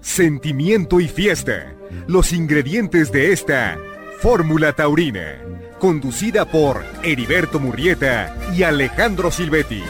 sentimiento 0.00 0.98
y 0.98 1.06
fiesta. 1.06 1.74
Los 2.06 2.32
ingredientes 2.32 3.12
de 3.12 3.32
esta 3.32 3.78
Fórmula 4.20 4.72
Taurina, 4.72 5.36
conducida 5.78 6.46
por 6.46 6.82
Heriberto 7.02 7.60
Murrieta 7.60 8.34
y 8.56 8.62
Alejandro 8.62 9.30
Silvetti. 9.30 9.82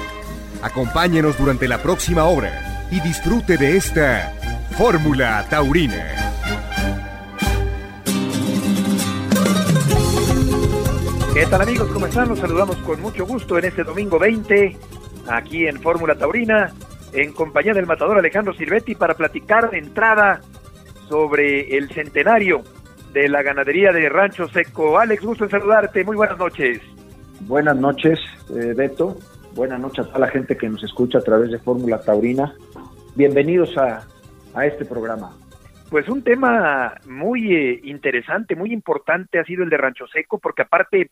Acompáñenos 0.63 1.39
durante 1.39 1.69
la 1.69 1.79
próxima 1.81 2.25
hora 2.25 2.89
y 2.91 3.01
disfrute 3.01 3.57
de 3.57 3.77
esta 3.77 4.35
Fórmula 4.77 5.47
Taurina. 5.49 6.07
¿Qué 11.33 11.47
tal 11.47 11.63
amigos? 11.63 11.89
¿Cómo 11.93 12.07
están? 12.07 12.29
Los 12.29 12.41
saludamos 12.41 12.77
con 12.79 13.01
mucho 13.01 13.25
gusto 13.25 13.59
en 13.59 13.67
este 13.67 13.85
domingo 13.85 14.19
20, 14.19 14.77
aquí 15.29 15.69
en 15.69 15.81
Fórmula 15.81 16.17
Taurina, 16.17 16.75
en 17.13 17.33
compañía 17.33 17.75
del 17.75 17.87
matador 17.87 18.19
Alejandro 18.19 18.55
Silvetti 18.55 18.95
para 18.95 19.15
platicar 19.15 19.71
de 19.71 19.79
entrada 19.79 20.41
sobre 21.09 21.77
el 21.77 21.91
centenario 21.91 22.63
de 23.13 23.29
la 23.29 23.43
ganadería 23.43 23.93
de 23.93 24.09
Rancho 24.09 24.49
Seco. 24.49 24.99
Alex, 24.99 25.25
gusto 25.25 25.45
en 25.45 25.51
saludarte. 25.51 26.05
Muy 26.05 26.17
buenas 26.17 26.39
noches. 26.39 26.81
Buenas 27.41 27.77
noches, 27.77 28.19
eh, 28.51 28.75
Beto. 28.77 29.17
Buenas 29.55 29.81
noches 29.81 30.07
a 30.07 30.09
toda 30.09 30.21
la 30.21 30.29
gente 30.29 30.57
que 30.57 30.69
nos 30.69 30.83
escucha 30.85 31.19
a 31.19 31.23
través 31.23 31.51
de 31.51 31.59
Fórmula 31.59 32.01
Taurina. 32.01 32.55
Bienvenidos 33.17 33.77
a, 33.77 34.07
a 34.55 34.67
este 34.67 34.85
programa. 34.85 35.33
Pues 35.91 36.09
un 36.09 36.23
tema 36.23 36.95
muy 37.09 37.53
eh, 37.53 37.81
interesante, 37.83 38.55
muy 38.55 38.73
importante 38.73 39.41
ha 39.41 39.45
sido 39.45 39.65
el 39.65 39.71
de 39.71 39.77
Rancho 39.77 40.07
Seco, 40.07 40.39
porque 40.39 40.63
aparte, 40.63 41.11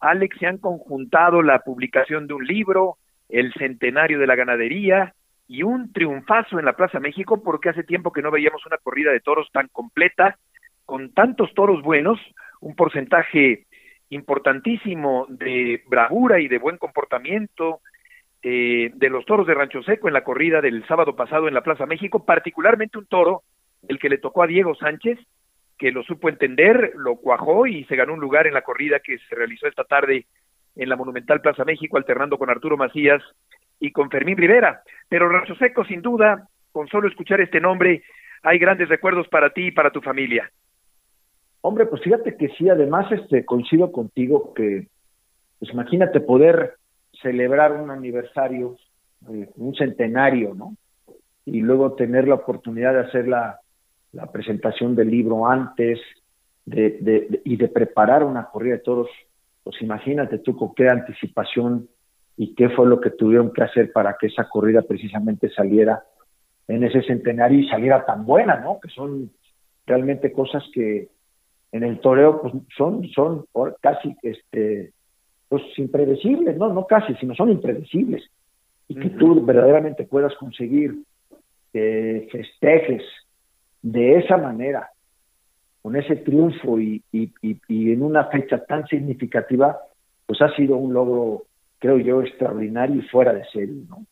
Alex, 0.00 0.38
se 0.38 0.46
han 0.46 0.56
conjuntado 0.56 1.42
la 1.42 1.58
publicación 1.58 2.26
de 2.26 2.32
un 2.32 2.46
libro, 2.46 2.96
el 3.28 3.52
centenario 3.52 4.18
de 4.18 4.26
la 4.26 4.36
ganadería 4.36 5.14
y 5.46 5.62
un 5.62 5.92
triunfazo 5.92 6.58
en 6.58 6.64
la 6.64 6.74
Plaza 6.74 7.00
México, 7.00 7.42
porque 7.42 7.68
hace 7.68 7.84
tiempo 7.84 8.12
que 8.12 8.22
no 8.22 8.30
veíamos 8.30 8.64
una 8.66 8.78
corrida 8.78 9.12
de 9.12 9.20
toros 9.20 9.48
tan 9.52 9.68
completa, 9.68 10.38
con 10.84 11.12
tantos 11.12 11.52
toros 11.54 11.82
buenos, 11.82 12.18
un 12.60 12.74
porcentaje 12.74 13.66
importantísimo 14.10 15.26
de 15.28 15.82
bravura 15.86 16.40
y 16.40 16.48
de 16.48 16.58
buen 16.58 16.78
comportamiento 16.78 17.80
eh, 18.42 18.90
de 18.94 19.08
los 19.08 19.24
toros 19.24 19.46
de 19.46 19.54
Rancho 19.54 19.82
Seco 19.82 20.08
en 20.08 20.14
la 20.14 20.24
corrida 20.24 20.60
del 20.60 20.86
sábado 20.86 21.16
pasado 21.16 21.48
en 21.48 21.54
la 21.54 21.62
Plaza 21.62 21.86
México, 21.86 22.24
particularmente 22.24 22.98
un 22.98 23.06
toro, 23.06 23.42
el 23.88 23.98
que 23.98 24.08
le 24.08 24.18
tocó 24.18 24.42
a 24.42 24.46
Diego 24.46 24.74
Sánchez, 24.74 25.18
que 25.78 25.90
lo 25.90 26.02
supo 26.02 26.28
entender, 26.28 26.92
lo 26.96 27.16
cuajó 27.16 27.66
y 27.66 27.84
se 27.84 27.96
ganó 27.96 28.14
un 28.14 28.20
lugar 28.20 28.46
en 28.46 28.54
la 28.54 28.62
corrida 28.62 29.00
que 29.00 29.18
se 29.18 29.34
realizó 29.34 29.66
esta 29.66 29.84
tarde 29.84 30.26
en 30.76 30.88
la 30.88 30.96
Monumental 30.96 31.40
Plaza 31.40 31.64
México, 31.64 31.96
alternando 31.96 32.38
con 32.38 32.50
Arturo 32.50 32.76
Macías 32.76 33.22
y 33.80 33.92
con 33.92 34.10
Fermín 34.10 34.36
Rivera. 34.36 34.82
Pero 35.08 35.28
Rancho 35.28 35.54
Seco, 35.56 35.84
sin 35.84 36.02
duda, 36.02 36.48
con 36.72 36.88
solo 36.88 37.08
escuchar 37.08 37.40
este 37.40 37.60
nombre, 37.60 38.02
hay 38.42 38.58
grandes 38.58 38.88
recuerdos 38.88 39.28
para 39.28 39.50
ti 39.50 39.68
y 39.68 39.72
para 39.72 39.90
tu 39.90 40.00
familia. 40.00 40.50
Hombre, 41.60 41.86
pues 41.86 42.02
fíjate 42.02 42.36
que 42.36 42.48
sí, 42.50 42.68
además 42.68 43.10
este 43.10 43.44
coincido 43.44 43.90
contigo 43.90 44.52
que, 44.52 44.88
pues 45.58 45.72
imagínate 45.72 46.20
poder 46.20 46.74
celebrar 47.22 47.72
un 47.72 47.90
aniversario, 47.90 48.76
eh, 49.30 49.48
un 49.56 49.74
centenario, 49.74 50.54
¿no? 50.54 50.76
Y 51.46 51.60
luego 51.60 51.94
tener 51.94 52.28
la 52.28 52.34
oportunidad 52.34 52.92
de 52.92 53.00
hacer 53.00 53.28
la, 53.28 53.60
la 54.12 54.30
presentación 54.30 54.94
del 54.94 55.10
libro 55.10 55.46
antes 55.46 56.00
de, 56.66 56.98
de, 57.00 57.40
y 57.44 57.56
de 57.56 57.68
preparar 57.68 58.24
una 58.24 58.46
corrida 58.46 58.74
de 58.74 58.80
toros, 58.80 59.08
pues 59.62 59.80
imagínate 59.80 60.38
tú 60.38 60.56
con 60.56 60.74
qué 60.74 60.88
anticipación 60.88 61.88
y 62.36 62.54
qué 62.54 62.68
fue 62.70 62.86
lo 62.86 63.00
que 63.00 63.10
tuvieron 63.10 63.52
que 63.52 63.62
hacer 63.62 63.92
para 63.92 64.16
que 64.18 64.26
esa 64.26 64.48
corrida 64.48 64.82
precisamente 64.82 65.50
saliera 65.50 66.02
en 66.66 66.82
ese 66.84 67.02
centenario 67.02 67.60
y 67.60 67.68
saliera 67.68 68.04
tan 68.04 68.24
buena, 68.24 68.60
¿no? 68.60 68.80
Que 68.80 68.88
son 68.88 69.30
realmente 69.86 70.32
cosas 70.32 70.64
que, 70.72 71.08
en 71.74 71.82
el 71.82 71.98
toreo 71.98 72.40
pues 72.40 72.54
son 72.76 73.06
son 73.08 73.46
casi 73.80 74.16
este 74.22 74.92
pues 75.48 75.62
impredecibles 75.76 76.56
no 76.56 76.72
no 76.72 76.86
casi 76.86 77.14
sino 77.16 77.34
son 77.34 77.50
impredecibles. 77.50 78.22
Y 78.86 78.94
que 78.96 79.10
tú 79.10 79.44
verdaderamente 79.44 80.04
puedas 80.04 80.34
conseguir 80.36 80.94
eh, 81.72 82.28
festejes 82.30 83.02
de 83.82 84.18
esa 84.18 84.36
manera 84.36 84.90
con 85.82 85.96
ese 85.96 86.16
triunfo 86.16 86.78
y, 86.78 87.02
y, 87.10 87.32
y, 87.42 87.92
en 87.92 88.02
una 88.02 88.26
fecha 88.26 88.64
tan 88.64 88.86
significativa 88.86 89.78
pues 90.26 90.40
ha 90.42 90.54
sido 90.54 90.76
un 90.76 90.92
logro 90.94 91.44
creo 91.84 91.98
yo 91.98 92.22
extraordinario 92.22 92.96
y 92.96 93.08
fuera 93.08 93.32
de 93.32 93.44
serie 93.52 93.82
no 93.88 94.06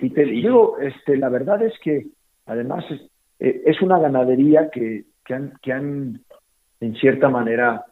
y 0.00 0.10
te 0.10 0.24
digo 0.24 0.78
este 0.78 1.16
la 1.16 1.28
verdad 1.28 1.62
es 1.62 1.72
que 1.82 2.06
además 2.44 2.84
es, 2.90 3.00
eh, 3.40 3.62
es 3.66 3.80
una 3.80 3.98
ganadería 3.98 4.70
que 4.70 5.04
que 5.26 5.34
han, 5.34 5.58
que 5.60 5.72
han 5.72 6.20
en 6.80 6.94
cierta 6.96 7.28
manera, 7.28 7.84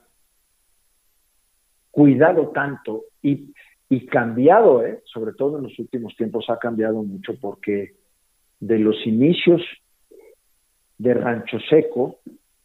cuidado 1.91 2.49
tanto 2.49 3.05
y, 3.22 3.53
y 3.89 4.06
cambiado, 4.06 4.84
¿eh? 4.84 5.03
sobre 5.05 5.33
todo 5.33 5.59
en 5.59 5.65
los 5.65 5.78
últimos 5.78 6.15
tiempos 6.16 6.47
ha 6.49 6.59
cambiado 6.59 7.03
mucho 7.03 7.34
porque 7.41 7.95
de 8.61 8.78
los 8.78 8.97
inicios 9.06 9.62
de 10.99 11.15
Rancho 11.15 11.59
Seco 11.69 12.21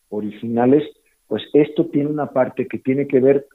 originales, 0.10 0.84
pues 1.28 1.44
esto 1.54 1.88
tiene 1.88 2.10
una 2.10 2.32
parte 2.32 2.68
que 2.68 2.80
tiene 2.80 3.08
que 3.08 3.20
ver 3.20 3.48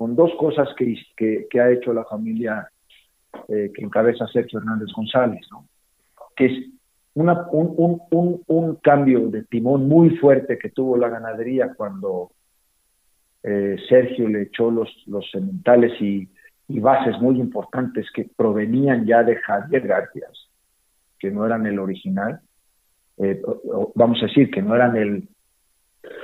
con 0.00 0.16
dos 0.16 0.30
cosas 0.38 0.66
que, 0.78 1.60
ha 1.60 1.70
hecho 1.70 1.92
la 1.92 2.06
familia 2.06 2.66
eh, 3.48 3.70
que 3.74 3.84
encabeza 3.84 4.26
Sergio 4.28 4.58
Hernández 4.58 4.88
González, 4.96 5.46
¿no? 5.50 5.66
que 6.34 6.46
es 6.46 6.70
un, 7.12 8.78
cambio 8.82 9.28
de 9.28 9.42
timón 9.42 9.86
muy 9.86 10.16
fuerte 10.16 10.58
que 10.58 10.70
tuvo 10.70 10.96
la 10.96 11.10
ganadería 11.10 11.74
cuando 11.74 12.30
eh, 13.42 13.76
Sergio 13.90 14.26
le 14.26 14.44
echó 14.44 14.70
los, 14.70 14.88
los 15.06 15.30
sementales 15.30 15.92
y, 16.00 16.26
bases 16.66 17.20
muy 17.20 17.38
importantes 17.38 18.06
que 18.14 18.26
provenían 18.34 19.04
ya 19.04 19.22
de 19.22 19.36
Javier 19.36 19.86
García, 19.86 20.28
que 21.18 21.30
no 21.30 21.44
eran 21.44 21.66
el 21.66 21.78
original, 21.78 22.40
eh, 23.18 23.42
vamos 23.94 24.16
a 24.22 24.26
decir 24.28 24.50
que 24.50 24.62
no 24.62 24.74
eran 24.74 24.96
el, 24.96 25.28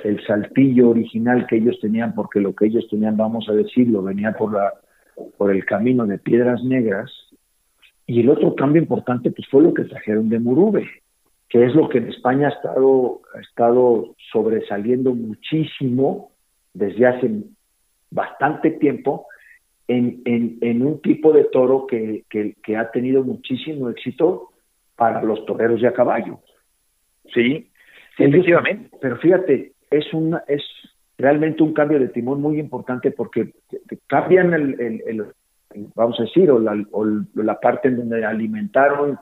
el 0.05 0.25
saltillo 0.27 0.91
original 0.91 1.47
que 1.47 1.57
ellos 1.57 1.79
tenían, 1.81 2.15
porque 2.15 2.41
lo 2.41 2.55
que 2.55 2.67
ellos 2.67 2.87
tenían, 2.89 3.17
vamos 3.17 3.49
a 3.49 3.53
decirlo, 3.53 4.03
venía 4.03 4.33
por, 4.33 4.53
la, 4.53 4.73
por 5.37 5.51
el 5.51 5.65
camino 5.65 6.07
de 6.07 6.19
Piedras 6.19 6.63
Negras, 6.65 7.11
y 8.07 8.21
el 8.21 8.31
otro 8.31 8.55
cambio 8.55 8.81
importante 8.81 9.31
pues 9.31 9.49
fue 9.49 9.63
lo 9.63 9.75
que 9.75 9.85
trajeron 9.85 10.29
de 10.29 10.39
Murube, 10.39 10.89
que 11.49 11.65
es 11.65 11.75
lo 11.75 11.89
que 11.89 11.99
en 11.99 12.09
España 12.09 12.49
ha 12.49 12.51
estado, 12.51 13.21
ha 13.35 13.41
estado 13.41 14.15
sobresaliendo 14.33 15.15
muchísimo 15.15 16.31
desde 16.73 17.07
hace 17.07 17.31
bastante 18.11 18.71
tiempo 18.73 19.27
en, 19.89 20.23
en, 20.25 20.83
un 20.83 21.01
tipo 21.01 21.33
de 21.33 21.45
toro 21.45 21.87
que, 21.87 22.25
que, 22.29 22.55
que, 22.63 22.77
ha 22.77 22.91
tenido 22.91 23.23
muchísimo 23.23 23.89
éxito 23.89 24.51
para 24.97 25.23
los 25.23 25.45
toreros 25.47 25.81
de 25.81 25.89
a 25.89 25.93
caballo. 25.93 26.41
Sí, 27.33 27.71
efectivamente. 28.19 28.91
Pero 29.01 29.17
fíjate, 29.17 29.73
es, 29.91 30.13
una, 30.13 30.43
es 30.49 30.63
realmente 31.19 31.63
un 31.63 31.73
cambio 31.73 31.99
de 31.99 32.09
timón 32.09 32.41
muy 32.41 32.59
importante 32.59 33.11
porque 33.11 33.53
cambian 34.07 34.55
el, 34.55 35.03
el 35.07 35.27
vamos 35.95 36.19
a 36.21 36.25
decir, 36.25 36.51
o 36.51 36.59
la, 36.59 36.83
o 36.93 37.05
la 37.35 37.61
parte 37.61 37.89
en 37.89 37.99
donde 37.99 38.25
alimentaron 38.25 39.19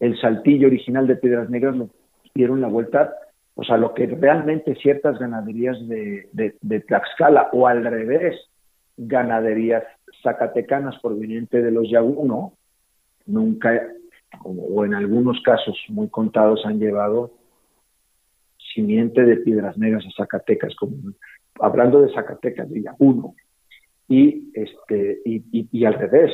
el 0.00 0.20
saltillo 0.20 0.66
original 0.66 1.06
de 1.06 1.16
Piedras 1.16 1.48
Negras, 1.48 1.76
lo 1.76 1.90
dieron 2.34 2.60
la 2.60 2.68
vuelta 2.68 3.14
o 3.54 3.64
sea, 3.64 3.76
lo 3.76 3.92
que 3.94 4.06
realmente 4.06 4.74
ciertas 4.76 5.18
ganaderías 5.18 5.76
de, 5.86 6.28
de, 6.32 6.80
Tlaxcala 6.80 7.50
o 7.52 7.66
al 7.66 7.84
revés, 7.84 8.36
ganaderías 8.96 9.84
zacatecanas 10.22 10.98
provenientes 11.00 11.62
de 11.62 11.70
los 11.70 11.90
Yaguno, 11.90 12.54
nunca, 13.26 13.88
o, 14.42 14.84
en 14.84 14.94
algunos 14.94 15.40
casos 15.42 15.76
muy 15.88 16.08
contados, 16.08 16.64
han 16.64 16.78
llevado 16.78 17.32
simiente 18.74 19.22
de 19.22 19.36
Piedras 19.36 19.76
Negras 19.78 20.04
a 20.06 20.22
Zacatecas, 20.22 20.74
como 20.76 20.96
hablando 21.60 22.02
de 22.02 22.12
Zacatecas, 22.12 22.70
de 22.70 22.82
Yaguno 22.82 23.34
y 24.08 24.50
este 24.54 25.20
y, 25.24 25.42
y, 25.52 25.84
al 25.84 25.94
revés 25.94 26.30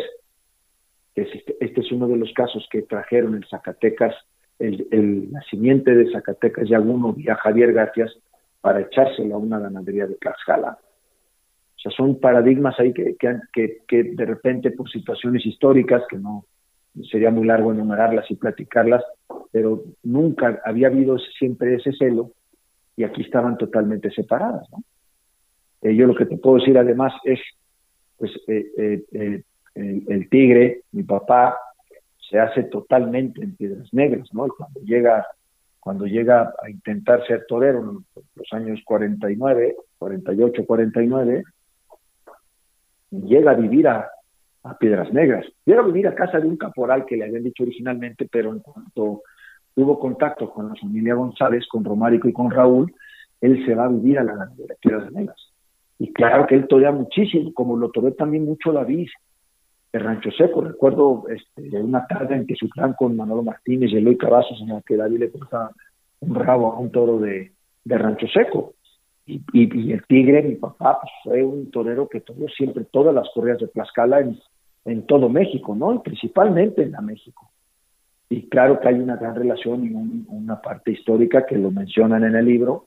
este, 1.14 1.56
este, 1.60 1.80
es 1.80 1.92
uno 1.92 2.08
de 2.08 2.16
los 2.16 2.32
casos 2.32 2.66
que 2.70 2.82
trajeron 2.82 3.34
en 3.34 3.44
Zacatecas 3.48 4.14
el, 4.58 4.86
el 4.90 5.30
nacimiento 5.30 5.90
de 5.90 6.10
Zacatecas 6.10 6.68
y 6.68 6.74
alguno 6.74 7.12
vía 7.12 7.36
Javier 7.36 7.72
García 7.72 8.06
para 8.60 8.80
echárselo 8.80 9.36
a 9.36 9.38
una 9.38 9.58
ganadería 9.58 10.06
de 10.06 10.16
Tlaxcala. 10.16 10.78
O 11.76 11.80
sea, 11.80 11.92
son 11.92 12.18
paradigmas 12.18 12.78
ahí 12.80 12.92
que, 12.92 13.16
que, 13.16 13.78
que, 13.86 14.02
de 14.02 14.24
repente 14.26 14.72
por 14.72 14.90
situaciones 14.90 15.46
históricas, 15.46 16.02
que 16.10 16.18
no 16.18 16.44
sería 17.10 17.30
muy 17.30 17.46
largo 17.46 17.72
enumerarlas 17.72 18.30
y 18.30 18.36
platicarlas, 18.36 19.04
pero 19.50 19.82
nunca 20.02 20.60
había 20.64 20.88
habido 20.88 21.18
siempre 21.18 21.74
ese 21.74 21.92
celo 21.92 22.32
y 22.96 23.04
aquí 23.04 23.22
estaban 23.22 23.56
totalmente 23.56 24.10
separadas. 24.10 24.68
¿no? 24.70 24.82
Eh, 25.82 25.94
yo 25.94 26.06
lo 26.06 26.14
que 26.14 26.26
te 26.26 26.36
puedo 26.36 26.56
decir 26.56 26.76
además 26.78 27.12
es 27.24 27.40
pues 28.16 28.32
eh, 28.48 29.04
eh, 29.12 29.42
el, 29.74 30.28
tigre, 30.28 30.82
mi 30.90 31.04
papá, 31.04 31.56
se 32.28 32.38
hace 32.40 32.64
totalmente 32.64 33.40
en 33.42 33.54
piedras 33.54 33.88
negras, 33.94 34.28
¿no? 34.34 34.48
Y 34.48 34.50
cuando 34.50 34.80
llega 34.80 35.24
cuando 35.78 36.06
llega 36.06 36.52
a 36.62 36.68
intentar 36.68 37.24
ser 37.26 37.46
torero 37.48 37.80
en 37.80 38.04
los 38.34 38.52
años 38.52 38.80
49, 38.84 39.76
48, 39.96 40.66
49, 40.66 41.44
llega 43.10 43.52
a 43.52 43.54
vivir 43.54 43.88
a, 43.88 44.10
Piedras 44.76 45.12
Negras. 45.12 45.46
Llega 45.64 45.80
a 45.80 45.86
vivir 45.86 46.08
a 46.08 46.14
casa 46.14 46.40
de 46.40 46.48
un 46.48 46.56
caporal 46.56 47.06
que 47.06 47.16
le 47.16 47.24
habían 47.24 47.44
dicho 47.44 47.62
originalmente, 47.62 48.28
pero 48.30 48.52
en 48.52 48.58
cuanto 48.58 49.22
tuvo 49.74 49.98
contacto 49.98 50.50
con 50.50 50.68
la 50.68 50.74
familia 50.74 51.14
González, 51.14 51.66
con 51.68 51.84
Romárico 51.84 52.28
y 52.28 52.32
con 52.32 52.50
Raúl, 52.50 52.92
él 53.40 53.64
se 53.64 53.74
va 53.74 53.84
a 53.84 53.88
vivir 53.88 54.18
a 54.18 54.24
la 54.24 54.46
de 54.56 54.76
Piedras 54.80 55.12
Negras. 55.12 55.36
Y 55.98 56.12
claro 56.12 56.46
que 56.46 56.54
él 56.54 56.66
torea 56.66 56.92
muchísimo, 56.92 57.52
como 57.54 57.76
lo 57.76 57.90
toreó 57.90 58.12
también 58.12 58.44
mucho 58.44 58.72
David, 58.72 59.08
de 59.92 59.98
Rancho 59.98 60.30
Seco. 60.32 60.60
Recuerdo 60.60 61.24
este, 61.28 61.80
una 61.80 62.06
tarde 62.06 62.36
en 62.36 62.46
que 62.46 62.54
su 62.54 62.68
plan 62.68 62.94
con 62.94 63.16
Manolo 63.16 63.42
Martínez 63.42 63.90
y 63.92 63.96
Eloy 63.96 64.16
Cavazos, 64.16 64.60
en 64.60 64.68
la 64.68 64.82
que 64.82 64.96
David 64.96 65.18
le 65.18 65.30
corta 65.30 65.70
un 66.20 66.34
rabo 66.34 66.72
a 66.72 66.78
un 66.78 66.90
toro 66.90 67.18
de, 67.18 67.52
Rancho 67.84 68.26
Seco. 68.28 68.74
Y, 69.26 69.92
el 69.92 70.04
Tigre, 70.06 70.42
mi 70.42 70.54
papá, 70.54 70.98
pues, 71.00 71.12
fue 71.22 71.44
un 71.44 71.70
torero 71.70 72.08
que 72.08 72.20
tuvo 72.20 72.48
siempre 72.48 72.84
todas 72.90 73.14
las 73.14 73.28
corridas 73.34 73.58
de 73.58 73.68
Tlaxcala 73.68 74.20
en, 74.20 74.38
en 74.88 75.06
todo 75.06 75.28
México, 75.28 75.74
¿no? 75.76 75.94
Y 75.94 75.98
principalmente 75.98 76.82
en 76.82 76.92
la 76.92 77.00
México. 77.00 77.50
Y 78.30 78.48
claro 78.48 78.80
que 78.80 78.88
hay 78.88 78.94
una 78.96 79.16
gran 79.16 79.34
relación 79.34 79.84
y 79.84 79.92
una 80.28 80.60
parte 80.60 80.92
histórica 80.92 81.46
que 81.46 81.56
lo 81.56 81.70
mencionan 81.70 82.24
en 82.24 82.34
el 82.34 82.44
libro, 82.44 82.86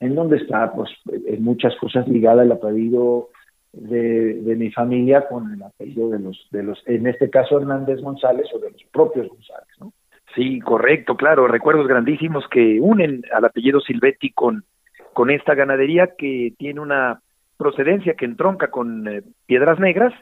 en 0.00 0.14
donde 0.14 0.38
está, 0.38 0.72
pues, 0.72 0.90
en 1.26 1.42
muchas 1.44 1.76
cosas 1.76 2.08
ligadas 2.08 2.40
al 2.40 2.52
apellido 2.52 3.28
de, 3.72 4.54
mi 4.56 4.70
familia 4.70 5.28
con 5.28 5.52
el 5.52 5.62
apellido 5.62 6.10
de 6.10 6.18
los, 6.18 6.48
de 6.50 6.62
los, 6.62 6.82
en 6.86 7.06
este 7.06 7.30
caso 7.30 7.58
Hernández 7.58 8.00
González 8.00 8.46
o 8.54 8.58
de 8.58 8.70
los 8.70 8.82
propios 8.92 9.28
González, 9.28 9.68
¿no? 9.78 9.92
Sí, 10.34 10.60
correcto, 10.60 11.16
claro, 11.16 11.48
recuerdos 11.48 11.88
grandísimos 11.88 12.44
que 12.48 12.78
unen 12.80 13.22
al 13.32 13.44
apellido 13.44 13.80
Silvetti 13.80 14.30
con, 14.30 14.64
con 15.12 15.30
esta 15.30 15.54
ganadería 15.54 16.14
que 16.16 16.54
tiene 16.56 16.80
una 16.80 17.20
procedencia 17.56 18.14
que 18.14 18.24
entronca 18.24 18.70
con 18.70 19.08
eh, 19.08 19.22
Piedras 19.46 19.80
Negras 19.80 20.14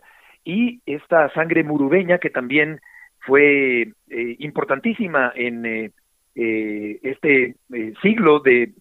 y 0.49 0.81
esta 0.87 1.31
sangre 1.35 1.63
murubeña 1.63 2.17
que 2.17 2.31
también 2.31 2.81
fue 3.21 3.83
eh, 3.83 3.93
importantísima 4.39 5.31
en 5.35 5.67
eh, 5.67 5.93
este 7.03 7.57
siglo 8.01 8.41
de 8.41 8.73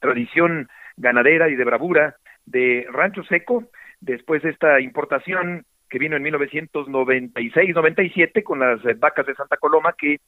tradición 0.00 0.68
ganadera 0.98 1.48
y 1.48 1.56
de 1.56 1.64
bravura 1.64 2.16
de 2.44 2.86
Rancho 2.92 3.24
Seco, 3.24 3.64
después 4.02 4.42
de 4.42 4.50
esta 4.50 4.82
importación 4.82 5.64
que 5.88 5.98
vino 5.98 6.16
en 6.16 6.24
1996-97 6.24 8.42
con 8.42 8.58
las 8.58 8.82
vacas 8.98 9.26
de 9.26 9.34
Santa 9.34 9.56
Coloma 9.56 9.94
que 9.96 10.20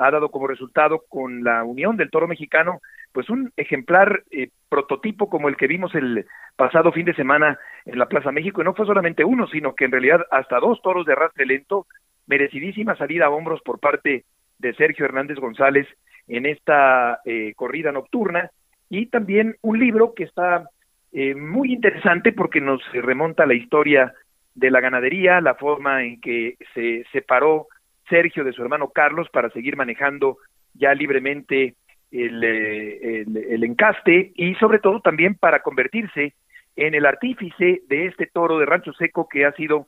ha 0.00 0.10
dado 0.10 0.30
como 0.30 0.46
resultado 0.46 1.04
con 1.08 1.44
la 1.44 1.62
unión 1.62 1.98
del 1.98 2.10
toro 2.10 2.26
mexicano, 2.26 2.80
pues 3.12 3.28
un 3.28 3.52
ejemplar 3.56 4.22
eh, 4.30 4.48
prototipo 4.70 5.28
como 5.28 5.48
el 5.50 5.58
que 5.58 5.66
vimos 5.66 5.94
el 5.94 6.24
pasado 6.56 6.90
fin 6.90 7.04
de 7.04 7.14
semana 7.14 7.58
en 7.84 7.98
la 7.98 8.06
Plaza 8.06 8.32
México, 8.32 8.62
y 8.62 8.64
no 8.64 8.72
fue 8.72 8.86
solamente 8.86 9.24
uno, 9.24 9.46
sino 9.48 9.74
que 9.74 9.84
en 9.84 9.92
realidad 9.92 10.24
hasta 10.30 10.58
dos 10.58 10.80
toros 10.80 11.04
de 11.04 11.12
arrastre 11.12 11.44
lento, 11.44 11.86
merecidísima 12.26 12.96
salida 12.96 13.26
a 13.26 13.30
hombros 13.30 13.60
por 13.60 13.78
parte 13.78 14.24
de 14.58 14.74
Sergio 14.74 15.04
Hernández 15.04 15.38
González 15.38 15.86
en 16.28 16.46
esta 16.46 17.20
eh, 17.26 17.52
corrida 17.54 17.92
nocturna, 17.92 18.50
y 18.88 19.06
también 19.06 19.56
un 19.60 19.78
libro 19.78 20.14
que 20.14 20.24
está 20.24 20.70
eh, 21.12 21.34
muy 21.34 21.74
interesante 21.74 22.32
porque 22.32 22.62
nos 22.62 22.80
remonta 22.92 23.42
a 23.42 23.46
la 23.46 23.54
historia 23.54 24.14
de 24.54 24.70
la 24.70 24.80
ganadería, 24.80 25.42
la 25.42 25.56
forma 25.56 26.04
en 26.04 26.20
que 26.22 26.56
se 26.74 27.04
separó 27.12 27.66
Sergio 28.10 28.44
de 28.44 28.52
su 28.52 28.60
hermano 28.60 28.90
Carlos 28.90 29.28
para 29.32 29.48
seguir 29.48 29.76
manejando 29.76 30.36
ya 30.74 30.92
libremente 30.92 31.74
el, 32.10 32.44
eh, 32.44 33.24
el, 33.50 33.64
encaste 33.64 34.32
y 34.34 34.54
sobre 34.56 34.80
todo 34.80 35.00
también 35.00 35.36
para 35.36 35.62
convertirse 35.62 36.34
en 36.76 36.94
el 36.94 37.06
artífice 37.06 37.82
de 37.88 38.06
este 38.06 38.26
toro 38.26 38.58
de 38.58 38.66
Rancho 38.66 38.92
Seco 38.92 39.28
que 39.28 39.46
ha 39.46 39.52
sido 39.52 39.86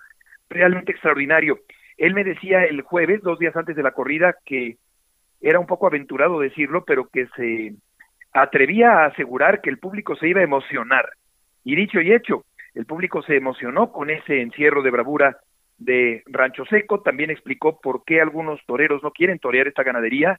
realmente 0.49 0.93
extraordinario. 0.93 1.59
Él 1.97 2.15
me 2.15 2.25
decía 2.25 2.65
el 2.65 2.81
jueves, 2.83 3.23
dos 3.23 3.39
días 3.39 3.57
antes 3.57 3.77
de 3.77 3.83
la 3.83 3.93
corrida, 3.93 4.37
que 4.45 4.77
era 5.41 5.59
un 5.59 5.67
poco 5.67 5.87
aventurado 5.87 6.41
decirlo, 6.41 6.85
pero 6.85 7.09
que 7.09 7.27
se 7.37 7.75
atrevía 8.33 8.93
a 8.93 9.07
asegurar 9.07 9.61
que 9.61 9.71
el 9.71 9.79
público 9.79 10.17
se 10.17 10.29
iba 10.29 10.41
a 10.41 10.45
emocionar. 10.45 11.11
Y 11.65 11.77
dicho 11.77 12.01
y 12.01 12.13
hecho, 12.13 12.45
el 12.75 12.87
público 12.87 13.23
se 13.23 13.37
emocionó 13.37 13.93
con 13.93 14.11
ese 14.11 14.41
encierro 14.41 14.83
de 14.83 14.91
bravura 14.91 15.39
de 15.79 16.23
Rancho 16.27 16.65
Seco, 16.67 17.01
también 17.01 17.31
explicó 17.31 17.81
por 17.81 18.05
qué 18.05 18.21
algunos 18.21 18.61
toreros 18.67 19.03
no 19.03 19.11
quieren 19.11 19.39
torear 19.39 19.69
esta 19.69 19.83
ganadería, 19.83 20.39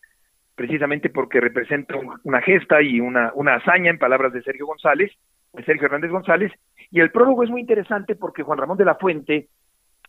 precisamente 0.56 1.10
porque 1.10 1.42
representa 1.42 1.96
una 2.24 2.42
gesta 2.42 2.82
y 2.82 3.00
una, 3.00 3.32
una 3.36 3.56
hazaña, 3.56 3.90
en 3.90 3.98
palabras 3.98 4.34
de 4.34 4.44
Sergio 4.44 4.68
González, 4.68 5.12
de 5.54 5.64
Sergio 5.64 5.86
Hernández 5.86 6.12
González, 6.12 6.52
y 6.92 7.00
el 7.00 7.12
prólogo 7.12 7.44
es 7.44 7.50
muy 7.50 7.62
interesante 7.62 8.16
porque 8.16 8.44
Juan 8.44 8.60
Ramón 8.60 8.78
de 8.78 8.86
la 8.86 8.96
Fuente 8.96 9.48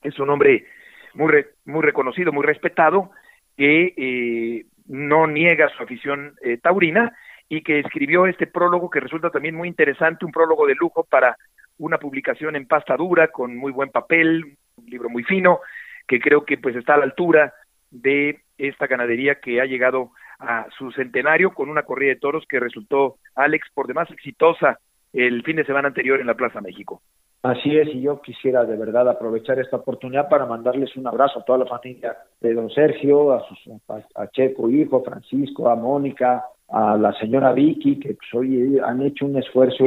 es 0.03 0.19
un 0.19 0.31
hombre 0.31 0.67
muy, 1.15 1.45
muy 1.65 1.83
reconocido, 1.83 2.33
muy 2.33 2.45
respetado, 2.45 3.11
que 3.57 3.95
eh, 3.97 4.67
no 4.87 5.27
niega 5.27 5.69
su 5.71 5.83
afición 5.83 6.35
eh, 6.43 6.59
taurina 6.59 7.13
y 7.49 7.63
que 7.63 7.81
escribió 7.81 8.27
este 8.27 8.47
prólogo 8.47 8.91
que 8.91 9.01
resulta 9.01 9.31
también 9.31 9.55
muy 9.55 9.69
interesante, 9.69 10.25
un 10.25 10.33
prólogo 10.33 10.67
de 10.67 10.75
lujo 10.75 11.05
para 11.05 11.37
una 11.79 11.99
publicación 11.99 12.57
en 12.57 12.67
pasta 12.67 12.97
dura 12.97 13.29
con 13.29 13.57
muy 13.57 13.73
buen 13.73 13.91
papel, 13.91 14.57
un 14.77 14.87
libro 14.87 15.09
muy 15.09 15.25
fino 15.25 15.61
que 16.07 16.21
creo 16.21 16.45
que 16.45 16.59
pues 16.59 16.77
está 16.77 16.95
a 16.95 16.99
la 16.99 17.05
altura 17.05 17.55
de 17.91 18.41
esta 18.59 18.87
ganadería 18.87 19.37
que 19.37 19.61
ha 19.61 19.65
llegado 19.65 20.11
a 20.39 20.67
su 20.77 20.91
centenario 20.93 21.55
con 21.55 21.69
una 21.69 21.83
corrida 21.83 22.11
de 22.11 22.21
toros 22.21 22.45
que 22.49 22.61
resultó 22.61 23.17
Alex 23.35 23.69
por 23.73 23.87
demás 23.87 24.11
exitosa 24.11 24.79
el 25.13 25.43
fin 25.43 25.57
de 25.57 25.65
semana 25.65 25.89
anterior 25.89 26.21
en 26.21 26.27
la 26.27 26.35
Plaza 26.35 26.61
México. 26.61 27.01
Así 27.43 27.77
es, 27.77 27.89
y 27.89 28.01
yo 28.01 28.21
quisiera 28.23 28.65
de 28.65 28.77
verdad 28.77 29.09
aprovechar 29.09 29.59
esta 29.59 29.77
oportunidad 29.77 30.29
para 30.31 30.47
mandarles 30.47 30.97
un 30.97 31.07
abrazo 31.07 31.41
a 31.41 31.45
toda 31.45 31.59
la 31.59 31.67
familia 31.67 32.17
de 32.41 32.55
don 32.55 32.71
Sergio, 32.71 33.33
a, 33.33 33.47
sus, 33.47 33.59
a 34.15 34.29
Checo 34.29 34.71
hijo, 34.71 35.05
Francisco, 35.05 35.69
a 35.69 35.77
Mónica, 35.77 36.45
a 36.69 36.97
la 36.97 37.13
señora 37.15 37.53
Vicky, 37.53 38.01
que 38.01 38.15
pues, 38.15 38.35
oye, 38.35 38.81
han 38.85 39.03
hecho 39.03 39.27
un 39.27 39.37
esfuerzo 39.37 39.85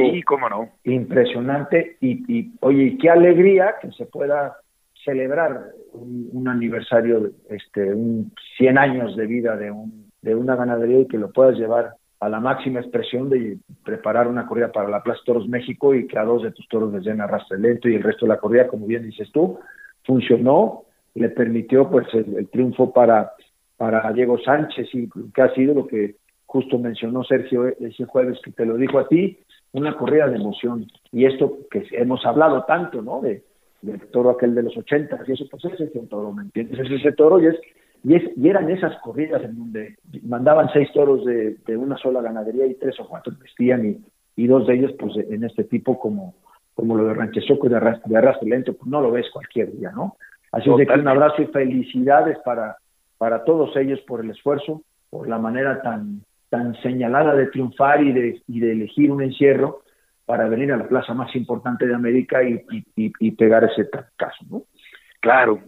impresionante. 0.84 1.96
Y, 2.00 2.32
y, 2.32 2.52
oye, 2.60 2.96
qué 3.00 3.10
alegría 3.10 3.74
que 3.80 3.90
se 3.92 4.06
pueda 4.06 4.56
celebrar 5.04 5.72
un, 5.92 6.48
aniversario, 6.48 7.30
este, 7.48 7.94
un 7.94 8.32
100 8.56 8.78
años 8.78 9.16
de 9.16 9.26
vida 9.26 9.56
de, 9.56 9.70
un, 9.70 10.10
de 10.22 10.34
una 10.34 10.56
ganadería 10.56 11.00
y 11.00 11.08
que 11.08 11.18
lo 11.18 11.30
puedas 11.30 11.56
llevar 11.56 11.94
a 12.20 12.28
la 12.28 12.40
máxima 12.40 12.80
expresión 12.80 13.28
de 13.30 13.58
preparar 13.84 14.26
una 14.26 14.46
corrida 14.46 14.72
para 14.72 14.88
la 14.88 15.02
Plaza 15.02 15.20
Toros 15.24 15.48
México 15.48 15.94
y 15.94 16.06
que 16.06 16.18
a 16.18 16.24
dos 16.24 16.42
de 16.42 16.50
tus 16.50 16.66
toros 16.68 16.92
les 16.92 17.04
den 17.04 17.20
arrastre 17.20 17.58
lento 17.58 17.88
y 17.88 17.94
el 17.94 18.02
resto 18.02 18.26
de 18.26 18.30
la 18.30 18.38
corrida, 18.38 18.66
como 18.66 18.86
bien 18.86 19.04
dices 19.04 19.30
tú, 19.32 19.58
funcionó, 20.04 20.82
le 21.14 21.28
permitió 21.30 21.88
pues 21.88 22.06
el, 22.12 22.48
triunfo 22.48 22.92
para, 22.92 23.32
para 23.76 24.12
Diego 24.12 24.38
Sánchez 24.38 24.88
y 24.94 25.08
que 25.32 25.42
ha 25.42 25.54
sido 25.54 25.74
lo 25.74 25.86
que 25.86 26.16
justo 26.48 26.78
mencionó 26.78 27.22
Sergio 27.24 27.68
ese 27.68 28.06
jueves 28.06 28.40
que 28.42 28.50
te 28.50 28.64
lo 28.64 28.76
dijo 28.76 28.98
a 28.98 29.06
ti, 29.06 29.38
una 29.72 29.96
corrida 29.96 30.26
de 30.28 30.36
emoción. 30.36 30.86
Y 31.12 31.26
esto 31.26 31.58
que 31.70 31.86
hemos 31.92 32.24
hablado 32.24 32.64
tanto, 32.64 33.02
¿no? 33.02 33.20
De, 33.20 33.44
del 33.82 34.00
toro 34.08 34.30
aquel 34.30 34.54
de 34.54 34.62
los 34.62 34.76
ochentas, 34.76 35.28
y 35.28 35.32
eso 35.32 35.44
pues 35.50 35.64
es 35.66 35.78
ese 35.78 36.00
toro, 36.06 36.32
¿me 36.32 36.42
entiendes? 36.42 36.80
Es 36.80 36.90
ese 36.90 37.12
toro 37.12 37.40
y 37.40 37.46
es, 37.46 37.56
y 38.02 38.14
es, 38.14 38.22
y 38.36 38.48
eran 38.48 38.70
esas 38.70 38.98
corridas 39.02 39.42
en 39.44 39.58
donde 39.58 39.96
mandaban 40.22 40.70
seis 40.72 40.88
toros 40.92 41.24
de, 41.26 41.58
de 41.66 41.76
una 41.76 41.96
sola 41.98 42.22
ganadería 42.22 42.66
y 42.66 42.74
tres 42.74 42.98
o 42.98 43.06
cuatro 43.06 43.34
vestían 43.38 43.86
y, 43.86 44.42
y 44.42 44.46
dos 44.46 44.66
de 44.66 44.74
ellos 44.74 44.92
pues 44.98 45.16
en 45.16 45.44
este 45.44 45.64
tipo 45.64 45.98
como, 46.00 46.34
como 46.74 46.96
lo 46.96 47.04
de 47.04 47.14
Ranchesoco 47.14 47.66
y 47.66 47.70
de 47.70 47.76
arrastre, 47.76 48.10
de 48.10 48.16
arrastre 48.16 48.48
lento, 48.48 48.72
pues 48.72 48.90
no 48.90 49.02
lo 49.02 49.12
ves 49.12 49.26
cualquier 49.32 49.70
día, 49.76 49.92
¿no? 49.92 50.16
Así 50.50 50.70
es 50.70 50.76
de 50.78 50.86
que 50.86 50.94
un 50.94 51.08
abrazo 51.08 51.42
y 51.42 51.46
felicidades 51.46 52.38
para, 52.44 52.78
para 53.18 53.44
todos 53.44 53.76
ellos 53.76 54.00
por 54.08 54.24
el 54.24 54.30
esfuerzo, 54.30 54.82
por 55.10 55.28
la 55.28 55.38
manera 55.38 55.82
tan, 55.82 56.22
tan 56.48 56.74
señalada 56.82 57.34
de 57.34 57.46
triunfar 57.46 58.02
y 58.02 58.12
de, 58.12 58.42
y 58.46 58.60
de 58.60 58.72
elegir 58.72 59.10
un 59.10 59.22
encierro 59.22 59.82
para 60.24 60.48
venir 60.48 60.72
a 60.72 60.76
la 60.76 60.88
plaza 60.88 61.14
más 61.14 61.34
importante 61.36 61.86
de 61.86 61.94
América 61.94 62.40
y, 62.42 63.30
pegar 63.30 63.64
ese 63.64 63.88
caso, 64.16 64.44
¿no? 64.50 64.62
Claro, 65.20 65.60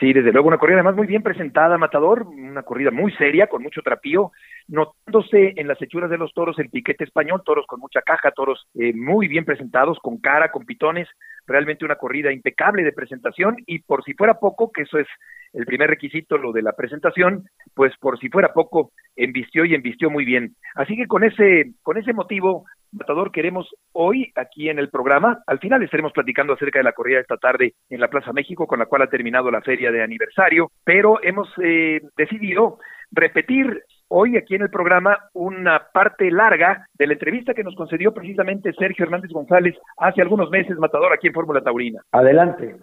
Sí, 0.00 0.12
desde 0.12 0.32
luego 0.32 0.48
una 0.48 0.58
corrida 0.58 0.78
además 0.78 0.96
muy 0.96 1.06
bien 1.06 1.22
presentada, 1.22 1.78
Matador, 1.78 2.26
una 2.26 2.64
corrida 2.64 2.90
muy 2.90 3.12
seria, 3.12 3.46
con 3.46 3.62
mucho 3.62 3.80
trapío, 3.80 4.32
notándose 4.66 5.54
en 5.56 5.68
las 5.68 5.80
hechuras 5.80 6.10
de 6.10 6.18
los 6.18 6.34
toros 6.34 6.58
el 6.58 6.68
piquete 6.68 7.04
español, 7.04 7.42
toros 7.44 7.64
con 7.66 7.78
mucha 7.78 8.02
caja, 8.02 8.32
toros 8.32 8.66
eh, 8.74 8.92
muy 8.92 9.28
bien 9.28 9.44
presentados, 9.44 9.98
con 10.00 10.18
cara, 10.18 10.50
con 10.50 10.66
pitones, 10.66 11.08
realmente 11.46 11.84
una 11.84 11.96
corrida 11.96 12.32
impecable 12.32 12.82
de 12.82 12.92
presentación 12.92 13.56
y 13.66 13.80
por 13.80 14.04
si 14.04 14.14
fuera 14.14 14.34
poco, 14.34 14.70
que 14.72 14.82
eso 14.82 14.98
es 14.98 15.06
el 15.52 15.66
primer 15.66 15.88
requisito, 15.90 16.36
lo 16.36 16.52
de 16.52 16.62
la 16.62 16.72
presentación, 16.72 17.44
pues 17.74 17.96
por 17.98 18.18
si 18.18 18.28
fuera 18.28 18.52
poco, 18.52 18.92
embistió 19.16 19.64
y 19.64 19.74
embistió 19.74 20.10
muy 20.10 20.24
bien. 20.24 20.56
Así 20.74 20.96
que 20.96 21.06
con 21.06 21.22
ese, 21.22 21.72
con 21.82 21.96
ese 21.96 22.12
motivo, 22.12 22.64
Matador, 22.92 23.30
queremos 23.32 23.68
hoy 23.92 24.32
aquí 24.36 24.68
en 24.68 24.78
el 24.78 24.88
programa, 24.88 25.42
al 25.46 25.58
final 25.58 25.82
estaremos 25.82 26.12
platicando 26.12 26.54
acerca 26.54 26.78
de 26.78 26.84
la 26.84 26.92
corrida 26.92 27.20
esta 27.20 27.36
tarde 27.36 27.74
en 27.88 28.00
la 28.00 28.08
Plaza 28.08 28.32
México, 28.32 28.66
con 28.66 28.78
la 28.78 28.86
cual 28.86 29.02
ha 29.02 29.10
terminado 29.10 29.50
la 29.50 29.62
feria 29.62 29.90
de 29.90 30.02
aniversario, 30.02 30.70
pero 30.84 31.22
hemos 31.22 31.48
eh, 31.62 32.00
decidido 32.16 32.78
repetir 33.10 33.82
hoy 34.08 34.36
aquí 34.36 34.54
en 34.54 34.62
el 34.62 34.70
programa 34.70 35.18
una 35.32 35.88
parte 35.92 36.30
larga 36.30 36.88
de 36.94 37.06
la 37.06 37.14
entrevista 37.14 37.54
que 37.54 37.64
nos 37.64 37.74
concedió 37.74 38.12
precisamente 38.12 38.72
Sergio 38.78 39.04
Hernández 39.04 39.30
González 39.30 39.74
hace 39.98 40.22
algunos 40.22 40.50
meses, 40.50 40.76
Matador, 40.78 41.12
aquí 41.12 41.28
en 41.28 41.34
Fórmula 41.34 41.60
Taurina. 41.60 42.00
Adelante. 42.12 42.76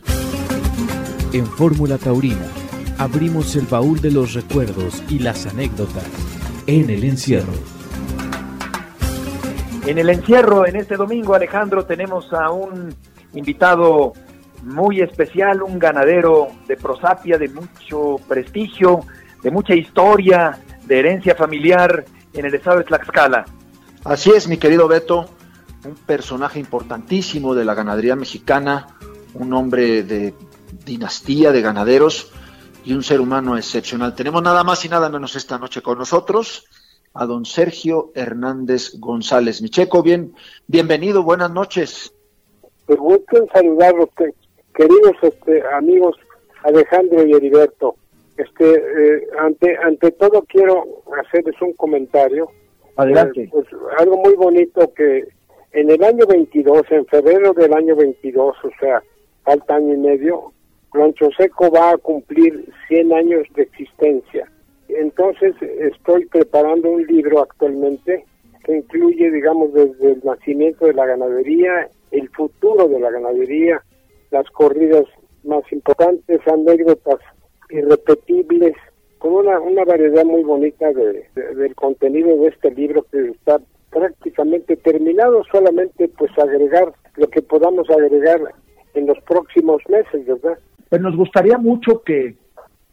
En 1.34 1.46
Fórmula 1.46 1.98
Taurina 1.98 2.46
abrimos 3.00 3.56
el 3.56 3.66
baúl 3.66 4.02
de 4.02 4.12
los 4.12 4.34
recuerdos 4.34 5.04
y 5.10 5.20
las 5.20 5.48
anécdotas 5.48 6.08
en 6.68 6.90
el 6.90 7.04
encierro. 7.04 7.54
En 9.88 9.98
el 9.98 10.10
encierro, 10.10 10.68
en 10.68 10.76
este 10.76 10.96
domingo, 10.96 11.34
Alejandro, 11.34 11.86
tenemos 11.86 12.32
a 12.34 12.52
un 12.52 12.94
invitado 13.34 14.14
muy 14.64 15.02
especial, 15.02 15.64
un 15.64 15.80
ganadero 15.80 16.50
de 16.68 16.78
prosapia 16.78 17.38
de 17.40 17.50
mucho 17.50 18.18
prestigio, 18.28 19.00
de 19.42 19.50
mucha 19.50 19.74
historia, 19.74 20.60
de 20.92 21.00
herencia 21.00 21.36
familiar 21.36 22.04
en 22.34 22.46
el 22.46 22.54
estado 22.54 22.80
de 22.80 22.84
Tlaxcala. 22.84 23.46
Así 24.04 24.30
es, 24.32 24.50
mi 24.50 24.58
querido 24.58 24.90
Beto, 24.90 25.26
un 25.86 25.96
personaje 25.96 26.60
importantísimo 26.60 27.56
de 27.56 27.64
la 27.64 27.74
ganadería 27.74 28.18
mexicana, 28.18 28.88
un 29.34 29.54
hombre 29.54 30.04
de 30.04 30.34
dinastía 30.84 31.54
de 31.54 31.62
ganaderos 31.62 32.34
y 32.84 32.92
un 32.92 33.04
ser 33.04 33.22
humano 33.22 33.56
excepcional. 33.56 34.16
Tenemos 34.16 34.44
nada 34.44 34.66
más 34.66 34.84
y 34.84 34.90
nada 34.90 35.08
menos 35.08 35.38
esta 35.38 35.58
noche 35.58 35.82
con 35.82 35.98
nosotros 35.98 36.66
a 37.14 37.26
don 37.26 37.46
Sergio 37.46 38.12
Hernández 38.14 38.96
González. 39.00 39.62
Micheco, 39.62 40.04
bien, 40.04 40.36
bienvenido, 40.68 41.24
buenas 41.24 41.52
noches. 41.52 42.14
Pues 42.86 43.00
gusto 43.00 43.38
en 43.38 43.48
saludarlos, 43.48 44.10
queridos 44.74 45.16
este, 45.22 45.64
amigos 45.74 46.18
Alejandro 46.66 47.26
y 47.26 47.32
Heriberto. 47.32 47.96
Este, 48.42 48.74
eh, 48.74 49.28
ante, 49.38 49.78
ante 49.78 50.12
todo 50.12 50.44
quiero 50.48 51.04
hacerles 51.20 51.62
un 51.62 51.74
comentario. 51.74 52.50
Adelante. 52.96 53.44
Eh, 53.44 53.50
pues, 53.52 53.68
algo 54.00 54.18
muy 54.18 54.34
bonito 54.36 54.92
que 54.94 55.28
en 55.74 55.92
el 55.92 56.04
año 56.04 56.26
22, 56.26 56.84
en 56.90 57.06
febrero 57.06 57.54
del 57.54 57.74
año 57.74 57.96
22, 57.96 58.56
o 58.64 58.70
sea, 58.80 59.04
falta 59.44 59.76
año 59.76 59.94
y 59.94 59.98
medio, 59.98 60.54
Rancho 60.92 61.30
Seco 61.38 61.70
va 61.70 61.92
a 61.92 61.98
cumplir 61.98 62.68
100 62.88 63.14
años 63.14 63.48
de 63.56 63.64
existencia. 63.64 64.52
Entonces 64.90 65.54
estoy 65.62 66.26
preparando 66.26 66.90
un 66.90 67.06
libro 67.06 67.42
actualmente 67.42 68.26
que 68.66 68.78
incluye, 68.78 69.30
digamos, 69.32 69.72
desde 69.74 70.14
el 70.14 70.22
nacimiento 70.24 70.88
de 70.88 70.94
la 70.94 71.06
ganadería, 71.06 71.90
el 72.10 72.28
futuro 72.30 72.88
de 72.88 73.00
la 73.00 73.12
ganadería, 73.12 73.84
las 74.32 74.50
corridas 74.50 75.06
más 75.44 75.64
importantes, 75.72 76.40
anécdotas 76.48 77.20
irrepetibles, 77.72 78.76
con 79.20 79.34
una, 79.34 79.60
una 79.60 79.84
variedad 79.86 80.26
muy 80.26 80.44
bonita 80.44 80.92
de, 80.92 81.28
del 81.56 81.76
contenido 81.76 82.36
de 82.38 82.48
este 82.48 82.72
libro 82.72 83.06
que 83.12 83.30
está 83.30 83.60
prácticamente 83.92 84.76
terminado, 84.78 85.44
solamente 85.52 86.08
pues 86.18 86.32
agregar 86.40 86.94
lo 87.16 87.28
que 87.28 87.42
podamos 87.42 87.90
agregar 87.90 88.40
en 88.94 89.08
los 89.08 89.20
próximos 89.22 89.82
meses, 89.90 90.26
¿verdad? 90.26 90.58
Pues 90.90 91.02
nos 91.02 91.16
gustaría 91.16 91.58
mucho 91.58 92.02
que 92.04 92.36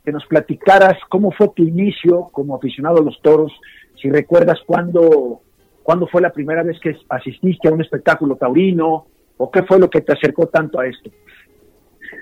que 0.08 0.12
nos 0.12 0.24
platicaras 0.24 0.96
cómo 1.10 1.32
fue 1.32 1.50
tu 1.54 1.62
inicio 1.62 2.30
como 2.32 2.56
aficionado 2.56 2.96
a 2.96 3.04
los 3.04 3.20
toros, 3.20 3.52
si 4.00 4.08
recuerdas 4.08 4.58
cuándo, 4.66 5.42
cuándo 5.82 6.06
fue 6.06 6.22
la 6.22 6.32
primera 6.32 6.62
vez 6.62 6.80
que 6.80 6.96
asististe 7.10 7.68
a 7.68 7.72
un 7.72 7.82
espectáculo 7.82 8.36
taurino, 8.36 9.06
o 9.36 9.50
qué 9.50 9.62
fue 9.64 9.78
lo 9.78 9.90
que 9.90 10.00
te 10.00 10.14
acercó 10.14 10.46
tanto 10.46 10.80
a 10.80 10.86
esto. 10.86 11.10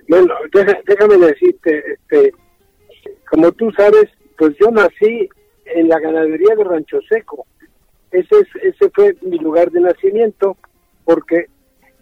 Bueno, 0.08 0.34
déjame 0.84 1.16
decirte, 1.16 1.92
este, 1.92 2.32
como 3.30 3.52
tú 3.52 3.70
sabes, 3.72 4.06
pues 4.38 4.54
yo 4.60 4.70
nací 4.70 5.28
en 5.66 5.88
la 5.88 5.98
ganadería 5.98 6.54
de 6.56 6.64
Rancho 6.64 7.00
Seco. 7.08 7.46
Ese, 8.10 8.34
es, 8.40 8.62
ese 8.62 8.90
fue 8.94 9.16
mi 9.22 9.38
lugar 9.38 9.70
de 9.70 9.80
nacimiento, 9.80 10.56
porque 11.04 11.46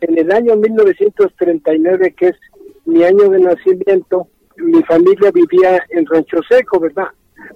en 0.00 0.19
el 0.19 0.31
año 0.31 0.57
1939, 0.57 2.14
que 2.16 2.28
es 2.28 2.37
mi 2.85 3.02
año 3.04 3.28
de 3.31 3.40
nacimiento, 3.40 4.28
mi 4.57 4.83
familia 4.83 5.31
vivía 5.33 5.83
en 5.90 6.07
Rancho 6.07 6.40
Seco, 6.49 6.78
¿verdad? 6.78 7.09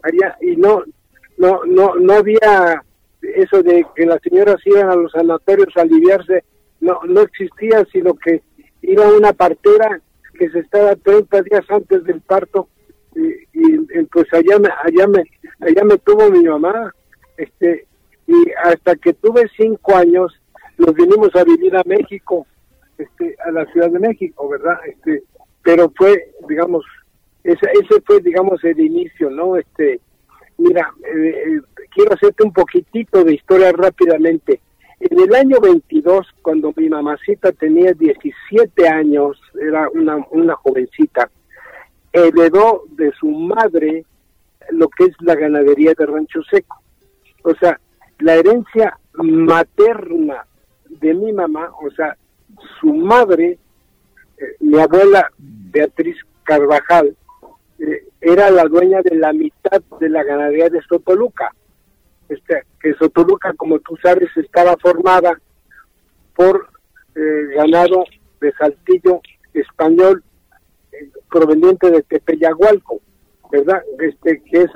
Allá, 0.03 0.37
y 0.41 0.57
no, 0.57 0.83
no, 1.37 1.61
no, 1.65 1.95
no 1.97 2.13
había 2.15 2.83
eso 3.23 3.63
de 3.63 3.85
que 3.95 4.07
las 4.07 4.21
señoras 4.23 4.57
iban 4.65 4.91
a 4.91 4.97
los 4.97 5.13
sanatorios 5.13 5.77
a 5.77 5.83
aliviarse, 5.83 6.45
no, 6.81 7.01
no 7.07 7.23
existía, 7.23 7.85
sino 7.93 8.15
que 8.15 8.43
iba 8.83 9.09
una 9.09 9.33
partera 9.33 10.01
que 10.39 10.49
se 10.51 10.61
estaba 10.61 10.95
30 10.97 11.43
días 11.43 11.65
antes 11.69 12.05
del 12.05 12.21
parto 12.21 12.69
y, 13.53 14.03
pues 14.13 14.33
allá 14.33 14.59
me, 14.59 14.69
allá 14.83 15.07
me, 15.07 15.25
allá 15.61 15.85
me 15.85 15.99
tuvo 15.99 16.31
mi 16.31 16.43
mamá, 16.45 16.95
este, 17.37 17.87
y 18.27 18.35
hasta 18.65 18.95
que 18.97 19.13
tuve 19.15 19.49
cinco 19.57 19.97
años 19.97 20.33
nos 20.77 20.95
vinimos 20.95 21.35
a 21.35 21.45
vivir 21.45 21.77
a 21.77 21.83
México, 21.85 22.47
este, 22.97 23.37
a 23.45 23.51
la 23.51 23.65
Ciudad 23.67 23.91
de 23.91 23.99
México, 23.99 24.49
¿verdad? 24.49 24.79
Este, 24.87 25.25
pero 25.63 25.93
fue, 25.97 26.33
digamos, 26.49 26.85
ese, 27.45 27.67
ese 27.83 28.01
fue, 28.07 28.21
digamos, 28.21 28.63
el 28.65 28.79
inicio, 28.81 29.31
¿no? 29.31 29.57
Este, 29.57 30.01
mira, 30.59 30.93
eh, 31.05 31.29
eh, 31.29 31.61
quiero 31.95 32.15
hacerte 32.15 32.45
un 32.45 32.53
poquitito 32.53 33.25
de 33.25 33.35
historia 33.35 33.73
rápidamente. 33.73 34.61
En 35.01 35.21
el 35.21 35.35
año 35.35 35.59
22, 35.61 36.27
cuando 36.43 36.73
mi 36.77 36.89
mamacita 36.89 37.53
tenía 37.53 37.93
17 37.93 38.89
años, 38.89 39.41
era 39.61 39.89
una, 39.91 40.17
una 40.31 40.55
jovencita, 40.57 41.31
heredó 42.13 42.85
de 42.91 43.13
su 43.13 43.29
madre 43.29 44.05
lo 44.71 44.89
que 44.89 45.05
es 45.05 45.17
la 45.21 45.35
ganadería 45.35 45.93
de 45.97 46.07
Rancho 46.07 46.43
Seco. 46.51 46.83
O 47.43 47.55
sea, 47.55 47.81
la 48.19 48.35
herencia 48.35 48.99
materna 49.15 50.47
de 50.89 51.15
mi 51.15 51.33
mamá, 51.33 51.71
o 51.81 51.91
sea, 51.91 52.17
su 52.81 52.93
madre 52.93 53.59
eh, 54.39 54.57
mi 54.61 54.79
abuela 54.79 55.31
Beatriz 55.37 56.17
Carvajal 56.45 57.17
eh, 57.79 58.05
era 58.21 58.51
la 58.51 58.65
dueña 58.65 59.03
de 59.03 59.17
la 59.17 59.33
mitad 59.33 59.83
de 60.01 60.09
la 60.09 60.23
ganadería 60.23 60.69
de 60.69 60.83
Sotoluca. 60.83 61.53
Este, 62.29 62.63
que 62.81 62.95
Sotoluca, 62.95 63.53
como 63.55 63.79
tú 63.81 63.97
sabes, 64.03 64.29
estaba 64.37 64.77
formada 64.77 65.39
por 66.37 66.69
eh, 67.15 67.55
ganado 67.57 68.05
de 68.41 68.53
saltillo 68.53 69.21
español 69.55 70.23
proveniente 71.31 71.91
de 71.91 72.03
Tepeyagualco, 72.03 73.01
¿verdad? 73.51 73.83
Este, 74.01 74.43
que, 74.43 74.63
es, 74.63 74.71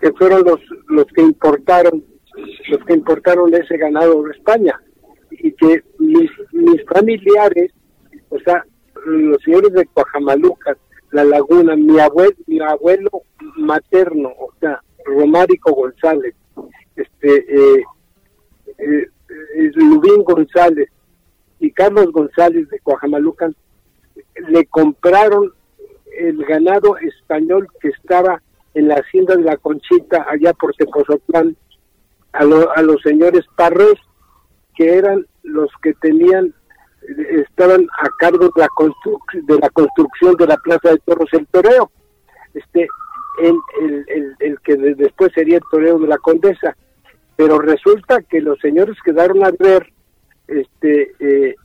que, 0.00 0.12
fueron 0.12 0.44
los, 0.44 0.60
los 0.88 1.06
que 1.06 1.22
importaron 1.22 2.04
los 2.68 2.84
que 2.84 2.94
importaron 2.94 3.54
ese 3.54 3.76
ganado 3.76 4.22
de 4.22 4.32
España 4.32 4.80
y 5.30 5.52
que 5.52 5.82
mis, 5.98 6.30
mis 6.52 6.84
familiares, 6.84 7.72
o 8.30 8.38
sea, 8.40 8.64
los 9.04 9.42
señores 9.42 9.72
de 9.72 9.86
Coajamaluca, 9.86 10.76
La 11.10 11.24
Laguna, 11.24 11.76
mi 11.76 11.98
abuelo, 11.98 12.36
mi 12.46 12.60
abuelo 12.60 13.10
materno, 13.56 14.30
o 14.38 14.52
sea, 14.60 14.80
Romárico 15.04 15.72
González, 15.72 16.34
este, 16.96 17.36
eh, 17.36 17.84
eh, 18.78 19.08
eh, 19.56 19.70
Lubín 19.74 20.22
González 20.24 20.88
y 21.58 21.70
Carlos 21.72 22.12
González 22.12 22.68
de 22.68 22.78
Coajamalucan, 22.80 23.54
le 24.48 24.66
compraron 24.66 25.52
el 26.18 26.44
ganado 26.44 26.96
español 26.98 27.68
que 27.80 27.88
estaba 27.88 28.42
en 28.74 28.88
la 28.88 28.96
hacienda 28.96 29.36
de 29.36 29.42
la 29.42 29.56
Conchita, 29.56 30.26
allá 30.28 30.52
por 30.54 30.74
Tepozotlán, 30.74 31.56
a, 32.32 32.40
a 32.40 32.82
los 32.82 33.00
señores 33.02 33.44
Parres, 33.56 33.94
que 34.74 34.96
eran 34.96 35.26
los 35.42 35.70
que 35.82 35.92
tenían 35.94 36.54
estaban 37.30 37.86
a 38.00 38.08
cargo 38.18 38.50
de 38.54 38.60
la, 38.60 38.68
de 39.32 39.58
la 39.58 39.70
construcción 39.70 40.36
de 40.36 40.46
la 40.46 40.56
Plaza 40.58 40.90
de 40.90 40.98
Toros 40.98 41.28
el 41.32 41.46
Toreo, 41.48 41.90
este, 42.54 42.88
el, 43.40 43.56
el, 44.08 44.36
el, 44.38 44.60
que 44.60 44.76
después 44.76 45.32
sería 45.34 45.56
el 45.56 45.62
Toreo 45.70 45.98
de 45.98 46.06
la 46.06 46.18
Condesa. 46.18 46.76
Pero 47.36 47.58
resulta 47.58 48.22
que 48.22 48.40
los 48.40 48.58
señores 48.60 48.96
quedaron 49.04 49.44
a 49.44 49.50
ver 49.58 49.92
este, 50.46 51.12
eh, 51.18 51.56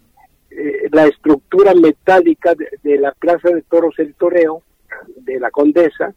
eh, 0.50 0.90
la 0.92 1.06
estructura 1.06 1.74
metálica 1.74 2.54
de, 2.56 2.98
la 2.98 3.12
Plaza 3.14 3.50
de 3.50 3.62
Toros 3.64 3.96
el 4.00 4.14
Toreo 4.16 4.62
de 5.18 5.40
la 5.40 5.52
Condesa, 5.52 6.14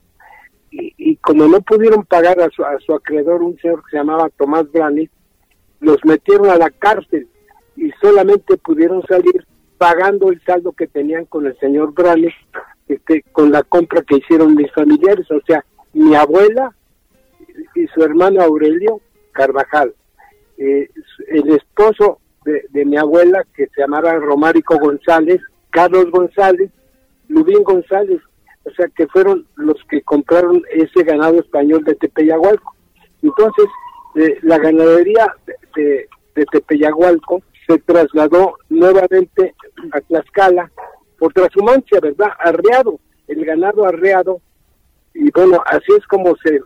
y, 0.71 0.95
y, 0.97 1.17
como 1.17 1.49
no 1.49 1.61
pudieron 1.63 2.05
pagar 2.05 2.41
a 2.41 2.49
su, 2.51 2.65
a 2.65 2.79
su 2.79 2.95
acreedor, 2.95 3.43
un 3.43 3.59
señor 3.59 3.83
que 3.83 3.91
se 3.91 3.97
llamaba 3.97 4.31
Tomás 4.37 4.71
Brani, 4.71 5.09
los 5.81 6.05
metieron 6.05 6.49
a 6.49 6.57
la 6.57 6.71
cárcel 6.71 7.29
y 7.77 7.91
solamente 8.01 8.57
pudieron 8.57 9.03
salir 9.07 9.47
pagando 9.79 10.31
el 10.31 10.41
saldo 10.43 10.73
que 10.73 10.87
tenían 10.87 11.25
con 11.25 11.47
el 11.47 11.59
señor 11.59 11.95
Branes, 11.95 12.35
este, 12.87 13.23
con 13.33 13.51
la 13.51 13.63
compra 13.63 14.03
que 14.03 14.19
hicieron 14.19 14.55
mis 14.55 14.71
familiares, 14.73 15.31
o 15.31 15.41
sea, 15.47 15.65
mi 15.95 16.15
abuela 16.15 16.75
y 17.75 17.87
su 17.89 18.03
hermano 18.03 18.43
Aurelio 18.43 19.01
Carvajal. 19.33 19.95
Eh, 20.59 20.89
el 21.29 21.49
esposo 21.55 22.21
de, 22.45 22.85
mi 22.85 22.97
abuela, 22.97 23.45
que 23.55 23.67
se 23.67 23.81
llamaba 23.81 24.15
Romárico 24.15 24.79
González, 24.79 25.41
Carlos 25.71 26.11
González, 26.11 26.71
Lubín 27.29 27.63
González, 27.63 28.21
o 28.65 28.71
sea 28.71 28.89
que 28.89 29.07
fueron 29.09 29.47
los 29.57 29.77
que 29.89 30.03
compraron 30.03 30.63
ese 30.71 31.05
ganado 31.05 31.39
español 31.39 31.85
de 31.85 31.95
Tepeyagualco. 31.95 32.75
Entonces, 33.23 33.67
eh, 34.17 34.39
la 34.43 34.59
ganadería 34.59 35.35
de, 35.77 36.09
de, 36.35 36.45
Tepeyagualco 36.47 37.43
se 37.67 37.79
trasladó 37.79 38.57
nuevamente 38.69 39.55
a 39.93 40.01
Tlaxcala 40.01 40.71
por 41.19 41.33
transhumancia, 41.33 42.01
¿verdad? 42.01 42.31
Arreado, 42.39 42.99
el 43.29 43.45
ganado 43.45 43.85
arreado, 43.85 44.41
y 45.15 45.31
bueno, 45.31 45.63
así 45.67 45.93
es 45.97 46.07
como 46.07 46.37
se... 46.37 46.61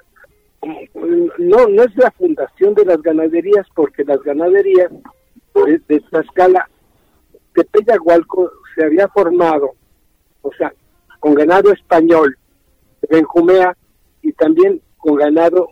No, 1.39 1.67
no 1.69 1.83
es 1.83 1.95
la 1.97 2.11
fundación 2.13 2.75
de 2.75 2.87
las 2.87 3.03
ganaderías, 3.03 3.67
porque 3.75 4.05
las 4.05 4.23
ganaderías 4.23 4.91
de, 5.55 5.81
de 5.89 6.01
Tlaxcala, 6.01 6.69
se 8.75 8.85
había 8.85 9.09
formado, 9.09 9.75
o 10.43 10.53
sea, 10.55 10.73
con 11.21 11.35
ganado 11.35 11.73
español, 11.73 12.37
Benjumea, 13.09 13.77
y 14.23 14.33
también 14.33 14.81
con 14.97 15.17
ganado 15.17 15.69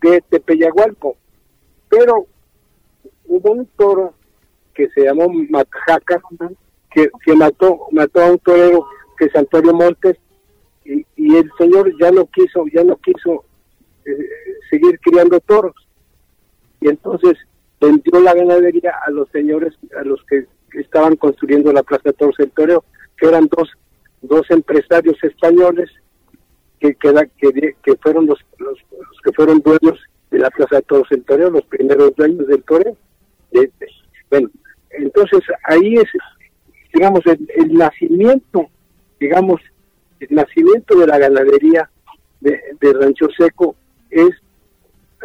de 0.00 0.22
Tepeyagualco. 0.28 1.16
Pero 1.88 2.26
hubo 3.26 3.52
un 3.52 3.66
toro 3.76 4.14
que 4.74 4.88
se 4.90 5.02
llamó 5.02 5.28
Matajaca, 5.28 6.20
que, 6.90 7.10
que 7.24 7.34
mató, 7.34 7.86
mató 7.90 8.20
a 8.20 8.30
un 8.32 8.38
torero 8.38 8.86
que 9.18 9.26
es 9.26 9.36
Antonio 9.36 9.72
Montes, 9.72 10.16
y, 10.84 11.06
y 11.16 11.36
el 11.36 11.50
señor 11.58 11.92
ya 12.00 12.10
no 12.10 12.26
quiso, 12.26 12.64
ya 12.72 12.84
no 12.84 12.96
quiso 12.96 13.44
eh, 14.04 14.28
seguir 14.70 14.98
criando 15.00 15.40
toros. 15.40 15.74
Y 16.80 16.88
entonces 16.88 17.38
vendió 17.82 18.20
la 18.20 18.34
ganadería 18.34 18.92
a 19.04 19.10
los 19.10 19.28
señores, 19.30 19.74
a 19.98 20.04
los 20.04 20.22
que 20.24 20.46
estaban 20.78 21.16
construyendo 21.16 21.72
la 21.72 21.82
Plaza 21.82 22.12
Toros 22.12 22.36
del 22.38 22.50
Toreo, 22.52 22.84
que 23.16 23.26
eran 23.26 23.48
dos, 23.48 23.70
dos 24.22 24.48
empresarios 24.50 25.16
españoles 25.22 25.90
que, 26.78 26.94
que, 26.94 27.74
que, 27.82 27.96
fueron 27.96 28.26
los, 28.26 28.38
los, 28.58 28.78
que 29.24 29.32
fueron 29.32 29.60
dueños 29.60 29.98
de 30.30 30.38
la 30.38 30.50
Plaza 30.50 30.76
de 30.76 30.82
Toros 30.82 31.08
del 31.10 31.24
Toreo, 31.24 31.50
los 31.50 31.64
primeros 31.66 32.14
dueños 32.16 32.46
del 32.46 32.62
toreo. 32.62 32.96
bueno, 34.30 34.48
entonces 34.90 35.40
ahí 35.64 35.94
es, 35.94 36.08
digamos, 36.94 37.20
el, 37.26 37.74
nacimiento, 37.74 38.68
digamos, 39.18 39.60
el 40.20 40.28
nacimiento 40.30 40.98
de 40.98 41.06
la 41.06 41.18
ganadería 41.18 41.90
de, 42.40 42.60
Rancho 42.80 43.28
Seco 43.36 43.76
es, 44.10 44.30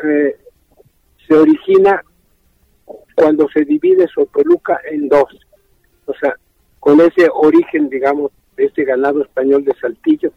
eh, 0.04 0.36
se 1.28 1.34
origina 1.36 2.04
cuando 3.15 3.48
se 3.50 3.65
divide 3.65 4.08
Sotoluca 4.08 4.79
en 4.89 5.10
dos. 5.10 5.39
O 6.06 6.13
sea, 6.13 6.36
con 6.79 7.01
ese 7.01 7.29
origen, 7.34 7.89
digamos, 7.89 8.32
de 8.56 8.65
este 8.65 8.86
ganado 8.86 9.22
español 9.22 9.63
de 9.65 9.74
Saltillo, 9.79 10.32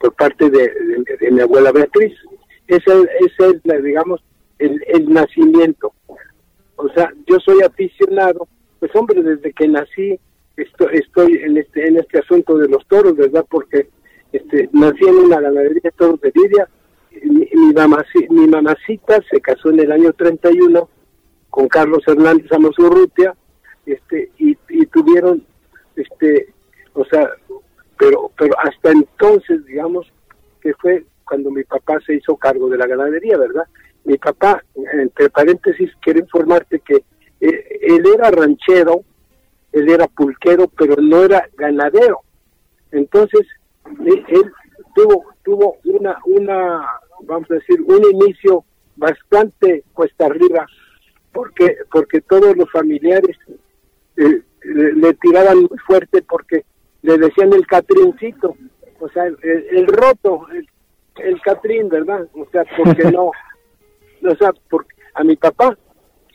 por 0.00 0.14
parte 0.14 0.50
de, 0.50 1.30
mi 1.30 1.40
abuela 1.40 1.72
Beatriz. 1.72 2.12
Ese, 2.66 2.92
ese 3.20 3.60
es, 3.64 3.82
digamos, 3.82 4.22
el, 4.58 4.82
el, 4.88 5.08
nacimiento. 5.12 5.94
O 6.76 6.88
sea, 6.90 7.10
yo 7.26 7.38
soy 7.40 7.62
aficionado, 7.62 8.46
pues 8.80 8.94
hombre, 8.94 9.22
desde 9.22 9.52
que 9.52 9.68
nací 9.68 10.18
estoy, 10.56 10.88
estoy 10.98 11.40
en 11.42 11.56
este 11.56 11.88
en 11.88 11.96
este 11.96 12.18
asunto 12.18 12.58
de 12.58 12.68
los 12.68 12.86
toros, 12.86 13.16
¿verdad? 13.16 13.44
Porque 13.48 13.88
este 14.32 14.68
nací 14.72 15.04
en 15.06 15.16
una 15.16 15.40
ganadería 15.40 15.80
de 15.82 15.90
toros 15.92 16.20
de 16.20 16.32
Lidia. 16.34 16.68
Mi, 17.22 17.48
mi, 17.52 17.74
mi 18.30 18.46
mamacita 18.48 19.20
se 19.30 19.40
casó 19.40 19.70
en 19.70 19.80
el 19.80 19.92
año 19.92 20.12
31 20.12 20.88
con 21.50 21.68
Carlos 21.68 22.02
Hernández 22.06 22.50
Amazurrutia, 22.52 23.34
este, 23.86 24.30
y, 24.38 24.56
y 24.68 24.86
tuvieron, 24.86 25.44
este, 25.94 26.52
o 26.94 27.04
sea, 27.04 27.30
pero, 27.98 28.30
pero 28.36 28.54
hasta 28.58 28.90
entonces, 28.90 29.64
digamos, 29.66 30.10
que 30.60 30.74
fue 30.74 31.04
cuando 31.24 31.50
mi 31.50 31.64
papá 31.64 32.00
se 32.04 32.14
hizo 32.14 32.36
cargo 32.36 32.68
de 32.68 32.78
la 32.78 32.86
ganadería, 32.86 33.38
¿verdad? 33.38 33.64
Mi 34.04 34.18
papá, 34.18 34.62
entre 34.92 35.30
paréntesis, 35.30 35.90
quiero 36.00 36.20
informarte 36.20 36.80
que 36.80 37.04
eh, 37.40 37.78
él 37.82 38.04
era 38.14 38.30
ranchero, 38.30 39.02
él 39.72 39.88
era 39.88 40.06
pulquero, 40.06 40.68
pero 40.68 40.96
no 41.00 41.22
era 41.22 41.48
ganadero. 41.56 42.20
Entonces, 42.92 43.46
eh, 44.06 44.24
él 44.28 44.52
tuvo, 44.94 45.24
tuvo 45.42 45.76
una, 45.84 46.18
una, 46.26 46.86
vamos 47.26 47.50
a 47.50 47.54
decir, 47.54 47.80
un 47.82 48.02
inicio 48.12 48.64
bastante 48.96 49.84
cuesta 49.92 50.26
arriba, 50.26 50.66
porque, 51.32 51.76
porque 51.90 52.20
todos 52.20 52.56
los 52.56 52.70
familiares 52.70 53.36
eh, 54.16 54.42
le, 54.62 55.14
tiraban 55.14 55.58
muy 55.58 55.78
fuerte 55.86 56.22
porque 56.22 56.64
le 57.02 57.18
decían 57.18 57.52
el 57.52 57.66
catrincito, 57.66 58.56
o 59.00 59.08
sea, 59.08 59.24
el, 59.24 59.86
roto, 59.88 60.46
el, 61.16 61.40
catrín, 61.42 61.88
¿verdad? 61.88 62.26
O 62.34 62.46
sea, 62.50 62.64
porque 62.76 63.04
no, 63.12 63.26
o 63.26 64.36
sea, 64.38 64.52
porque 64.70 64.94
a 65.14 65.24
mi 65.24 65.36
papá, 65.36 65.76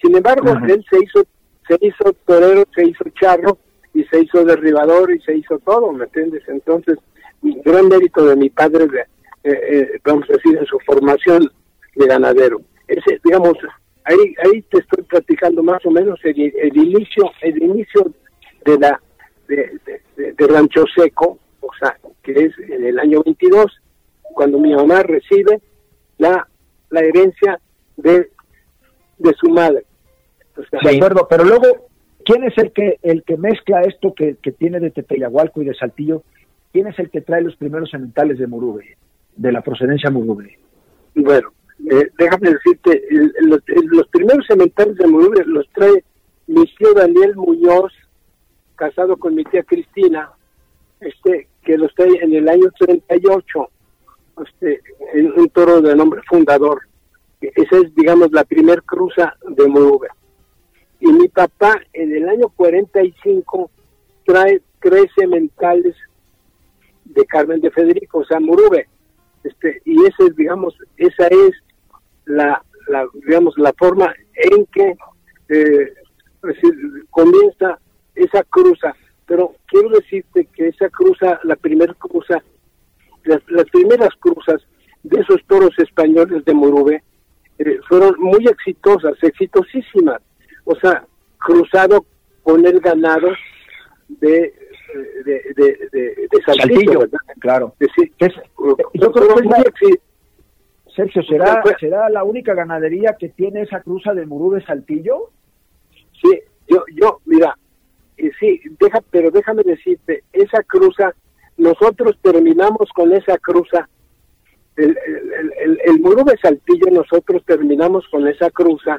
sin 0.02 0.15
embargo, 0.15 0.52
él 0.67 0.86
se 0.89 0.97
hizo, 1.04 1.23
se 1.67 1.78
hizo 1.82 2.13
torero, 2.25 2.63
se 2.75 2.88
hizo 2.88 3.04
charro, 3.19 3.58
y 3.93 4.04
se 4.06 4.21
hizo 4.21 4.45
derribador, 4.45 5.12
y 5.12 5.19
se 5.21 5.36
hizo 5.36 5.58
todo, 5.60 5.91
¿me 5.91 6.06
entiendes? 6.06 6.43
Entonces, 6.47 6.97
gran 7.41 7.88
mérito 7.88 8.25
de 8.25 8.36
mi 8.36 8.49
padre, 8.49 8.88
de, 8.88 9.06
eh, 9.43 9.60
eh, 9.71 9.99
vamos 10.04 10.30
a 10.30 10.34
decir, 10.34 10.58
en 10.58 10.65
su 10.65 10.80
formación 10.80 11.49
de 11.95 12.08
ganadero. 12.08 12.62
Ese, 12.88 13.19
digamos, 13.23 13.54
ahí, 14.04 14.36
ahí 14.43 14.62
te 14.63 14.80
estoy 14.80 15.04
platicando 15.04 15.63
más 15.63 15.86
o 15.86 15.91
menos 15.91 16.19
el, 16.23 16.54
el 16.62 16.78
inicio, 16.78 17.32
el 17.41 17.62
inicio 17.62 18.12
de 18.65 18.78
la 18.80 19.02
de, 19.47 20.47
Rancho 20.47 20.84
Seco, 20.95 21.39
o 21.62 21.69
sea, 21.80 21.97
que 22.23 22.32
es 22.32 22.54
en 22.69 22.86
el 22.86 22.99
año 22.99 23.21
22, 23.23 23.65
cuando 24.21 24.60
mi 24.60 24.73
mamá 24.73 25.04
recibe 25.04 25.60
la, 26.17 26.47
la 26.89 26.99
herencia 27.02 27.60
de, 27.97 28.30
de 29.17 29.34
su 29.34 29.49
madre. 29.49 29.86
de 30.84 30.95
acuerdo, 30.95 31.28
pero 31.30 31.43
luego, 31.43 31.88
¿quién 32.23 32.43
es 32.43 32.58
el 32.58 32.71
que 32.71 32.99
el 33.02 33.23
que 33.23 33.38
mezcla 33.38 33.82
esto 33.82 34.13
que, 34.13 34.38
que 34.41 34.52
tiene 34.52 34.80
de 34.80 34.91
Tepeyahualco 34.91 35.62
y 35.62 35.65
de 35.65 35.75
Saltillo? 35.75 36.23
¿Quién 36.71 36.88
es 36.88 36.99
el 36.99 37.10
que 37.10 37.21
trae 37.21 37.41
los 37.41 37.56
primeros 37.56 37.89
sementales 37.89 38.38
de 38.38 38.45
Murube, 38.45 38.95
de 39.39 39.52
la 39.54 39.62
procedencia 39.62 40.10
Murube? 40.10 40.60
Bueno, 41.15 41.54
eh, 41.89 42.10
déjame 42.17 42.52
decirte, 42.52 43.02
los, 43.41 44.08
primeros 44.10 44.45
sementales 44.45 44.97
de 44.97 45.08
Murube 45.08 45.43
los 45.45 45.67
trae 45.69 46.04
mi 46.47 46.65
tío 46.75 46.93
Daniel 46.93 47.36
Muñoz, 47.36 47.93
casado 48.75 49.15
con 49.17 49.36
mi 49.36 49.45
tía 49.45 49.63
Cristina, 49.63 50.30
este, 50.99 51.47
que 51.63 51.78
lo 51.78 51.86
estoy 51.86 52.17
en 52.21 52.34
el 52.34 52.49
año 52.49 52.69
38, 52.78 53.69
este, 54.45 54.82
en 55.13 55.32
un 55.39 55.49
toro 55.49 55.82
de 55.82 55.95
nombre 55.95 56.21
fundador. 56.28 56.82
Esa 57.39 57.78
es, 57.78 57.95
digamos, 57.95 58.32
la 58.34 58.43
primer 58.43 58.84
cruza 58.84 59.36
de 59.47 59.67
Murube. 59.67 60.10
Y 60.99 61.08
mi 61.13 61.30
papá 61.30 61.80
en 61.93 62.13
el 62.13 62.28
año 62.28 62.49
45 62.49 63.71
trae 64.25 64.62
tres 64.82 65.06
sementales 65.15 65.95
de 67.06 67.25
Carmen 67.25 67.62
de 67.62 67.71
Federico, 67.71 68.19
o 68.19 68.25
sea, 68.25 68.41
Murube. 68.41 68.88
Este, 69.43 69.82
y 69.86 70.06
esa 70.06 70.25
es, 70.28 70.36
digamos, 70.36 70.75
esa 70.97 71.28
es 71.28 71.52
la, 72.25 72.62
digamos, 73.25 73.58
la 73.58 73.73
forma 73.73 74.13
en 74.34 74.65
que 74.67 74.95
eh, 75.49 75.93
comienza 77.10 77.80
esa 78.15 78.43
cruza, 78.43 78.95
pero 79.25 79.56
quiero 79.67 79.89
decirte 79.89 80.47
que 80.54 80.67
esa 80.67 80.89
cruza, 80.89 81.39
la 81.43 81.56
primera 81.56 81.93
cruza, 81.93 82.41
las, 83.23 83.41
primeras 83.71 84.10
cruzas 84.19 84.62
de 85.04 85.21
esos 85.21 85.41
toros 85.47 85.78
españoles 85.78 86.43
de 86.45 86.54
Morube 86.54 87.04
eh, 87.60 87.80
fueron 87.88 88.15
muy 88.19 88.45
exitosas, 88.47 89.13
exitosísimas. 89.21 90.21
O 90.65 90.75
sea, 90.75 91.06
cruzado 91.38 92.06
con 92.43 92.65
el 92.65 92.80
ganado 92.80 93.30
de 94.08 94.54
de, 95.25 95.54
de, 95.56 96.28
de, 96.32 96.41
Saltillo, 96.45 97.02
claro. 97.39 97.75
yo 98.93 99.12
creo 99.12 99.36
que 99.36 99.99
Sergio, 100.95 101.23
¿será, 101.23 101.62
¿será 101.80 102.10
la 102.10 102.23
única 102.23 102.54
ganadería 102.54 103.15
que 103.17 103.30
tiene 103.30 103.62
esa 103.62 103.82
cruza 103.82 104.13
de 104.13 104.25
Murube 104.25 104.63
Saltillo? 104.65 105.30
Sí, 106.21 106.41
yo, 106.67 106.84
yo, 106.93 107.19
mira, 107.25 107.58
sí, 108.39 108.62
deja, 108.80 108.99
pero 109.10 109.32
déjame 109.32 109.63
decirte, 109.63 110.23
esa 110.34 110.63
cruza, 110.63 111.13
nosotros 111.58 112.17
terminamos 112.21 112.89
con 112.93 113.13
esa 113.13 113.38
cruza, 113.38 113.88
el, 114.75 114.97
el, 115.62 115.80
el, 115.84 115.99
muro 115.99 116.23
de 116.23 116.38
Saltillo, 116.38 116.88
nosotros 116.91 117.43
terminamos 117.45 118.08
con 118.10 118.28
esa 118.28 118.49
cruza 118.49 118.97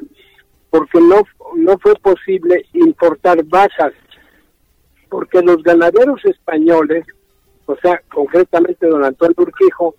porque 0.70 1.00
no, 1.00 1.22
no 1.56 1.78
fue 1.78 1.94
posible 1.96 2.64
importar 2.72 3.42
vacas, 3.44 3.92
porque 5.10 5.42
los 5.42 5.62
ganaderos 5.62 6.24
españoles, 6.24 7.04
o 7.66 7.76
sea, 7.76 8.00
concretamente 8.12 8.86
don 8.86 9.04
Antonio 9.04 9.34
Urquijo, 9.38 9.96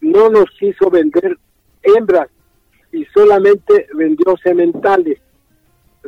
no 0.00 0.30
nos 0.30 0.50
quiso 0.58 0.90
vender 0.90 1.38
hembras 1.82 2.28
y 2.92 3.04
solamente 3.06 3.88
vendió 3.94 4.36
sementales. 4.42 5.18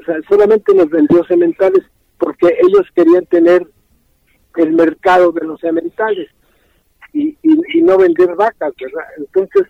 O 0.00 0.04
sea, 0.04 0.16
solamente 0.28 0.74
nos 0.74 0.90
vendió 0.90 1.24
sementales 1.24 1.84
porque 2.18 2.46
ellos 2.62 2.86
querían 2.94 3.26
tener 3.26 3.66
el 4.56 4.72
mercado 4.72 5.32
de 5.32 5.46
los 5.46 5.58
sementales. 5.60 6.28
y, 7.12 7.36
y, 7.42 7.82
no 7.82 7.96
vender 7.96 8.34
vacas, 8.36 8.72
¿verdad? 8.78 9.04
Entonces, 9.16 9.62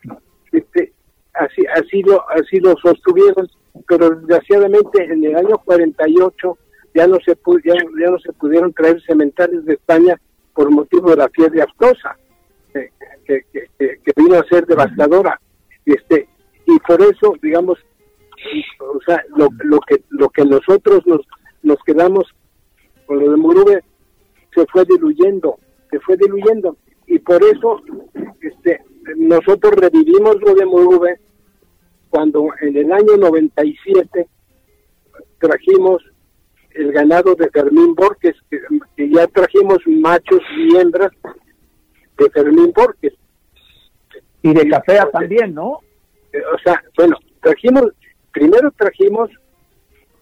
este, 0.51 0.93
así, 1.35 1.65
así, 1.75 2.03
lo, 2.03 2.29
así 2.31 2.59
lo 2.59 2.75
sostuvieron, 2.83 3.49
pero 3.87 4.11
desgraciadamente 4.11 5.05
en 5.05 5.25
el 5.25 5.37
año 5.37 5.59
48 5.65 6.59
ya 6.99 7.07
no 7.07 7.17
se, 7.25 7.33
ya, 7.65 7.75
ya 7.75 8.11
no 8.11 8.19
se 8.19 8.33
pudieron 8.33 8.73
traer 8.73 9.01
cementales 9.03 9.65
de 9.65 9.75
España 9.75 10.21
por 10.53 10.69
motivo 10.69 11.11
de 11.11 11.17
la 11.17 11.29
fiebre 11.29 11.63
aftosa, 11.63 12.17
que, 12.73 12.91
que, 13.25 13.69
que, 13.79 14.13
vino 14.17 14.35
a 14.37 14.49
ser 14.49 14.67
devastadora. 14.67 15.41
Este, 15.87 16.29
y 16.67 16.77
por 16.81 17.01
eso, 17.01 17.35
digamos, 17.41 17.79
o 18.81 19.01
sea, 19.07 19.23
lo, 19.37 19.49
lo 19.65 19.79
que 19.81 20.03
lo 20.09 20.29
que 20.31 20.45
nosotros 20.45 21.07
nos, 21.07 21.21
nos 21.63 21.79
quedamos 21.87 22.25
con 23.07 23.21
lo 23.21 23.31
de 23.31 23.37
Murube 23.37 23.85
se 24.53 24.67
fue 24.67 24.85
diluyendo, 24.85 25.57
se 25.91 26.01
fue 26.01 26.17
diluyendo 26.17 26.77
y 27.07 27.21
por 27.21 27.41
eso 27.45 27.81
este 28.41 28.81
nosotros 29.17 29.73
revivimos 29.77 30.37
lo 30.41 30.55
de 30.55 30.67
Murube 30.67 31.21
cuando 32.11 32.49
en 32.61 32.77
el 32.77 32.93
año 32.93 33.17
97 33.17 34.29
trajimos 35.39 36.03
el 36.71 36.93
ganado 36.93 37.35
de 37.35 37.49
Fermín 37.51 37.95
Borges, 37.95 38.37
que, 38.51 38.61
ya 39.11 39.27
trajimos 39.29 39.79
machos 39.87 40.41
y 40.57 40.77
hembras 40.77 41.11
de 42.17 42.31
Fermín 42.31 42.73
Borges. 42.75 43.15
Y 44.43 44.55
de 44.55 44.69
Capea 44.69 45.11
también, 45.11 45.55
¿no? 45.55 45.81
Eh, 46.33 46.41
o 46.55 46.59
sea, 46.59 46.83
bueno, 46.97 47.17
trajimos, 47.41 47.93
primero 48.33 48.71
trajimos 48.73 49.31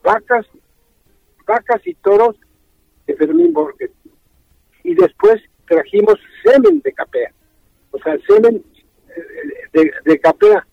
vacas, 0.03 0.47
vacas 1.47 1.87
y 1.87 1.95
toros 1.95 2.37
de 3.07 3.15
Fermín 3.17 3.53
Borges. 3.53 3.91
Y 4.83 4.95
después 4.95 5.43
trajimos 5.67 6.15
semen 6.45 6.81
de 6.81 6.93
capea. 6.93 7.33
O 7.91 7.99
sea, 7.99 8.17
semen 8.27 8.65
eh, 9.75 9.91
de, 10.05 10.19
capea. 10.21 10.67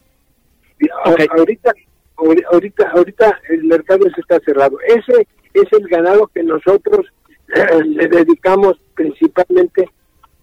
Ahorita, 1.05 1.73
ahorita, 2.15 2.89
ahorita 2.91 3.41
el 3.49 3.63
mercado 3.63 4.05
se 4.13 4.21
está 4.21 4.39
cerrado. 4.41 4.77
Ese 4.81 5.27
es 5.53 5.71
el 5.71 5.87
ganado 5.87 6.27
que 6.27 6.43
nosotros 6.43 7.05
eh, 7.55 7.83
le 7.85 8.07
dedicamos 8.07 8.77
principalmente 8.95 9.89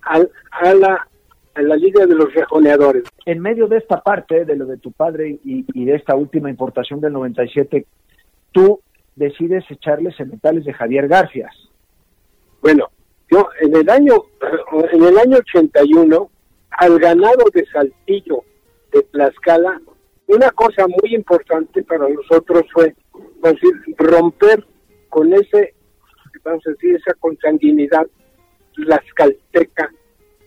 a, 0.03 0.20
a 0.53 0.75
la 0.75 1.07
a 1.55 1.62
la 1.62 1.75
Liga 1.75 2.07
de 2.07 2.14
los 2.14 2.33
Rejoneadores. 2.33 3.05
En 3.27 3.40
medio 3.40 3.66
de 3.66 3.79
esta 3.79 4.01
parte, 4.03 4.44
de 4.44 4.57
lo 4.57 4.66
de 4.66 4.77
tu 4.77 4.92
padre 4.92 5.38
y, 5.44 5.64
y 5.75 5.85
de 5.85 5.96
esta 5.96 6.14
última 6.14 6.49
importación 6.49 7.01
del 7.01 7.12
97, 7.12 7.87
tú 8.53 8.81
decides 9.16 9.64
echarle 9.68 10.12
cementales 10.12 10.64
de 10.64 10.73
Javier 10.73 11.09
Garfias. 11.09 11.55
Bueno, 12.62 12.90
yo 13.31 13.49
en 13.61 13.75
el 13.77 13.88
año 13.88 14.14
en 14.92 15.05
el 15.05 15.18
año 15.18 15.38
81 15.38 16.31
al 16.70 16.99
ganado 16.99 17.44
de 17.53 17.66
Saltillo 17.66 18.44
de 18.92 19.03
Tlaxcala, 19.03 19.81
una 20.27 20.51
cosa 20.51 20.87
muy 20.87 21.14
importante 21.14 21.83
para 21.83 22.09
nosotros 22.09 22.64
fue 22.73 22.94
decir, 23.42 23.73
romper 23.99 24.64
con 25.11 25.33
ese, 25.35 25.75
vamos 26.42 26.66
a 26.66 26.70
decir, 26.70 26.96
esa 26.96 27.14
consanguinidad 27.14 28.07
tlaxcalteca 28.75 29.90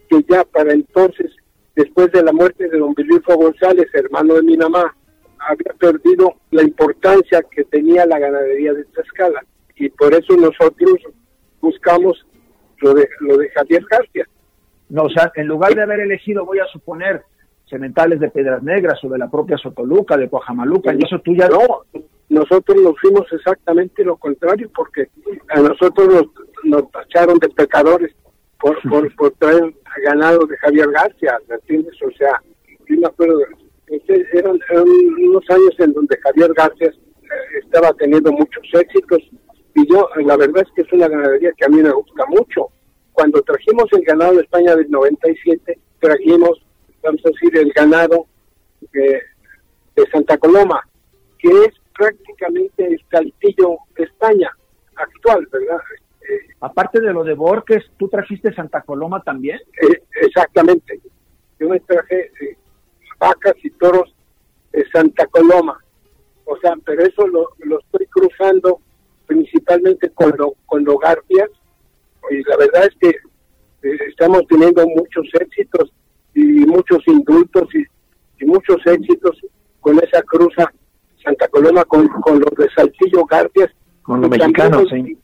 que 0.10 0.26
ya 0.28 0.44
para 0.46 0.74
entonces, 0.74 1.32
después 1.76 2.12
de 2.12 2.24
la 2.24 2.32
muerte 2.32 2.68
de 2.68 2.78
don 2.78 2.94
Bilifo 2.94 3.36
González, 3.36 3.88
hermano 3.94 4.36
de 4.36 4.44
mi 4.44 4.58
mamá, 4.58 4.96
había 5.40 5.74
perdido 5.78 6.36
la 6.52 6.64
importancia 6.64 7.44
que 7.52 7.64
tenía 7.66 8.06
la 8.06 8.20
ganadería 8.20 8.74
de 8.74 8.86
Tlaxcala. 8.86 9.44
Y 9.76 9.90
por 9.90 10.14
eso 10.14 10.36
nosotros 10.38 11.00
buscamos 11.60 12.26
lo 12.80 12.94
de, 12.94 13.10
lo 13.20 13.38
de 13.38 13.50
Javier 13.50 13.84
García. 13.90 14.28
No, 14.90 15.04
o 15.04 15.10
sea, 15.10 15.32
en 15.36 15.48
lugar 15.48 15.76
de 15.76 15.84
haber 15.84 16.02
elegido, 16.02 16.46
voy 16.46 16.60
a 16.60 16.66
suponer, 16.68 17.24
cementales 17.74 18.20
de 18.20 18.30
Piedras 18.30 18.62
Negras 18.62 19.04
o 19.04 19.10
de 19.10 19.18
la 19.18 19.30
propia 19.30 19.58
Sotoluca, 19.58 20.16
de 20.16 20.30
Coajamaluca, 20.30 20.94
y 20.94 21.00
eso 21.04 21.20
tú 21.20 21.36
ya... 21.36 21.48
No, 21.48 21.82
nosotros 22.30 22.82
nos 22.82 23.00
fuimos 23.00 23.26
exactamente 23.32 24.04
lo 24.04 24.18
contrario, 24.18 24.70
porque 24.76 25.10
a 25.50 25.60
nosotros 25.60 26.08
nos, 26.08 26.26
nos 26.64 26.92
tacharon 26.92 27.38
de 27.40 27.50
pecadores 27.50 28.12
por, 28.60 28.80
por, 28.90 29.16
por 29.16 29.32
traer 29.32 29.74
ganado 30.04 30.46
de 30.46 30.58
Javier 30.58 30.90
García, 30.92 31.38
¿me 31.50 31.56
entiendes? 31.56 31.96
O 32.02 32.12
sea, 32.18 32.42
yo 32.88 32.98
me 33.00 33.08
acuerdo, 33.08 33.40
este, 33.88 34.26
eran, 34.34 34.60
eran 34.70 34.88
unos 35.28 35.44
años 35.50 35.76
en 35.80 35.94
donde 35.94 36.18
Javier 36.24 36.54
García 36.54 36.88
eh, 36.88 37.60
estaba 37.64 37.92
teniendo 37.94 38.32
muchos 38.32 38.64
éxitos, 38.74 39.20
y 39.76 39.92
yo, 39.92 40.08
la 40.26 40.38
verdad 40.38 40.64
es 40.66 40.72
que 40.76 40.82
es 40.84 40.94
una 40.94 41.08
ganadería 41.08 41.52
que 41.58 41.66
a 41.66 41.70
mí 41.70 41.82
me 41.82 41.92
gusta 41.92 42.26
mucho. 42.28 42.70
Cuando 43.12 43.42
trajimos 43.42 43.86
el 43.92 44.04
ganado 44.04 44.34
de 44.34 44.42
España 44.42 44.76
del 44.76 44.90
97, 44.90 45.80
trajimos, 46.00 46.63
vamos 47.04 47.22
a 47.26 47.30
decir, 47.30 47.58
el 47.58 47.72
ganado 47.74 48.28
de, 48.92 49.22
de 49.96 50.10
Santa 50.12 50.38
Coloma, 50.38 50.82
que 51.38 51.50
es 51.50 51.74
prácticamente 51.96 52.86
el 52.86 53.02
Saltillo 53.12 53.78
de 53.96 54.04
España 54.04 54.52
actual, 54.96 55.48
¿verdad? 55.52 55.78
Eh, 56.22 56.54
Aparte 56.62 57.02
de 57.02 57.12
lo 57.12 57.24
de 57.24 57.34
Borges, 57.34 57.84
¿tú 57.98 58.08
trajiste 58.08 58.54
Santa 58.54 58.82
Coloma 58.82 59.22
también? 59.22 59.60
Eh, 59.82 60.02
exactamente. 60.22 61.00
Yo 61.60 61.70
me 61.70 61.80
traje 61.82 62.32
eh, 62.42 62.58
vacas 63.20 63.56
y 63.64 63.70
toros 63.72 64.16
de 64.72 64.86
Santa 64.90 65.28
Coloma. 65.28 65.78
O 66.46 66.58
sea, 66.58 66.74
pero 66.86 67.04
eso 67.04 67.28
lo, 67.28 67.50
lo 67.60 67.80
estoy 67.80 68.06
cruzando 68.08 68.80
principalmente 69.26 70.10
con, 70.12 70.34
lo, 70.38 70.54
con 70.66 70.84
los 70.84 70.98
garfias. 71.00 71.50
Y 72.32 72.42
la 72.44 72.58
verdad 72.58 72.86
es 72.86 72.96
que 73.00 73.18
estamos 74.08 74.44
teniendo 74.48 74.88
muchos 74.88 75.28
éxitos 75.34 75.92
y 76.36 76.66
muchos 76.66 77.00
indultos 77.08 77.68
y, 77.76 77.86
muchos 78.46 78.76
éxitos 78.86 79.38
con 79.80 79.98
esa 80.00 80.22
cruza 80.24 80.70
Santa 81.24 81.48
Coloma 81.48 81.86
con, 81.86 82.10
con 82.10 82.42
los 82.42 82.52
de 82.58 82.68
Saltillo 82.76 83.24
Garfias. 83.26 83.70
Con 84.02 84.20
los 84.20 84.30
mexicanos, 84.30 84.90
sí 84.90 85.18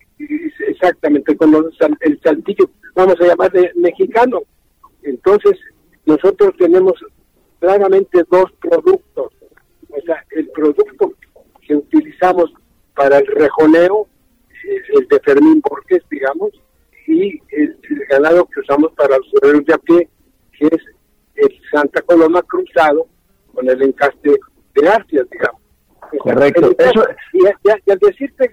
exactamente, 0.81 1.35
con 1.35 1.53
el 2.01 2.21
saltillo, 2.21 2.69
vamos 2.95 3.15
a 3.19 3.25
llamar 3.25 3.51
de 3.51 3.71
mexicano. 3.75 4.41
Entonces, 5.03 5.57
nosotros 6.05 6.53
tenemos 6.57 6.93
claramente 7.59 8.23
dos 8.29 8.51
productos. 8.61 9.33
O 9.89 10.01
sea, 10.05 10.23
el 10.31 10.47
producto 10.49 11.13
que 11.61 11.75
utilizamos 11.75 12.53
para 12.95 13.19
el 13.19 13.27
rejoneo, 13.27 14.07
el 14.93 15.07
de 15.07 15.19
Fermín 15.21 15.61
Borges, 15.61 16.03
digamos, 16.09 16.51
y 17.07 17.41
el, 17.51 17.77
ganado 18.09 18.45
que 18.45 18.59
usamos 18.59 18.91
para 18.93 19.17
los 19.17 19.27
obreros 19.41 19.65
de 19.65 19.73
a 19.73 19.77
pie, 19.77 20.09
que 20.57 20.67
es 20.67 20.83
el 21.41 21.61
Santa 21.71 22.01
Coloma 22.01 22.41
cruzado 22.43 23.07
con 23.53 23.69
el 23.69 23.81
encaste 23.81 24.31
de 24.75 24.81
García, 24.81 25.23
digamos. 25.31 25.61
Correcto. 26.19 26.75
y, 27.33 27.39
y, 27.43 27.91
al 27.91 27.99
decirte 27.99 28.49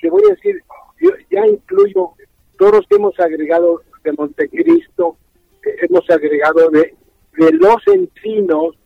te 0.00 0.10
voy 0.10 0.22
a 0.26 0.34
decir, 0.34 0.62
yo 1.00 1.10
ya 1.30 1.46
incluyo 1.46 2.12
todos 2.58 2.86
que 2.88 2.96
hemos 2.96 3.18
agregado 3.20 3.82
de 4.04 4.12
Montecristo, 4.12 5.16
eh, 5.64 5.76
hemos 5.88 6.08
agregado 6.08 6.70
de, 6.70 6.94
de 7.36 7.52
los 7.52 7.76
encinos, 7.88 8.76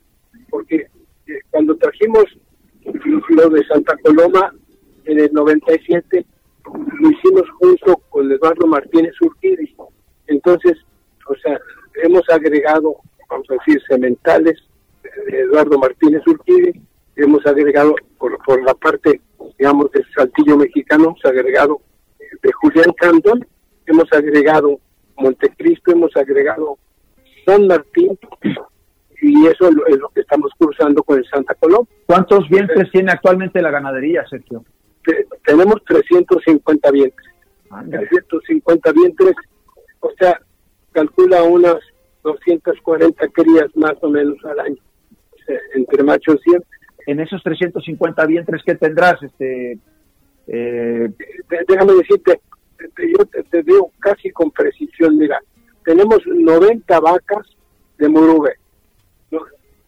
porque 0.48 0.86
eh, 1.26 1.32
cuando 1.50 1.76
trajimos 1.76 2.24
lo 3.28 3.50
de 3.50 3.64
Santa 3.66 3.96
Coloma 4.02 4.54
en 5.04 5.20
el 5.20 5.32
97, 5.32 6.26
lo 7.00 7.10
hicimos 7.10 7.48
junto 7.58 7.96
con 8.08 8.30
Eduardo 8.30 8.66
Martínez 8.66 9.14
Urquidi. 9.20 9.74
Entonces, 10.26 10.78
o 11.28 11.35
sea, 11.37 11.59
hemos 12.02 12.28
agregado, 12.28 12.96
vamos 13.28 13.46
a 13.50 13.54
decir, 13.54 13.83
cementales 13.88 14.59
de 15.26 15.40
Eduardo 15.40 15.78
Martínez 15.78 16.22
Urquidi, 16.26 16.80
hemos 17.16 17.44
agregado 17.46 17.94
por, 18.18 18.38
por 18.44 18.62
la 18.62 18.74
parte, 18.74 19.20
digamos, 19.59 19.90
del 19.92 20.06
saltillo 20.14 20.56
mexicano, 20.56 21.04
hemos 21.04 21.24
agregado 21.24 21.80
de 22.42 22.52
Julián 22.52 22.92
Candón, 22.96 23.46
hemos 23.87 24.12
agregado 24.12 24.78
Montecristo, 25.16 25.92
hemos 25.92 26.16
agregado 26.16 26.78
San 27.44 27.66
Martín, 27.66 28.18
y 29.22 29.46
eso 29.46 29.68
es 29.68 29.98
lo 29.98 30.09
que 30.09 30.20
estamos 30.20 30.50
cruzando 30.59 31.02
con 31.02 31.18
el 31.18 31.26
Santa 31.26 31.54
Coloma. 31.54 31.87
¿Cuántos 32.06 32.48
vientres 32.48 32.90
tiene 32.90 33.12
actualmente 33.12 33.61
la 33.61 33.70
ganadería, 33.70 34.24
Sergio? 34.28 34.64
tenemos 35.44 35.83
350 35.87 36.90
vientres. 36.90 37.26
350 37.68 38.92
vientres, 38.92 39.35
o 40.00 40.11
sea, 40.18 40.40
calcula 40.92 41.42
unas 41.42 41.79
240 42.22 43.29
crías 43.29 43.74
más 43.74 43.94
o 44.03 44.09
menos 44.09 44.37
al 44.44 44.61
año, 44.61 44.83
entre 45.74 46.03
machos 46.03 46.40
y 46.46 47.11
En 47.11 47.20
esos 47.20 47.42
350 47.42 48.26
vientres, 48.26 48.62
¿qué 48.64 48.74
tendrás, 48.74 49.22
este 49.22 49.79
eh, 50.53 51.09
déjame 51.68 51.92
decirte, 51.94 52.40
yo 52.98 53.24
te, 53.26 53.62
digo 53.62 53.92
casi 54.00 54.31
con 54.31 54.50
precisión, 54.50 55.16
mira, 55.16 55.40
tenemos 55.85 56.18
90 56.26 57.00
vacas 57.00 57.46
de 57.98 58.09
Murube, 58.09 58.55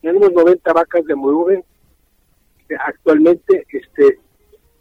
tenemos 0.00 0.32
90 0.32 0.72
vacas 0.72 1.04
de 1.04 1.14
Murube 1.16 1.64
eh, 2.68 2.74
actualmente, 2.86 3.66
este, 3.72 4.20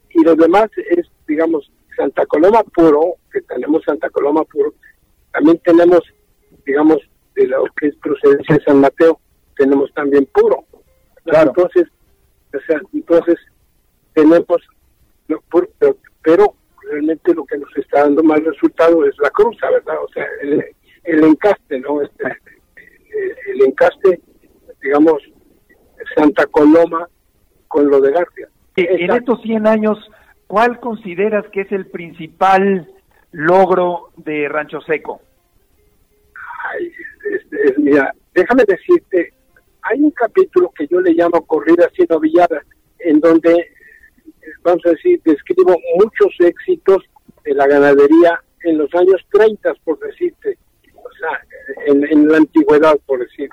y 0.10 0.24
lo 0.24 0.36
demás 0.36 0.70
es, 0.92 1.08
digamos, 1.28 1.72
Santa 1.96 2.26
Coloma 2.26 2.64
puro, 2.64 3.16
que 3.32 3.42
tenemos 3.42 3.84
Santa 3.84 4.10
Coloma 4.10 4.44
puro, 4.44 4.74
también 5.32 5.60
tenemos, 5.64 6.02
digamos, 6.66 6.98
de 7.36 7.48
lo 7.48 7.66
que 7.78 7.88
es 7.88 7.96
procedencia 7.98 8.56
de 8.56 8.64
San 8.64 8.82
Mateo, 8.82 9.20
tenemos 9.56 9.92
también 9.94 10.26
puro. 10.34 10.64
Claro. 11.24 11.50
Entonces, 11.50 11.88
o 12.54 12.60
sea, 12.66 12.82
entonces 12.94 13.36
tenemos, 14.14 14.62
lo 15.28 15.42
puro, 15.50 15.70
pero, 15.80 15.98
pero 16.22 16.56
realmente 16.90 17.34
lo 17.34 17.46
que 17.46 17.58
nos 17.58 17.76
está 17.78 18.02
dando 18.02 18.24
más 18.24 18.44
resultado 18.44 19.06
es 19.06 19.16
la 19.20 19.30
cruza, 19.30 19.70
¿verdad? 19.70 19.96
O 20.04 20.08
sea, 20.10 20.26
el, 20.42 20.64
el 21.04 21.24
encaste, 21.24 21.80
¿no? 21.80 22.02
Este, 22.02 22.26
el, 22.26 23.56
el 23.56 23.68
encaste, 23.68 24.22
digamos, 24.82 25.22
Santa 26.16 26.46
Coloma 26.48 27.08
con 27.68 27.90
lo 27.90 28.02
de 28.02 28.12
García. 28.12 28.48
En 28.76 29.12
estos 29.12 29.42
100 29.42 29.68
años, 29.68 29.98
¿cuál 30.48 30.80
consideras 30.80 31.46
que 31.52 31.62
es 31.62 31.72
el 31.72 31.88
principal 31.88 32.90
logro 33.32 34.10
de 34.18 34.48
Rancho 34.50 34.82
Seco? 34.82 35.22
Ay, 36.72 36.92
este, 37.32 37.68
es- 37.70 37.78
mira, 37.78 38.14
déjame 38.34 38.64
decirte, 38.68 39.34
hay 39.84 40.00
un 40.00 40.12
capítulo 40.12 40.72
que 40.78 40.88
yo 40.88 41.00
le 41.02 41.12
llamo 41.14 41.46
Corridas 41.46 41.90
y 41.98 42.04
Novilladas, 42.10 42.64
en 43.00 43.20
donde, 43.20 43.72
vamos 44.64 44.82
a 44.86 44.90
decir, 44.92 45.20
describo 45.24 45.76
muchos 45.96 46.34
éxitos 46.40 47.04
de 47.44 47.54
la 47.56 47.68
ganadería 47.68 48.40
en 48.64 48.78
los 48.78 48.94
años 48.94 49.22
30, 49.32 49.74
por 49.84 49.98
decirte, 50.00 50.58
o 50.96 51.10
sea, 51.20 51.84
en, 51.88 52.06
en 52.06 52.28
la 52.28 52.38
antigüedad, 52.38 52.96
por 53.06 53.20
decir. 53.20 53.50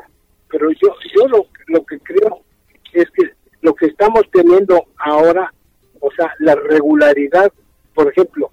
Pero 0.50 0.70
yo, 0.72 0.94
yo 1.14 1.28
lo, 1.28 1.46
lo 1.68 1.84
que 1.86 1.98
creo 2.00 2.42
es 2.92 3.06
que 3.10 3.30
lo 3.62 3.74
que 3.74 3.86
estamos 3.86 4.22
teniendo 4.32 4.84
ahora, 4.98 5.52
o 6.00 6.10
sea, 6.12 6.32
la 6.40 6.54
regularidad, 6.54 7.50
por 7.94 8.08
ejemplo, 8.10 8.47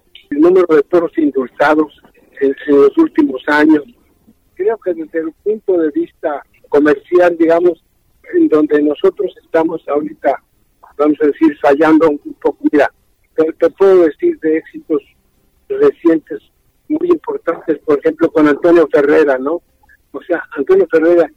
número 0.46 0.76
de 0.76 0.84
toros 0.84 1.12
indultados 1.18 2.02
en, 2.40 2.56
los 2.68 2.98
últimos 2.98 3.42
años, 3.48 3.84
creo 4.54 4.78
que 4.78 4.94
desde 4.94 5.20
el 5.20 5.32
punto 5.44 5.78
de 5.78 5.90
vista 5.92 6.44
comercial, 6.70 7.36
digamos, 7.38 7.84
en 8.34 8.48
donde 8.48 8.82
nosotros 8.82 9.34
estamos 9.44 9.82
ahorita, 9.88 10.44
vamos 10.98 11.18
a 11.22 11.28
decir, 11.28 11.58
fallando 11.62 12.10
un 12.10 12.34
poco. 12.42 12.58
Mira, 12.72 12.92
te, 13.36 13.44
te 13.54 13.70
puedo 13.72 14.04
decir 14.04 14.40
de 14.40 14.58
éxitos 14.58 15.02
recientes 15.68 16.42
muy 16.88 17.10
importantes, 17.10 17.80
por 17.80 18.00
ejemplo, 18.00 18.32
con 18.32 18.48
Antonio 18.48 18.88
Ferrera, 18.92 19.38
¿no? 19.38 19.62
O 20.12 20.22
sea, 20.22 20.44
Antonio 20.56 20.88
Ferrera, 20.92 21.30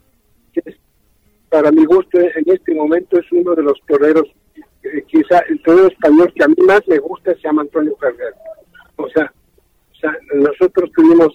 que 0.52 0.62
es, 0.64 0.76
para 1.48 1.72
mi 1.72 1.84
gusto, 1.84 2.18
en 2.18 2.44
este 2.46 2.74
momento 2.74 3.18
es 3.18 3.26
uno 3.32 3.54
de 3.54 3.62
los 3.62 3.80
toreros, 3.86 4.28
eh, 4.82 5.02
quizá 5.06 5.38
el 5.48 5.60
torero 5.62 5.88
español 5.88 6.32
que 6.34 6.44
a 6.44 6.48
mí 6.48 6.56
más 6.66 6.82
me 6.86 6.98
gusta 6.98 7.34
se 7.34 7.40
llama 7.40 7.62
Antonio 7.62 7.96
Ferrera. 7.98 8.36
O 8.98 9.08
sea, 9.10 9.32
o 9.92 9.94
sea 9.96 10.16
nosotros 10.34 10.90
tuvimos 10.94 11.34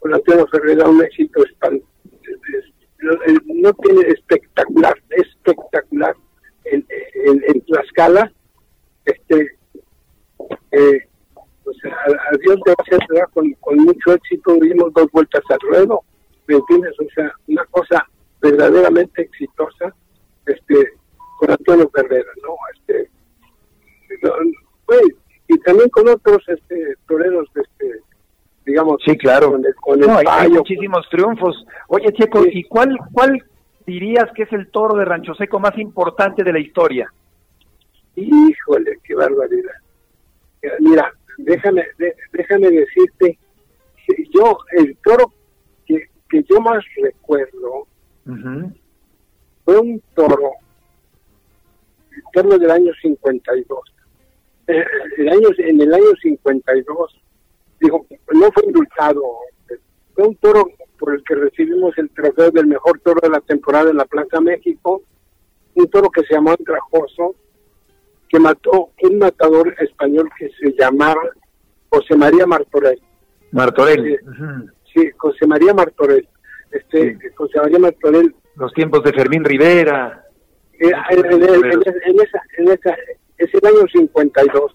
con 0.00 0.14
Antonio 0.14 0.46
Ferrera 0.48 0.88
un 0.88 1.02
éxito 1.02 1.44
espantoso. 1.44 1.86
No 3.46 3.72
tiene 3.74 4.00
espectacular, 4.08 4.94
espectacular 5.10 6.14
en, 6.64 6.86
en, 7.24 7.42
en 7.46 7.60
Tlaxcala. 7.62 8.32
Este, 9.04 9.56
eh, 10.72 11.08
o 11.64 11.72
sea, 11.74 11.92
a, 11.92 12.36
Dios 12.38 12.58
gracias, 12.64 13.00
¿verdad? 13.08 13.28
Con, 13.32 13.76
mucho 13.76 14.14
éxito 14.14 14.54
dimos 14.60 14.92
dos 14.94 15.10
vueltas 15.12 15.42
al 15.48 15.58
ruedo, 15.60 16.02
¿me 16.46 16.56
entiendes? 16.56 16.94
O 17.00 17.08
sea, 17.14 17.32
una 17.48 17.64
cosa 17.66 18.08
verdaderamente 18.40 19.22
exitosa 19.22 19.94
este, 20.46 20.92
con 21.38 21.50
Antonio 21.50 21.90
Ferrera, 21.94 22.30
¿no? 22.42 22.56
Este, 22.74 23.10
no, 24.22 24.32
pues, 24.86 25.02
y 25.54 25.58
también 25.60 25.88
con 25.90 26.08
otros 26.08 26.42
este, 26.48 26.94
toreros, 27.06 27.48
este, 27.54 28.00
digamos, 28.64 29.00
Sí, 29.04 29.16
claro. 29.18 29.50
con 29.52 29.64
el, 29.64 29.74
con 29.74 30.00
el 30.00 30.06
No, 30.08 30.18
hay, 30.26 30.50
muchísimos 30.50 31.08
triunfos. 31.10 31.64
Oye, 31.88 32.12
Checo, 32.12 32.42
Sí. 32.44 32.50
¿y 32.54 32.62
cuál, 32.64 32.96
cuál 33.12 33.42
dirías 33.86 34.26
que 34.34 34.44
es 34.44 34.52
el 34.52 34.70
toro 34.70 34.96
de 34.96 35.04
Rancho 35.04 35.34
Seco 35.34 35.58
más 35.58 35.76
importante 35.78 36.44
de 36.44 36.52
la 36.52 36.58
historia? 36.60 37.12
Híjole, 38.16 38.98
qué 39.04 39.14
barbaridad. 39.14 39.72
Eh, 40.62 40.70
Mira, 40.80 41.10
déjame, 41.38 41.84
de- 41.98 42.14
déjame 42.32 42.70
decirte, 42.70 43.38
que 44.06 44.24
yo, 44.34 44.58
el 44.72 44.96
toro 45.04 45.32
que, 45.86 46.06
que 46.28 46.42
yo 46.44 46.60
más 46.60 46.84
recuerdo 47.02 47.86
fue 49.64 49.78
un 49.78 50.02
toro, 50.14 50.52
el 52.10 52.22
toro 52.32 52.58
del 52.58 52.70
año 52.70 52.92
52. 53.00 53.80
Eh, 54.68 54.84
el 55.18 55.28
año, 55.28 55.48
en 55.58 55.80
el 55.80 55.92
año 55.94 56.10
52, 56.22 57.20
digo, 57.80 58.06
no 58.32 58.52
fue 58.52 58.64
indultado, 58.66 59.22
eh, 59.70 59.74
fue 60.14 60.28
un 60.28 60.36
toro 60.36 60.64
por 60.98 61.14
el 61.14 61.24
que 61.24 61.34
recibimos 61.34 61.96
el 61.98 62.10
trofeo 62.10 62.50
del 62.52 62.66
mejor 62.68 63.00
toro 63.00 63.20
de 63.20 63.28
la 63.30 63.40
temporada 63.40 63.90
en 63.90 63.96
la 63.96 64.04
Plaza 64.04 64.40
México, 64.40 65.02
un 65.74 65.88
toro 65.88 66.10
que 66.10 66.22
se 66.22 66.34
llamó 66.34 66.50
Andrajoso, 66.52 67.34
que 68.28 68.38
mató 68.38 68.90
un 69.02 69.18
matador 69.18 69.74
español 69.80 70.28
que 70.38 70.48
se 70.60 70.72
llamaba 70.78 71.20
José 71.90 72.16
María 72.16 72.46
Martorell. 72.46 73.00
Martorell. 73.50 74.20
Sí. 74.94 75.00
Sí, 75.02 75.10
José 75.16 75.46
María 75.46 75.74
Martorell. 75.74 76.28
Este, 76.70 77.18
José 77.34 77.58
María 77.60 77.78
Martorell 77.78 78.34
Los 78.56 78.72
tiempos 78.74 79.02
de 79.04 79.12
Fermín 79.12 79.44
Rivera. 79.44 80.24
Eh, 80.74 80.90
en, 81.10 81.24
en- 81.26 81.42
en- 81.42 81.82
en 82.06 82.20
esa, 82.20 82.42
en 82.58 82.68
esa, 82.70 82.96
es 83.44 83.54
el 83.54 83.66
año 83.66 83.86
52, 83.92 84.72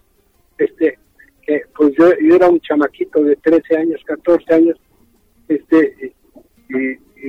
este, 0.58 0.97
que 1.45 1.62
pues 1.75 1.93
yo, 1.97 2.10
yo 2.21 2.36
era 2.36 2.49
un 2.49 2.60
chamaquito 2.62 3.23
de 3.23 3.36
13 3.38 3.77
años, 3.77 4.01
14 4.06 4.53
años, 4.53 4.77
este, 5.47 6.13
y, 6.69 6.75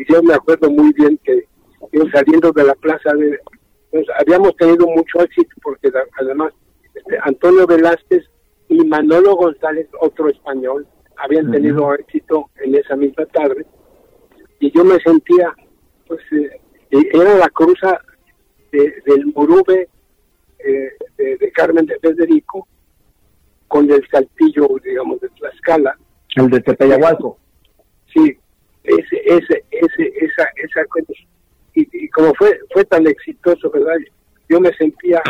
y 0.00 0.12
yo 0.12 0.22
me 0.22 0.34
acuerdo 0.34 0.70
muy 0.70 0.92
bien 0.94 1.18
que 1.24 1.44
yo 1.92 2.02
saliendo 2.12 2.50
de 2.52 2.64
la 2.64 2.74
plaza 2.74 3.12
de, 3.14 3.38
pues, 3.90 4.06
habíamos 4.20 4.56
tenido 4.56 4.86
mucho 4.88 5.20
éxito 5.22 5.54
porque 5.62 5.90
además 6.20 6.52
este, 6.94 7.16
Antonio 7.22 7.66
Velázquez 7.66 8.24
y 8.68 8.84
Manolo 8.84 9.36
González, 9.36 9.88
otro 10.00 10.28
español, 10.28 10.86
habían 11.16 11.46
tenido 11.52 11.94
éxito 11.94 12.50
en 12.62 12.74
esa 12.74 12.96
misma 12.96 13.24
tarde 13.26 13.64
y 14.60 14.70
yo 14.72 14.84
me 14.84 14.98
sentía, 15.00 15.54
pues, 16.06 16.20
eh, 16.32 16.50
eh, 16.90 17.08
era 17.12 17.34
la 17.36 17.48
cruza 17.50 18.00
de- 18.72 18.94
del 19.06 19.26
Murube 19.26 19.88
eh, 20.64 20.90
de, 21.16 21.36
de 21.36 21.52
Carmen 21.52 21.86
de 21.86 21.98
Federico 22.00 22.66
con 23.68 23.90
el 23.90 24.06
saltillo, 24.10 24.68
digamos, 24.84 25.20
de 25.20 25.28
Tlaxcala. 25.30 25.96
El 26.36 26.50
de 26.50 26.60
Tepeyahualco. 26.60 27.38
Sí, 28.12 28.36
ese, 28.84 29.16
ese, 29.24 29.64
ese, 29.70 30.12
esa, 30.20 30.44
esa. 30.56 30.80
Y, 31.74 31.88
y 31.92 32.08
como 32.10 32.32
fue, 32.34 32.58
fue 32.72 32.84
tan 32.84 33.06
exitoso, 33.06 33.70
¿verdad? 33.70 33.96
Yo 34.48 34.60
me 34.60 34.72
sentía 34.74 35.22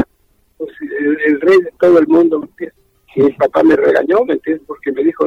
pues, 0.56 0.70
el, 0.80 1.18
el 1.26 1.40
rey 1.40 1.58
de 1.62 1.72
todo 1.80 1.98
el 1.98 2.06
mundo, 2.06 2.38
¿me 2.40 2.46
entiendes? 2.46 2.78
Y 3.16 3.22
mi 3.22 3.32
papá 3.32 3.62
me 3.64 3.74
regañó, 3.74 4.24
¿me 4.24 4.34
entiendes? 4.34 4.64
Porque 4.66 4.92
me 4.92 5.02
dijo, 5.02 5.26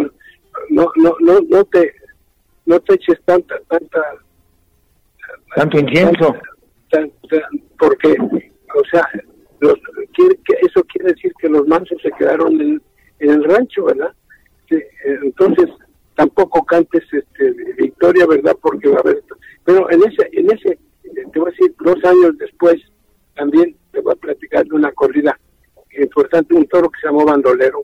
no, 0.69 0.89
no, 0.95 1.15
no, 1.19 1.39
no 1.49 1.65
te, 1.65 1.93
no 2.65 2.79
te 2.79 2.93
eches 2.93 3.19
tanta, 3.25 3.59
tanta, 3.67 4.01
Tanto 5.55 5.79
incienso. 5.79 6.35
tan- 6.89 7.11
tan- 7.29 7.41
porque, 7.77 8.15
o 8.19 8.83
sea, 8.91 9.07
los, 9.61 9.75
eso 10.61 10.83
quiere 10.83 11.13
decir 11.13 11.33
que 11.39 11.49
los 11.49 11.67
mansos 11.67 11.97
se 12.01 12.11
quedaron 12.11 12.59
en, 12.59 12.81
el 13.19 13.43
rancho, 13.43 13.85
¿verdad? 13.85 14.13
Eh, 14.69 14.83
entonces, 15.23 15.69
tampoco 16.15 16.63
cantes 16.65 17.03
este, 17.11 17.51
victoria, 17.77 18.25
¿verdad? 18.25 18.55
Porque 18.61 18.89
va 18.89 18.97
a 18.97 18.99
haber... 19.01 19.23
Pero 19.63 19.89
en 19.91 20.01
ese, 20.03 20.29
en 20.33 20.51
ese, 20.51 20.69
eh, 21.03 21.23
te 21.31 21.39
voy 21.39 21.49
a 21.49 21.51
decir, 21.51 21.75
dos 21.79 22.03
años 22.03 22.37
después, 22.37 22.75
también 23.35 23.75
te 23.91 24.01
voy 24.01 24.13
a 24.13 24.15
platicar 24.15 24.65
de 24.65 24.75
una 24.75 24.91
corrida 24.91 25.39
importante, 25.99 26.55
un 26.55 26.67
toro 26.67 26.89
que 26.89 26.99
se 26.99 27.07
llamó 27.07 27.25
Bandolero. 27.25 27.83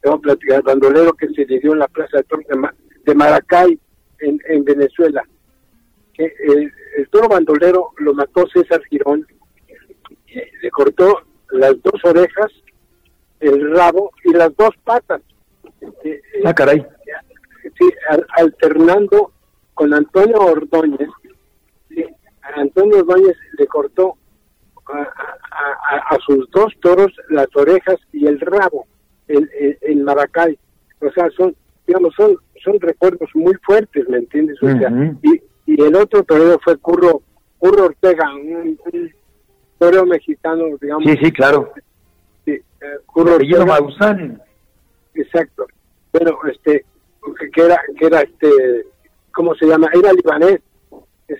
Te 0.00 0.08
voy 0.08 0.18
a 0.18 0.22
platicar, 0.22 0.62
Bandolero 0.62 1.12
que 1.12 1.28
se 1.28 1.46
le 1.46 1.60
en 1.62 1.78
la 1.78 1.88
Plaza 1.88 2.18
de 2.18 2.24
Toros 2.24 2.46
de, 2.46 2.56
Ma- 2.56 2.74
de 3.04 3.14
Maracay, 3.14 3.78
en, 4.20 4.40
en 4.48 4.64
Venezuela 4.64 5.24
que 6.14 6.32
el, 6.46 6.72
el 6.96 7.08
toro 7.08 7.28
bandolero 7.28 7.90
lo 7.98 8.14
mató 8.14 8.46
César 8.52 8.82
Girón, 8.90 9.26
eh, 9.30 9.31
le 10.62 10.70
cortó 10.70 11.22
las 11.50 11.80
dos 11.82 12.04
orejas, 12.04 12.50
el 13.40 13.74
rabo 13.74 14.10
y 14.24 14.32
las 14.32 14.54
dos 14.56 14.70
patas. 14.84 15.20
Eh, 15.80 15.90
eh, 16.04 16.20
Ah, 16.44 16.54
caray. 16.54 16.84
sí, 17.78 17.90
al- 18.08 18.26
alternando 18.36 19.32
con 19.74 19.92
Antonio 19.94 20.38
Ordóñez. 20.38 21.08
sí, 21.88 22.04
Antonio 22.56 22.98
Ordóñez 22.98 23.36
le 23.58 23.66
cortó 23.66 24.16
a, 24.86 24.98
a- 24.98 25.96
a- 25.96 26.14
a 26.14 26.18
sus 26.26 26.48
dos 26.50 26.72
toros 26.80 27.12
las 27.30 27.46
orejas 27.54 27.96
y 28.12 28.26
el 28.26 28.38
rabo 28.40 28.86
en, 29.28 29.48
en- 29.58 29.78
en 29.82 30.04
Maracay. 30.04 30.58
O 31.00 31.10
sea, 31.10 31.28
son, 31.30 31.54
digamos, 31.86 32.14
son, 32.16 32.36
son 32.62 32.78
recuerdos 32.80 33.28
muy 33.34 33.54
fuertes, 33.64 34.08
¿me 34.08 34.18
entiendes? 34.18 34.62
O 34.62 34.66
sea, 34.68 34.90
y, 35.22 35.42
y 35.66 35.82
el 35.82 35.94
otro 35.96 36.22
torero 36.24 36.58
fue 36.62 36.76
Curro, 36.78 37.22
Curro 37.58 37.86
Ortega, 37.86 38.32
un, 38.34 38.78
un 38.92 39.12
mexicano, 40.06 40.64
digamos. 40.80 41.04
Sí, 41.04 41.16
sí, 41.22 41.32
claro. 41.32 41.72
sí, 42.44 42.52
eh, 42.52 42.62
Curro 43.06 43.34
Apellido 43.34 43.62
Ortega. 43.62 43.80
Maussan. 43.80 44.42
Exacto. 45.14 45.66
Pero 46.10 46.38
este 46.50 46.84
que 47.52 47.62
era 47.62 47.80
que 47.98 48.06
era 48.06 48.20
este 48.20 48.48
¿cómo 49.32 49.54
se 49.54 49.66
llama? 49.66 49.88
Era 49.92 50.12
libanés. 50.12 50.60
de, 51.28 51.36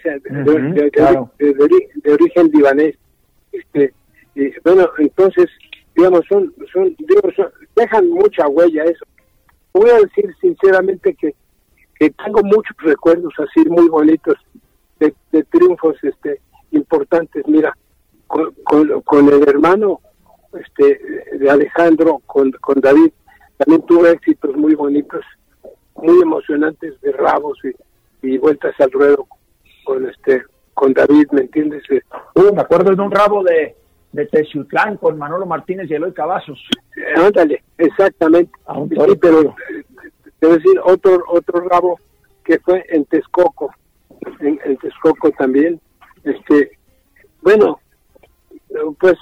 origen 2.12 2.50
libanés. 2.52 2.96
Este, 3.52 3.94
bueno, 4.64 4.88
entonces, 4.98 5.46
digamos, 5.94 6.22
son, 6.28 6.52
son, 6.72 6.96
dejan 7.76 8.08
mucha 8.08 8.48
huella 8.48 8.84
eso. 8.84 9.04
Voy 9.74 9.90
a 9.90 9.98
decir 9.98 10.34
sinceramente 10.40 11.14
que, 11.14 11.34
que 11.98 12.10
tengo 12.10 12.42
muchos 12.42 12.76
recuerdos 12.78 13.32
así 13.38 13.68
muy 13.68 13.88
bonitos 13.88 14.36
de, 15.00 15.14
de 15.32 15.42
triunfos 15.44 15.96
este 16.02 16.40
importantes. 16.70 17.46
Mira, 17.46 17.76
con, 18.32 19.02
con, 19.02 19.28
el 19.28 19.46
hermano 19.46 20.00
este 20.58 21.00
de 21.38 21.50
Alejandro, 21.50 22.22
con, 22.24 22.50
con 22.52 22.80
David, 22.80 23.10
también 23.58 23.82
tuve 23.82 24.10
éxitos 24.10 24.56
muy 24.56 24.74
bonitos, 24.74 25.24
muy 25.94 26.22
emocionantes 26.22 26.98
de 27.02 27.12
rabos 27.12 27.58
y, 27.64 28.26
y 28.26 28.38
vueltas 28.38 28.74
al 28.80 28.90
ruedo 28.90 29.26
con 29.84 30.08
este 30.08 30.44
con 30.74 30.94
David, 30.94 31.26
¿me 31.32 31.42
entiendes? 31.42 31.82
Uh, 32.34 32.54
me 32.54 32.62
acuerdo 32.62 32.94
de 32.94 33.02
un 33.02 33.10
rabo 33.10 33.44
de, 33.44 33.76
de 34.12 34.26
Teciutlán 34.26 34.96
con 34.96 35.18
Manolo 35.18 35.44
Martínez 35.44 35.90
y 35.90 35.94
Eloy 35.94 36.14
Cavazos. 36.14 36.58
Eh, 36.96 37.20
ándale, 37.20 37.62
exactamente. 37.76 38.52
sí, 38.66 39.16
pero 39.20 39.54
debo 40.40 40.54
decir 40.54 40.80
otro 40.82 41.22
otro 41.28 41.68
rabo 41.68 42.00
que 42.42 42.58
fue 42.60 42.84
en 42.88 43.04
Texcoco, 43.04 43.74
en, 44.40 44.58
en 44.64 44.76
Texcoco 44.78 45.30
también. 45.32 45.78
Este, 46.24 46.78
bueno, 47.42 47.81
pues 48.98 49.14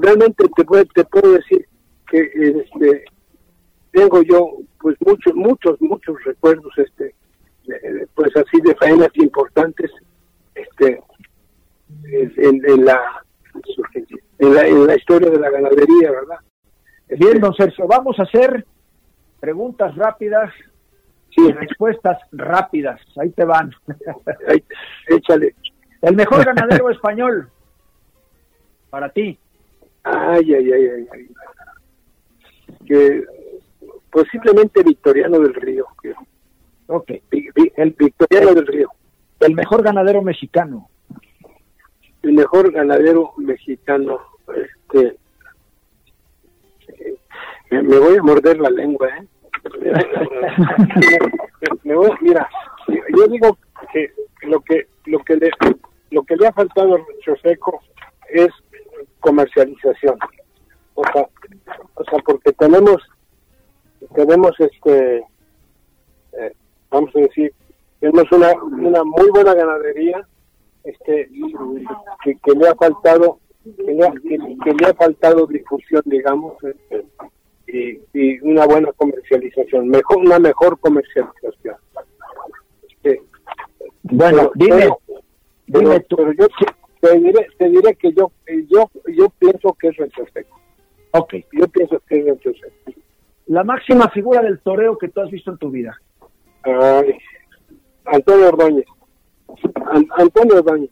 realmente 0.00 0.48
te 0.56 0.64
puedo, 0.64 0.84
te 0.86 1.04
puedo 1.04 1.32
decir 1.32 1.66
que 2.10 2.30
este 2.34 3.04
tengo 3.90 4.22
yo 4.22 4.48
pues 4.80 4.96
muchos 5.00 5.34
muchos 5.34 5.80
muchos 5.80 6.24
recuerdos 6.24 6.72
este 6.76 7.14
pues 8.14 8.36
así 8.36 8.60
de 8.62 8.74
faenas 8.74 9.10
importantes 9.14 9.90
este 10.54 11.02
en, 12.04 12.84
la, 12.84 13.24
en 14.38 14.86
la 14.86 14.96
historia 14.96 15.30
de 15.30 15.38
la 15.38 15.50
ganadería 15.50 16.10
verdad 16.10 16.38
bien 17.08 17.40
don 17.40 17.54
Sergio 17.54 17.86
vamos 17.86 18.18
a 18.18 18.22
hacer 18.22 18.66
preguntas 19.40 19.94
rápidas 19.96 20.52
y 21.36 21.52
respuestas 21.52 22.18
rápidas. 22.32 23.00
Ahí 23.16 23.30
te 23.30 23.44
van. 23.44 23.72
Échale. 25.08 25.54
El 26.02 26.16
mejor 26.16 26.44
ganadero 26.54 26.90
español 26.90 27.48
para 28.92 29.08
ti 29.08 29.38
ay 30.04 30.54
ay 30.54 30.72
ay 30.72 31.08
ay, 31.12 31.28
que 32.86 33.24
posiblemente 34.10 34.82
Victoriano 34.82 35.40
del 35.40 35.54
Río 35.54 35.86
Ok. 36.92 37.10
El 37.76 37.92
Victoriano 37.92 38.54
del 38.54 38.66
Río. 38.66 38.90
El 39.40 39.54
mejor 39.54 39.82
ganadero 39.82 40.20
mexicano. 40.20 40.90
El 42.22 42.34
mejor 42.34 42.70
ganadero 42.70 43.32
mexicano. 43.38 44.20
Este, 44.54 45.16
me, 47.70 47.98
voy 47.98 48.18
a 48.18 48.22
morder 48.22 48.58
la 48.58 48.68
lengua, 48.68 49.08
¿eh? 49.08 49.26
mira, 52.20 52.46
yo 52.88 53.26
digo 53.28 53.56
que 53.92 54.10
lo 54.42 54.60
que 54.60 54.88
lo 55.06 55.20
que 55.20 55.36
le 55.36 55.50
lo 56.10 56.24
que 56.24 56.36
le 56.36 56.48
ha 56.48 56.52
faltado 56.52 56.96
al 56.96 57.04
Choseco 57.24 57.80
es 58.28 58.50
comercialización. 59.22 60.18
O 60.94 61.02
sea, 61.12 61.26
o 61.94 62.04
sea, 62.04 62.18
porque 62.26 62.52
tenemos 62.52 62.98
tenemos 64.14 64.52
este 64.58 65.24
vamos 66.92 67.10
a 67.16 67.20
decir, 67.20 67.52
tenemos 68.00 68.30
una, 68.30 68.52
una 68.62 69.02
muy 69.02 69.30
buena 69.30 69.54
ganadería 69.54 70.26
este 70.84 71.28
que, 72.24 72.36
que 72.36 72.52
le 72.52 72.68
ha 72.68 72.74
faltado 72.74 73.38
que 73.64 73.92
le 73.92 74.06
ha, 74.06 74.12
que, 74.12 74.74
le 74.74 74.86
ha 74.86 74.94
faltado 74.94 75.46
difusión 75.46 76.02
digamos 76.06 76.54
este, 76.62 77.06
y, 77.68 78.00
y, 78.12 78.40
una 78.40 78.66
buena 78.66 78.92
comercialización 78.92 79.88
mejor 79.88 80.18
una 80.18 80.38
mejor 80.38 80.78
comercialización 80.80 81.76
este, 82.88 83.22
bueno 84.02 84.50
dime 84.54 84.90
dime 85.66 86.00
tú. 86.00 86.16
Pero 86.16 86.32
yo 86.32 86.46
te 87.02 87.18
diré, 87.18 87.46
te 87.58 87.68
diré 87.68 87.94
que 87.96 88.12
yo 88.14 88.32
yo 88.70 88.90
yo 89.14 89.28
pienso 89.38 89.74
que 89.74 89.88
es 89.88 89.96
retroceso 89.96 90.54
Ok. 91.10 91.34
yo 91.52 91.68
pienso 91.68 92.00
que 92.08 92.20
es 92.20 92.24
retroceso 92.24 92.72
la 93.48 93.64
máxima 93.64 94.08
figura 94.08 94.40
del 94.40 94.60
toreo 94.60 94.96
que 94.96 95.08
tú 95.08 95.20
has 95.20 95.30
visto 95.30 95.50
en 95.50 95.58
tu 95.58 95.70
vida 95.70 95.98
Antonio 98.04 98.48
Ordóñez. 98.48 98.86
Antonio 100.16 100.56
Ordóñez. 100.56 100.90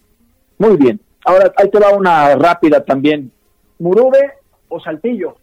Muy 0.58 0.76
bien. 0.76 1.00
Ahora, 1.24 1.52
ahí 1.56 1.70
te 1.70 1.78
va 1.78 1.90
una 1.90 2.34
rápida 2.36 2.84
también. 2.84 3.32
¿Murube 3.78 4.32
o 4.68 4.80
Saltillo? 4.80 5.36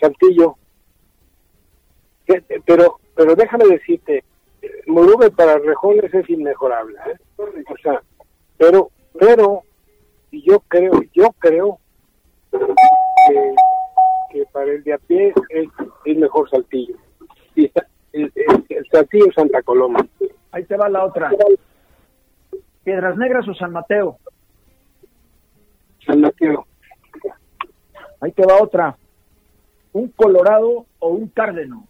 Saltillo. 0.00 0.56
Pero, 2.64 3.00
pero 3.14 3.34
déjame 3.34 3.66
decirte, 3.66 4.24
Murube 4.86 5.30
para 5.30 5.58
Rejones 5.58 6.12
es 6.14 6.28
inmejorable. 6.30 6.96
¿eh? 7.06 7.16
O 7.38 7.76
sea, 7.82 8.02
pero, 8.62 8.92
pero, 9.18 9.64
yo 10.30 10.60
creo, 10.68 11.02
yo 11.12 11.32
creo 11.40 11.80
que, 12.52 13.54
que 14.30 14.46
para 14.52 14.70
el 14.70 14.84
de 14.84 14.92
a 14.92 14.98
pie 14.98 15.34
es, 15.48 15.68
es 16.04 16.16
mejor 16.16 16.48
Saltillo. 16.48 16.96
Y 17.54 17.64
está, 17.64 17.86
el, 18.12 18.32
el, 18.68 19.32
Santa 19.34 19.62
Coloma. 19.62 20.06
Ahí 20.52 20.64
te 20.64 20.76
va 20.76 20.88
la 20.88 21.04
otra. 21.04 21.32
Piedras 22.84 23.16
Negras 23.16 23.48
o 23.48 23.54
San 23.54 23.72
Mateo. 23.72 24.18
San 26.06 26.20
Mateo. 26.20 26.64
Ahí 28.20 28.30
te 28.30 28.46
va 28.46 28.62
otra. 28.62 28.96
¿Un 29.92 30.08
Colorado 30.08 30.86
o 31.00 31.08
un 31.08 31.28
Cárdeno? 31.28 31.88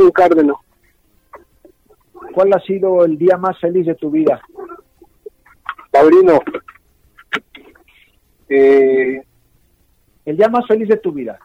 un 0.00 0.10
Cárdeno. 0.10 0.60
¿Cuál 2.32 2.52
ha 2.52 2.60
sido 2.60 3.04
el 3.04 3.16
día 3.16 3.36
más 3.36 3.58
feliz 3.60 3.86
de 3.86 3.94
tu 3.94 4.10
vida? 4.10 4.42
Paulino. 5.94 6.40
Eh, 8.48 9.22
el 10.24 10.36
día 10.36 10.48
más 10.48 10.66
feliz 10.66 10.88
de 10.88 10.96
tu 10.96 11.12
vida. 11.12 11.38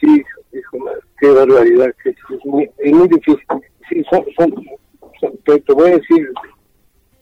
Sí, 0.00 0.20
hijo, 0.52 0.78
qué 1.20 1.28
barbaridad, 1.30 1.94
que 2.02 2.10
es 2.10 2.44
muy, 2.44 2.68
es 2.78 2.92
muy 2.92 3.06
difícil. 3.06 3.46
Sí, 3.88 4.02
son, 4.10 4.24
son, 4.36 5.38
te, 5.44 5.72
voy 5.72 5.90
a 5.92 5.96
decir 5.96 6.28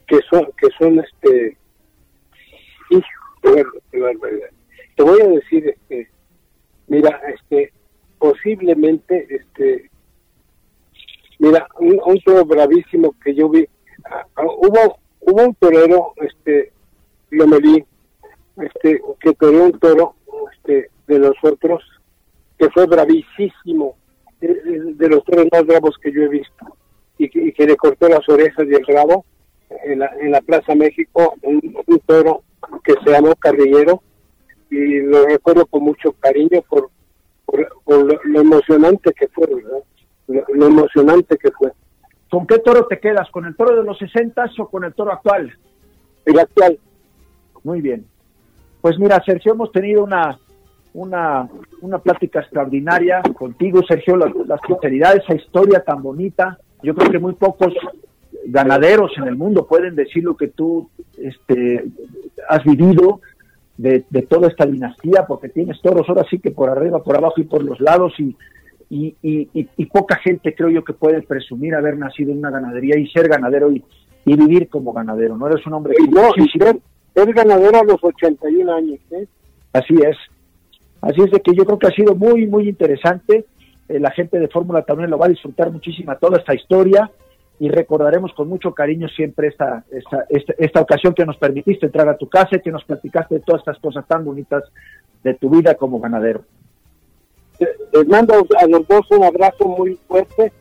que 0.07 0.19
son, 0.31 0.49
que 0.57 0.69
son 0.79 0.99
este, 1.01 1.59
hijo, 2.89 3.63
qué, 3.93 4.01
barbaridad. 4.01 4.49
Te 4.97 5.03
voy 5.03 5.21
a 5.21 5.29
decir, 5.29 5.69
este, 5.69 6.11
mira, 6.87 7.21
este, 7.35 7.71
posiblemente, 8.19 9.27
este, 9.29 9.91
mira, 11.39 11.69
un, 11.79 12.01
un 12.03 12.19
toro 12.23 12.47
bravísimo 12.47 13.15
que 13.23 13.35
yo 13.35 13.51
vi, 13.51 13.69
ah, 14.07 14.25
hubo, 14.37 15.00
hubo 15.21 15.43
un 15.43 15.55
torero, 15.55 16.13
este, 16.17 16.73
Lomelí, 17.31 17.85
este, 18.57 19.01
que 19.21 19.33
toreó 19.35 19.65
un 19.65 19.79
toro, 19.79 20.15
este, 20.53 20.91
de 21.07 21.19
nosotros, 21.19 21.83
que 22.59 22.69
fue 22.71 22.87
bravísimo, 22.87 23.97
de, 24.41 25.09
los 25.09 25.25
tres 25.25 25.47
más 25.53 25.67
bravos 25.67 25.97
que 26.03 26.13
yo 26.13 26.23
he 26.23 26.29
visto, 26.29 26.77
y 27.19 27.29
que, 27.29 27.67
le 27.67 27.77
cortó 27.77 28.09
las 28.09 28.27
orejas 28.29 28.67
y 28.67 28.75
el 28.75 28.87
rabo 28.87 29.25
en 29.85 29.99
la, 29.99 30.11
en 30.21 30.31
la 30.31 30.41
Plaza 30.41 30.75
México, 30.75 31.35
un, 31.43 32.01
toro 32.07 32.43
que 32.83 32.95
se 33.05 33.11
llamó 33.11 33.35
Carrillero, 33.37 34.03
y 34.71 35.01
lo 35.01 35.27
recuerdo 35.27 35.67
con 35.67 35.83
mucho 35.83 36.13
cariño 36.13 36.63
por, 36.69 36.91
por, 37.45 38.27
lo, 38.27 38.41
emocionante 38.41 39.13
que 39.13 39.29
fue, 39.29 39.47
Lo, 40.29 40.67
emocionante 40.67 41.37
que 41.37 41.51
fue. 41.51 41.73
¿Con 42.31 42.47
qué 42.47 42.59
toro 42.59 42.87
te 42.87 43.01
quedas? 43.01 43.29
¿Con 43.31 43.45
el 43.45 43.57
toro 43.57 43.77
de 43.77 43.85
los 43.85 43.99
60 43.99 44.51
o 44.59 44.69
con 44.69 44.85
el 44.85 44.95
toro 44.95 45.13
actual? 45.13 45.53
El 46.25 46.39
actual. 46.39 46.79
Muy 47.65 47.81
bien. 47.81 48.07
Pues 48.81 48.99
mira, 48.99 49.23
Sergio, 49.25 49.53
hemos 49.53 49.73
tenido 49.73 50.05
una 50.05 50.39
una, 50.93 51.49
una 51.81 51.99
plática 51.99 52.41
extraordinaria 52.41 53.23
contigo, 53.23 53.81
Sergio, 53.87 54.17
la, 54.17 54.33
la 54.47 54.59
sinceridad, 54.67 55.17
esa 55.17 55.35
historia 55.35 55.83
tan 55.85 56.03
bonita. 56.03 56.59
Yo 56.83 56.95
creo 56.95 57.11
que 57.11 57.19
muy 57.19 57.35
pocos 57.35 57.73
ganaderos 58.47 59.13
en 59.19 59.25
el 59.29 59.37
mundo 59.37 59.67
pueden 59.67 59.95
decir 59.95 60.25
lo 60.25 60.37
que 60.37 60.49
tú 60.49 60.91
este, 61.19 61.85
has 62.49 62.65
vivido 62.65 63.21
de, 63.77 64.05
de, 64.11 64.23
toda 64.23 64.49
esta 64.49 64.67
dinastía, 64.67 65.27
porque 65.27 65.49
tienes 65.49 65.81
toros 65.81 66.09
ahora 66.09 66.25
sí 66.29 66.39
que 66.39 66.51
por 66.51 66.69
arriba, 66.69 67.03
por 67.03 67.17
abajo 67.17 67.41
y 67.41 67.45
por 67.45 67.63
los 67.63 67.81
lados, 67.81 68.13
y, 68.19 68.37
y, 68.91 69.17
y, 69.23 69.49
y 69.55 69.87
poca 69.87 70.17
gente 70.17 70.55
creo 70.55 70.69
yo 70.69 70.85
que 70.85 70.93
puede 70.93 71.23
presumir 71.23 71.75
haber 71.75 71.97
nacido 71.97 72.33
en 72.33 72.39
una 72.39 72.51
ganadería 72.51 72.99
y 72.99 73.09
ser 73.09 73.29
ganadero 73.29 73.71
y, 73.71 73.83
y 74.25 74.37
vivir 74.37 74.69
como 74.69 74.93
ganadero. 74.93 75.37
No 75.37 75.47
eres 75.47 75.67
un 75.67 75.75
hombre 75.75 75.95
que... 75.97 76.11
No, 76.11 76.31
y 76.37 76.49
ser, 76.59 77.33
ganadero 77.33 77.81
a 77.81 77.85
los 77.85 78.03
81 78.03 78.73
años. 78.73 79.01
¿eh? 79.11 79.27
Así 79.73 79.95
es. 79.95 80.17
Así 81.01 81.21
es 81.23 81.31
de 81.31 81.41
que 81.41 81.55
yo 81.55 81.65
creo 81.65 81.79
que 81.79 81.87
ha 81.87 81.91
sido 81.91 82.15
muy, 82.15 82.47
muy 82.47 82.69
interesante. 82.69 83.47
Eh, 83.89 83.99
la 83.99 84.11
gente 84.11 84.39
de 84.39 84.49
Fórmula 84.49 84.83
también 84.83 85.11
lo 85.11 85.19
va 85.19 85.27
a 85.27 85.31
disfrutar 85.31 85.71
muchísimo 85.71 86.15
toda 86.17 86.39
esta 86.39 86.55
historia. 86.55 87.11
y 87.59 87.69
recordaremos 87.69 88.33
con 88.33 88.49
mucho 88.49 88.73
cariño 88.73 89.07
siempre 89.09 89.49
esta, 89.49 89.85
esta, 89.91 90.25
esta, 90.59 90.81
ocasión 90.81 91.13
que 91.13 91.27
nos 91.27 91.37
permitiste 91.37 91.87
entrar 91.87 92.09
a 92.09 92.17
tu 92.17 92.27
casa 92.27 92.57
y 92.57 92.63
que 92.63 92.71
nos 92.71 92.85
platicaste 92.85 93.35
de 93.35 93.41
todas 93.43 93.61
estas 93.61 93.79
cosas 93.81 94.07
tan 94.09 94.25
bonitas 94.25 94.65
de 95.23 95.35
tu 95.35 95.51
vida 95.51 95.75
como 95.75 96.01
ganadero. 96.01 96.43
Les 97.93 98.09
mando 98.09 98.35
a 98.35 98.67
los 98.67 98.87
dos 98.89 99.07
un 99.11 99.25
abrazo 99.25 99.67
muy 99.67 99.99
fuerte, 100.09 100.53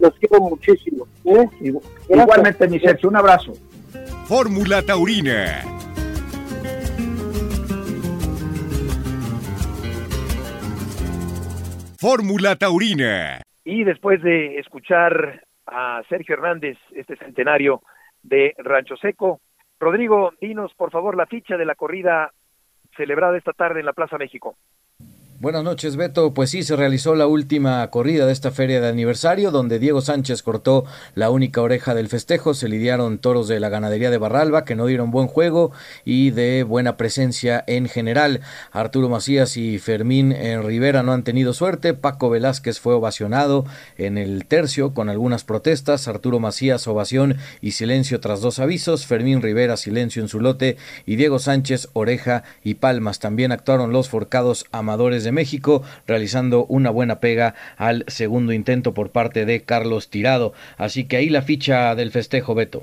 los 0.00 0.14
quiero 0.14 0.40
muchísimo. 0.40 1.06
¿eh? 1.24 1.48
Igualmente, 2.08 2.68
mi 2.68 2.80
Sergio, 2.80 3.08
un 3.08 3.16
abrazo. 3.16 3.52
Fórmula 4.26 4.82
Taurina. 4.82 5.62
Fórmula 11.98 12.56
Taurina. 12.56 13.42
Y 13.64 13.84
después 13.84 14.22
de 14.22 14.58
escuchar 14.58 15.42
a 15.66 16.02
Sergio 16.08 16.34
Hernández, 16.34 16.78
este 16.92 17.16
centenario 17.16 17.82
de 18.22 18.54
Rancho 18.58 18.96
Seco, 18.96 19.40
Rodrigo, 19.78 20.32
dinos 20.40 20.72
por 20.74 20.90
favor 20.90 21.16
la 21.16 21.26
ficha 21.26 21.56
de 21.56 21.64
la 21.64 21.74
corrida 21.74 22.30
celebrada 22.96 23.36
esta 23.36 23.52
tarde 23.52 23.80
en 23.80 23.86
la 23.86 23.92
Plaza 23.92 24.18
México. 24.18 24.56
Buenas 25.38 25.64
noches, 25.64 25.96
Beto. 25.96 26.32
Pues 26.32 26.48
sí, 26.48 26.62
se 26.62 26.76
realizó 26.76 27.14
la 27.14 27.26
última 27.26 27.86
corrida 27.90 28.24
de 28.24 28.32
esta 28.32 28.52
feria 28.52 28.80
de 28.80 28.88
aniversario, 28.88 29.50
donde 29.50 29.78
Diego 29.78 30.00
Sánchez 30.00 30.42
cortó 30.42 30.86
la 31.14 31.28
única 31.28 31.60
oreja 31.60 31.94
del 31.94 32.08
festejo. 32.08 32.54
Se 32.54 32.70
lidiaron 32.70 33.18
toros 33.18 33.46
de 33.46 33.60
la 33.60 33.68
ganadería 33.68 34.10
de 34.10 34.16
Barralba, 34.16 34.64
que 34.64 34.74
no 34.74 34.86
dieron 34.86 35.10
buen 35.10 35.26
juego 35.26 35.72
y 36.06 36.30
de 36.30 36.62
buena 36.62 36.96
presencia 36.96 37.62
en 37.66 37.86
general. 37.86 38.40
Arturo 38.72 39.10
Macías 39.10 39.58
y 39.58 39.78
Fermín 39.78 40.32
eh, 40.32 40.58
Rivera 40.62 41.02
no 41.02 41.12
han 41.12 41.22
tenido 41.22 41.52
suerte. 41.52 41.92
Paco 41.92 42.30
Velázquez 42.30 42.80
fue 42.80 42.94
ovacionado 42.94 43.66
en 43.98 44.16
el 44.16 44.46
tercio 44.46 44.94
con 44.94 45.10
algunas 45.10 45.44
protestas. 45.44 46.08
Arturo 46.08 46.40
Macías, 46.40 46.88
ovación 46.88 47.36
y 47.60 47.72
silencio 47.72 48.20
tras 48.20 48.40
dos 48.40 48.58
avisos. 48.58 49.04
Fermín 49.04 49.42
Rivera, 49.42 49.76
silencio 49.76 50.22
en 50.22 50.28
su 50.28 50.40
lote. 50.40 50.78
Y 51.04 51.16
Diego 51.16 51.38
Sánchez, 51.38 51.90
oreja 51.92 52.42
y 52.64 52.76
palmas. 52.76 53.18
También 53.18 53.52
actuaron 53.52 53.92
los 53.92 54.08
forcados 54.08 54.64
amadores 54.72 55.25
de 55.26 55.32
México, 55.32 55.82
realizando 56.06 56.64
una 56.64 56.88
buena 56.88 57.20
pega 57.20 57.54
al 57.76 58.04
segundo 58.06 58.54
intento 58.54 58.94
por 58.94 59.12
parte 59.12 59.44
de 59.44 59.62
Carlos 59.62 60.08
Tirado. 60.08 60.54
Así 60.78 61.06
que 61.06 61.18
ahí 61.18 61.28
la 61.28 61.42
ficha 61.42 61.94
del 61.94 62.10
festejo, 62.10 62.54
Beto. 62.54 62.82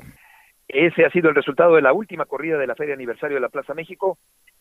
Ese 0.68 1.06
ha 1.06 1.10
sido 1.10 1.30
el 1.30 1.36
resultado 1.36 1.76
de 1.76 1.82
la 1.82 1.94
última 1.94 2.26
corrida 2.26 2.58
de 2.58 2.68
la 2.68 2.76
Feria 2.76 2.94
Aniversario 2.94 3.36
de 3.36 3.42
la 3.42 3.50
Plaza 3.50 3.74
México. 3.74 4.18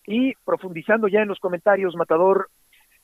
Y 0.06 0.34
profundizando 0.44 1.08
ya 1.08 1.20
en 1.20 1.28
los 1.28 1.38
comentarios, 1.38 1.94
Matador, 1.94 2.48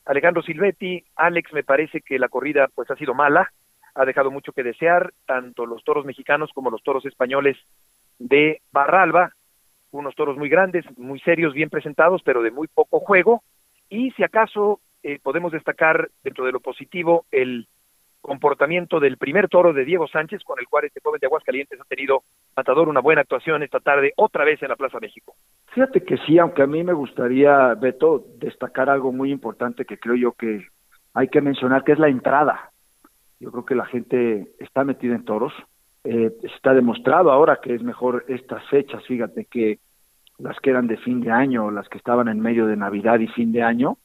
Alejandro 0.04 0.42
Silvetti, 0.42 1.04
Alex, 1.16 1.52
me 1.52 1.62
parece 1.62 2.00
que 2.00 2.18
la 2.18 2.28
corrida 2.28 2.68
pues 2.74 2.90
ha 2.90 2.96
sido 2.96 3.14
mala, 3.14 3.50
ha 3.94 4.04
dejado 4.04 4.30
mucho 4.30 4.52
que 4.52 4.62
desear, 4.62 5.12
tanto 5.26 5.66
los 5.66 5.84
toros 5.84 6.06
mexicanos 6.06 6.50
como 6.54 6.70
los 6.70 6.82
toros 6.82 7.04
españoles 7.04 7.56
de 8.18 8.62
Barralba, 8.72 9.32
unos 9.90 10.14
toros 10.14 10.36
muy 10.36 10.48
grandes, 10.48 10.84
muy 10.98 11.20
serios, 11.20 11.54
bien 11.54 11.70
presentados, 11.70 12.22
pero 12.22 12.42
de 12.42 12.50
muy 12.50 12.68
poco 12.68 13.00
juego, 13.00 13.42
y 13.88 14.10
si 14.12 14.22
acaso 14.22 14.80
eh, 15.02 15.18
podemos 15.22 15.52
destacar 15.52 16.10
dentro 16.22 16.44
de 16.44 16.52
lo 16.52 16.60
positivo 16.60 17.26
el 17.30 17.66
comportamiento 18.20 19.00
del 19.00 19.16
primer 19.16 19.48
toro 19.48 19.72
de 19.72 19.84
Diego 19.84 20.06
Sánchez, 20.08 20.42
con 20.44 20.58
el 20.58 20.66
cual 20.66 20.84
este 20.84 21.00
joven 21.02 21.18
de 21.20 21.26
Aguascalientes 21.26 21.80
ha 21.80 21.84
tenido, 21.84 22.22
Matador, 22.56 22.88
una 22.88 23.00
buena 23.00 23.22
actuación 23.22 23.62
esta 23.62 23.80
tarde, 23.80 24.12
otra 24.16 24.44
vez 24.44 24.62
en 24.62 24.68
la 24.68 24.76
Plaza 24.76 24.98
México. 25.00 25.34
Fíjate 25.72 26.02
que 26.02 26.18
sí, 26.18 26.38
aunque 26.38 26.62
a 26.62 26.66
mí 26.66 26.82
me 26.82 26.92
gustaría, 26.92 27.74
Beto, 27.74 28.24
destacar 28.38 28.90
algo 28.90 29.12
muy 29.12 29.30
importante 29.30 29.84
que 29.84 29.98
creo 29.98 30.16
yo 30.16 30.32
que 30.32 30.66
hay 31.14 31.28
que 31.28 31.40
mencionar, 31.40 31.84
que 31.84 31.92
es 31.92 31.98
la 31.98 32.08
entrada. 32.08 32.70
Yo 33.40 33.50
creo 33.52 33.64
que 33.64 33.74
la 33.74 33.86
gente 33.86 34.48
está 34.58 34.84
metida 34.84 35.14
en 35.14 35.24
toros. 35.24 35.52
Eh, 36.04 36.32
está 36.42 36.74
demostrado 36.74 37.30
ahora 37.30 37.60
que 37.62 37.74
es 37.74 37.82
mejor 37.82 38.24
estas 38.28 38.66
fechas, 38.68 39.04
fíjate, 39.06 39.46
que 39.46 39.78
las 40.38 40.58
que 40.60 40.70
eran 40.70 40.86
de 40.86 40.96
fin 40.98 41.20
de 41.20 41.30
año, 41.30 41.70
las 41.70 41.88
que 41.88 41.98
estaban 41.98 42.28
en 42.28 42.40
medio 42.40 42.66
de 42.66 42.76
Navidad 42.76 43.18
y 43.18 43.28
fin 43.28 43.52
de 43.52 43.62
año, 43.62 43.98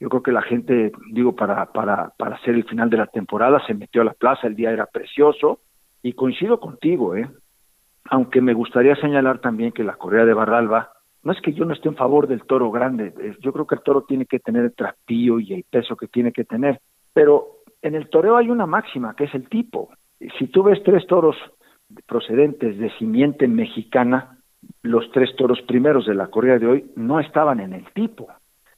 yo 0.00 0.08
creo 0.08 0.22
que 0.22 0.32
la 0.32 0.42
gente, 0.42 0.92
digo, 1.10 1.34
para, 1.34 1.66
para, 1.72 2.12
para 2.16 2.36
hacer 2.36 2.54
el 2.54 2.64
final 2.64 2.90
de 2.90 2.98
la 2.98 3.06
temporada 3.06 3.64
se 3.66 3.74
metió 3.74 4.02
a 4.02 4.04
la 4.04 4.12
plaza, 4.12 4.46
el 4.46 4.56
día 4.56 4.70
era 4.70 4.86
precioso, 4.86 5.60
y 6.02 6.12
coincido 6.12 6.60
contigo, 6.60 7.16
¿eh? 7.16 7.28
aunque 8.10 8.40
me 8.40 8.52
gustaría 8.52 8.96
señalar 8.96 9.40
también 9.40 9.72
que 9.72 9.84
la 9.84 9.96
Correa 9.96 10.24
de 10.24 10.34
Barralba, 10.34 10.90
no 11.22 11.32
es 11.32 11.40
que 11.40 11.54
yo 11.54 11.64
no 11.64 11.72
esté 11.72 11.88
en 11.88 11.96
favor 11.96 12.28
del 12.28 12.44
toro 12.44 12.70
grande, 12.70 13.14
yo 13.40 13.52
creo 13.52 13.66
que 13.66 13.76
el 13.76 13.82
toro 13.82 14.02
tiene 14.02 14.26
que 14.26 14.40
tener 14.40 14.64
el 14.64 14.74
trapío 14.74 15.40
y 15.40 15.54
el 15.54 15.64
peso 15.64 15.96
que 15.96 16.08
tiene 16.08 16.32
que 16.32 16.44
tener, 16.44 16.80
pero 17.14 17.46
en 17.80 17.94
el 17.94 18.10
toreo 18.10 18.36
hay 18.36 18.50
una 18.50 18.66
máxima, 18.66 19.14
que 19.16 19.24
es 19.24 19.34
el 19.34 19.48
tipo. 19.48 19.90
Si 20.38 20.48
tú 20.48 20.62
ves 20.64 20.82
tres 20.84 21.06
toros 21.06 21.36
procedentes 22.06 22.78
de 22.78 22.90
simiente 22.98 23.48
mexicana, 23.48 24.38
los 24.82 25.10
tres 25.12 25.34
toros 25.36 25.60
primeros 25.62 26.06
de 26.06 26.14
la 26.14 26.28
corrida 26.28 26.58
de 26.58 26.66
hoy 26.66 26.90
no 26.96 27.20
estaban 27.20 27.60
en 27.60 27.72
el 27.72 27.84
tipo. 27.92 28.28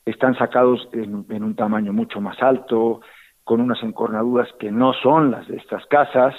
Están 0.04 0.36
sacados 0.36 0.88
en, 0.92 1.42
un 1.42 1.54
tamaño 1.56 1.92
mucho 1.92 2.20
más 2.20 2.40
alto, 2.42 3.00
con 3.44 3.60
unas 3.60 3.82
encornaduras 3.82 4.48
que 4.58 4.70
no 4.70 4.92
son 4.92 5.30
las 5.30 5.46
de 5.48 5.56
estas 5.56 5.84
casas, 5.86 6.34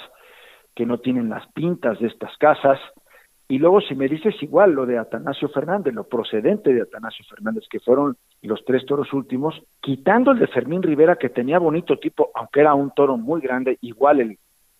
que 0.74 0.86
no 0.86 0.98
tienen 0.98 1.28
las 1.28 1.46
pintas 1.52 1.98
de 2.00 2.08
estas 2.08 2.36
casas. 2.38 2.78
Y 3.46 3.58
luego 3.58 3.80
si 3.80 3.94
me 3.94 4.08
dices 4.08 4.34
igual 4.42 4.72
lo 4.72 4.86
de 4.86 4.98
Atanasio 4.98 5.48
Fernández, 5.48 5.94
lo 5.94 6.04
procedente 6.04 6.72
de 6.72 6.82
Atanasio 6.82 7.24
Fernández, 7.28 7.64
que 7.70 7.80
fueron 7.80 8.16
los 8.42 8.64
tres 8.64 8.84
toros 8.86 9.12
últimos, 9.12 9.54
quitando 9.80 10.32
el 10.32 10.38
de 10.38 10.48
Fermín 10.48 10.82
Rivera, 10.82 11.16
que 11.16 11.30
tenía 11.30 11.58
bonito 11.58 11.98
tipo, 11.98 12.30
aunque 12.34 12.60
era 12.60 12.74
un 12.74 12.90
toro 12.90 13.16
muy 13.16 13.40
grande, 13.40 13.78
igual 13.80 14.20
el, 14.20 14.38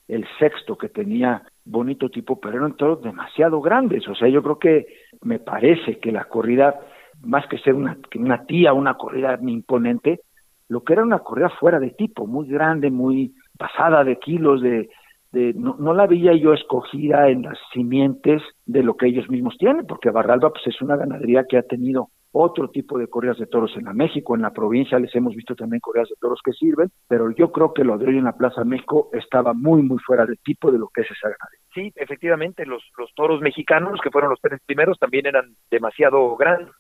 el 0.09 0.27
sexto 0.39 0.77
que 0.77 0.89
tenía 0.89 1.43
bonito 1.65 2.09
tipo, 2.09 2.41
pero 2.41 2.59
eran 2.59 2.77
todos 2.77 3.03
demasiado 3.03 3.61
grandes. 3.61 4.09
O 4.09 4.15
sea, 4.15 4.29
yo 4.29 4.43
creo 4.43 4.59
que 4.59 4.87
me 5.23 5.39
parece 5.39 5.99
que 5.99 6.11
la 6.11 6.25
corrida, 6.25 6.81
más 7.23 7.47
que 7.47 7.59
ser 7.59 7.75
una, 7.75 7.97
una 8.17 8.47
tía, 8.47 8.73
una 8.73 8.95
corrida 8.95 9.39
imponente, 9.41 10.21
lo 10.69 10.83
que 10.83 10.95
era 10.95 11.03
una 11.03 11.21
corrida 11.21 11.51
fuera 11.51 11.79
de 11.79 11.91
tipo, 11.91 12.27
muy 12.27 12.49
grande, 12.49 12.91
muy 12.91 13.35
pasada 13.59 14.03
de 14.03 14.19
kilos, 14.19 14.63
de, 14.63 14.89
de 15.33 15.53
no, 15.55 15.77
no, 15.79 15.93
la 15.93 16.07
veía 16.07 16.35
yo 16.35 16.55
escogida 16.55 17.29
en 17.29 17.43
las 17.43 17.59
simientes 17.73 18.43
de 18.67 18.83
lo 18.83 18.97
que 18.97 19.07
ellos 19.07 19.29
mismos 19.29 19.57
tienen, 19.59 19.87
porque 19.87 20.11
Barralba 20.11 20.51
pues 20.51 20.67
es 20.67 20.81
una 20.81 20.97
ganadería 20.97 21.45
que 21.45 21.59
ha 21.59 21.63
tenido 21.63 22.09
otro 22.33 22.69
tipo 22.69 22.99
de 22.99 23.09
corridas 23.09 23.39
de 23.39 23.47
toros 23.47 23.75
en 23.77 23.85
la 23.85 23.95
México, 23.95 24.35
en 24.35 24.43
la 24.43 24.53
provincia 24.53 24.99
les 24.99 25.15
hemos 25.15 25.35
visto 25.35 25.55
también 25.55 25.81
corridas 25.81 26.09
de 26.09 26.17
toros 26.21 26.41
que 26.45 26.53
sirven, 26.53 26.91
pero 27.09 27.31
yo 27.31 27.51
creo 27.51 27.73
que 27.73 27.85
lo 27.85 27.97
de 27.97 28.07
hoy 28.07 28.19
en 28.19 28.25
la 28.25 28.37
Plaza 28.37 28.65
México 28.65 29.09
estaba 29.13 29.55
muy, 29.55 29.83
muy 29.83 29.99
fuera 29.99 30.27
de 30.27 30.37
tipo 30.37 30.71
de 30.71 30.79
lo 30.79 30.89
que 30.89 31.03
es 31.03 31.11
esa 31.11 31.29
ganadería. 31.29 31.67
Sí, 31.75 31.93
efectivamente, 31.97 32.67
los, 32.67 32.83
los 32.99 33.13
toros 33.15 33.41
mexicanos, 33.41 34.01
que 34.03 34.11
fueron 34.11 34.31
los 34.31 34.41
tres 34.41 34.61
primeros, 34.67 34.99
también 34.99 35.27
eran 35.27 35.55
demasiado 35.71 36.37
grandes, 36.37 36.75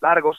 largos. 0.00 0.38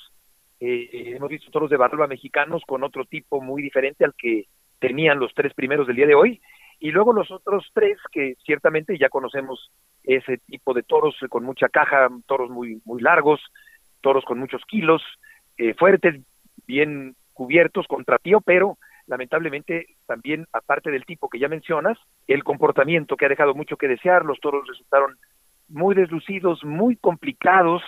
Eh, 0.60 1.14
hemos 1.16 1.30
visto 1.30 1.52
toros 1.52 1.70
de 1.70 1.78
barba 1.78 2.08
mexicanos 2.08 2.64
con 2.66 2.84
otro 2.84 3.06
tipo 3.06 3.42
muy 3.42 3.62
diferente 3.62 4.06
al 4.06 4.14
que 4.16 4.46
tenían 4.80 5.20
los 5.20 5.34
tres 5.34 5.54
primeros 5.54 5.88
del 5.88 5.96
día 5.96 6.08
de 6.08 6.16
hoy. 6.16 6.42
Y 6.80 6.92
luego 6.92 7.12
los 7.12 7.32
otros 7.32 7.68
tres, 7.74 7.98
que 8.12 8.36
ciertamente 8.46 8.98
ya 9.00 9.10
conocemos 9.10 9.72
ese 10.04 10.38
tipo 10.38 10.74
de 10.74 10.84
toros 10.84 11.16
con 11.30 11.44
mucha 11.44 11.70
caja, 11.70 12.08
toros 12.28 12.52
muy, 12.52 12.82
muy 12.86 13.02
largos, 13.02 13.42
toros 14.08 14.24
con 14.24 14.40
muchos 14.40 14.64
kilos, 14.66 15.04
eh, 15.58 15.74
fuertes, 15.74 16.24
bien 16.66 17.14
cubiertos, 17.34 17.86
contra 17.88 18.18
tío, 18.20 18.40
pero 18.40 18.78
lamentablemente 19.06 19.86
también, 20.06 20.48
aparte 20.54 20.92
del 20.92 21.04
tipo 21.06 21.28
que 21.28 21.40
ya 21.40 21.50
mencionas, 21.50 21.98
el 22.26 22.46
comportamiento 22.46 23.18
que 23.18 23.26
ha 23.26 23.30
dejado 23.30 23.54
mucho 23.54 23.76
que 23.76 23.90
desear, 23.90 24.24
los 24.24 24.40
toros 24.40 24.66
resultaron 24.66 25.18
muy 25.68 25.94
deslucidos, 25.94 26.64
muy 26.64 26.96
complicados 26.96 27.84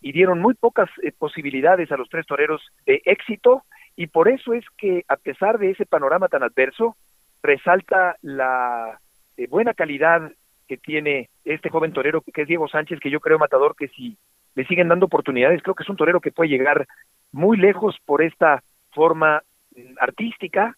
y 0.00 0.10
dieron 0.10 0.40
muy 0.40 0.54
pocas 0.54 0.90
eh, 1.04 1.12
posibilidades 1.16 1.92
a 1.92 1.96
los 1.96 2.08
tres 2.08 2.26
toreros 2.26 2.60
de 2.84 3.00
éxito. 3.04 3.62
Y 3.94 4.08
por 4.08 4.26
eso 4.26 4.52
es 4.52 4.64
que 4.76 5.04
a 5.06 5.14
pesar 5.14 5.58
de 5.60 5.70
ese 5.70 5.86
panorama 5.86 6.26
tan 6.26 6.42
adverso, 6.42 6.96
resalta 7.44 8.16
la 8.22 8.98
eh, 9.36 9.46
buena 9.46 9.72
calidad 9.72 10.32
que 10.66 10.78
tiene 10.78 11.28
este 11.44 11.70
joven 11.70 11.92
torero 11.92 12.22
que 12.22 12.42
es 12.42 12.48
Diego 12.48 12.66
Sánchez, 12.66 12.98
que 12.98 13.10
yo 13.10 13.20
creo, 13.20 13.38
Matador, 13.38 13.76
que 13.76 13.86
si 13.86 14.16
le 14.54 14.64
siguen 14.66 14.88
dando 14.88 15.06
oportunidades. 15.06 15.62
Creo 15.62 15.74
que 15.74 15.82
es 15.82 15.88
un 15.88 15.96
torero 15.96 16.20
que 16.20 16.32
puede 16.32 16.50
llegar 16.50 16.86
muy 17.32 17.56
lejos 17.56 17.96
por 18.04 18.22
esta 18.22 18.62
forma 18.92 19.42
mm, 19.76 19.94
artística, 20.00 20.76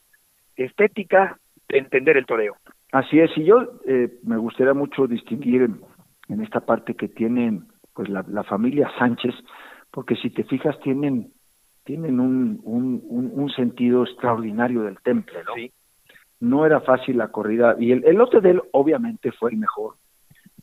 estética 0.57 1.39
de 1.69 1.79
entender 1.79 2.17
el 2.17 2.27
toreo. 2.27 2.57
Así 2.93 3.19
es, 3.21 3.31
y 3.37 3.45
yo 3.45 3.81
eh, 3.87 4.11
me 4.23 4.37
gustaría 4.37 4.75
mucho 4.75 5.07
distinguir 5.07 5.63
en, 6.29 6.43
esta 6.43 6.61
parte 6.61 6.95
que 6.95 7.09
tienen 7.09 7.67
pues 7.95 8.09
la, 8.09 8.45
familia 8.45 8.91
Sánchez, 8.99 9.35
porque 9.91 10.17
si 10.17 10.31
te 10.31 10.45
fijas 10.45 10.79
tienen 10.81 11.31
tienen 11.85 12.21
un, 12.21 12.61
un, 12.63 13.03
un, 13.35 13.51
sentido 13.51 14.05
extraordinario 14.05 14.83
del 14.83 14.99
temple, 15.01 15.41
¿no? 15.45 15.53
No 16.39 16.65
era 16.65 16.81
fácil 16.81 17.19
la 17.19 17.29
corrida, 17.29 17.77
y 17.79 17.93
el, 17.93 18.05
el 18.05 18.17
lote 18.17 18.41
de 18.41 18.51
él 18.51 18.63
obviamente 18.73 19.33
fue 19.33 19.51
el 19.51 19.57
mejor, 19.57 19.95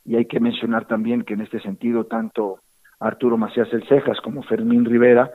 y 0.04 0.16
hay 0.16 0.24
que 0.24 0.40
mencionar 0.40 0.86
también 0.86 1.22
que 1.22 1.34
en 1.34 1.42
este 1.42 1.60
sentido 1.60 2.04
tanto 2.04 2.60
Arturo 3.00 3.36
Macías 3.36 3.72
El 3.72 3.86
Cejas 3.88 4.20
como 4.20 4.42
Fermín 4.42 4.84
Rivera, 4.84 5.30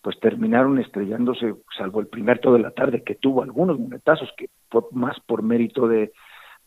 pues 0.00 0.18
terminaron 0.18 0.78
estrellándose, 0.78 1.54
salvo 1.76 2.00
el 2.00 2.08
primer 2.08 2.40
todo 2.40 2.54
de 2.54 2.62
la 2.62 2.72
tarde, 2.72 3.04
que 3.04 3.14
tuvo 3.14 3.42
algunos 3.42 3.78
monetazos, 3.78 4.32
que 4.36 4.48
fue 4.68 4.82
más 4.90 5.20
por 5.20 5.42
mérito 5.42 5.86
de, 5.86 6.12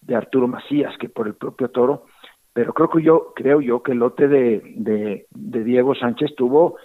de 0.02 0.16
Arturo 0.16 0.48
Macías 0.48 0.96
que 0.98 1.10
por 1.10 1.28
el 1.28 1.34
propio 1.34 1.70
toro, 1.70 2.06
pero 2.54 2.74
creo 2.74 2.90
que 2.90 3.04
yo, 3.04 3.34
creo 3.36 3.60
yo 3.60 3.84
que 3.84 3.92
el 3.92 4.00
lote 4.00 4.30
de, 4.30 4.62
de, 4.78 5.26
de 5.30 5.64
Diego 5.66 5.94
Sánchez 5.94 6.36
tuvo, 6.38 6.78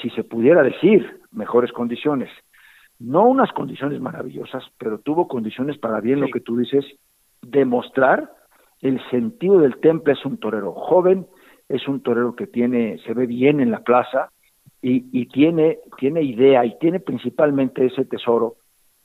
si 0.00 0.10
se 0.10 0.24
pudiera 0.24 0.64
decir, 0.64 1.20
mejores 1.30 1.70
condiciones. 1.72 2.30
No 2.98 3.24
unas 3.24 3.52
condiciones 3.52 4.00
maravillosas, 4.00 4.64
pero 4.78 4.98
tuvo 4.98 5.28
condiciones 5.28 5.78
para 5.78 6.00
bien 6.00 6.20
lo 6.20 6.28
que 6.28 6.40
tú 6.40 6.56
dices, 6.56 6.84
demostrar 7.42 8.30
el 8.80 9.00
sentido 9.10 9.60
del 9.60 9.76
temple. 9.78 10.14
Es 10.14 10.24
un 10.24 10.38
torero 10.38 10.72
joven, 10.72 11.26
es 11.72 11.88
un 11.88 12.02
torero 12.02 12.36
que 12.36 12.46
tiene, 12.46 12.98
se 12.98 13.14
ve 13.14 13.26
bien 13.26 13.60
en 13.60 13.70
la 13.70 13.80
plaza 13.80 14.30
y, 14.80 15.06
y 15.12 15.26
tiene, 15.26 15.78
tiene 15.96 16.22
idea 16.22 16.64
y 16.64 16.78
tiene 16.78 17.00
principalmente 17.00 17.86
ese 17.86 18.04
tesoro 18.04 18.56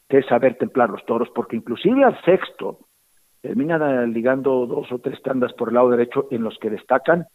que 0.09 0.19
es 0.19 0.25
saber 0.25 0.57
templar 0.57 0.89
los 0.89 1.05
toros, 1.05 1.29
porque 1.33 1.55
inclusive 1.55 2.03
al 2.03 2.19
sexto 2.23 2.79
termina 3.41 4.05
ligando 4.05 4.65
dos 4.65 4.91
o 4.91 4.99
tres 4.99 5.21
tandas 5.21 5.53
por 5.53 5.69
el 5.69 5.75
lado 5.75 5.89
derecho 5.89 6.27
en 6.31 6.43
los 6.43 6.57
que 6.59 6.69
destacan 6.69 7.25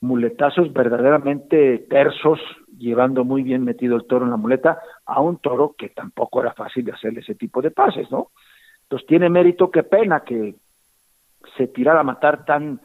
muletazos 0.00 0.72
verdaderamente 0.72 1.86
tersos, 1.88 2.40
llevando 2.76 3.24
muy 3.24 3.42
bien 3.42 3.64
metido 3.64 3.96
el 3.96 4.06
toro 4.06 4.24
en 4.24 4.32
la 4.32 4.36
muleta, 4.36 4.80
a 5.06 5.20
un 5.20 5.38
toro 5.38 5.74
que 5.78 5.90
tampoco 5.90 6.40
era 6.40 6.52
fácil 6.52 6.84
de 6.84 6.92
hacerle 6.92 7.20
ese 7.20 7.36
tipo 7.36 7.62
de 7.62 7.70
pases, 7.70 8.10
¿no? 8.10 8.30
Entonces 8.82 9.06
tiene 9.06 9.30
mérito, 9.30 9.70
qué 9.70 9.84
pena 9.84 10.20
que 10.20 10.56
se 11.56 11.68
tirara 11.68 12.00
a 12.00 12.04
matar 12.04 12.44
tan 12.44 12.80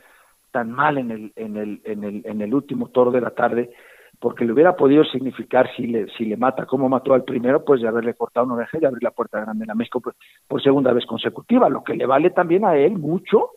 tan 0.51 0.71
mal 0.71 0.97
en 0.97 1.11
el 1.11 1.33
en 1.35 1.57
el 1.57 1.81
en 1.83 2.03
el 2.03 2.21
en 2.25 2.41
el 2.41 2.53
último 2.53 2.89
toro 2.89 3.11
de 3.11 3.21
la 3.21 3.31
tarde 3.31 3.71
porque 4.19 4.45
le 4.45 4.53
hubiera 4.53 4.75
podido 4.75 5.03
significar 5.03 5.69
si 5.75 5.87
le 5.87 6.07
si 6.17 6.25
le 6.25 6.37
mata 6.37 6.65
como 6.65 6.89
mató 6.89 7.13
al 7.13 7.23
primero 7.23 7.63
pues 7.63 7.81
de 7.81 7.87
haberle 7.87 8.13
cortado 8.13 8.45
una 8.45 8.55
oreja 8.55 8.77
y 8.81 8.85
abrir 8.85 9.03
la 9.03 9.11
puerta 9.11 9.41
grande 9.41 9.63
en 9.63 9.67
la 9.67 9.75
México 9.75 10.01
por, 10.01 10.15
por 10.47 10.61
segunda 10.61 10.93
vez 10.93 11.05
consecutiva 11.05 11.69
lo 11.69 11.83
que 11.83 11.95
le 11.95 12.05
vale 12.05 12.31
también 12.31 12.65
a 12.65 12.75
él 12.75 12.97
mucho 12.97 13.51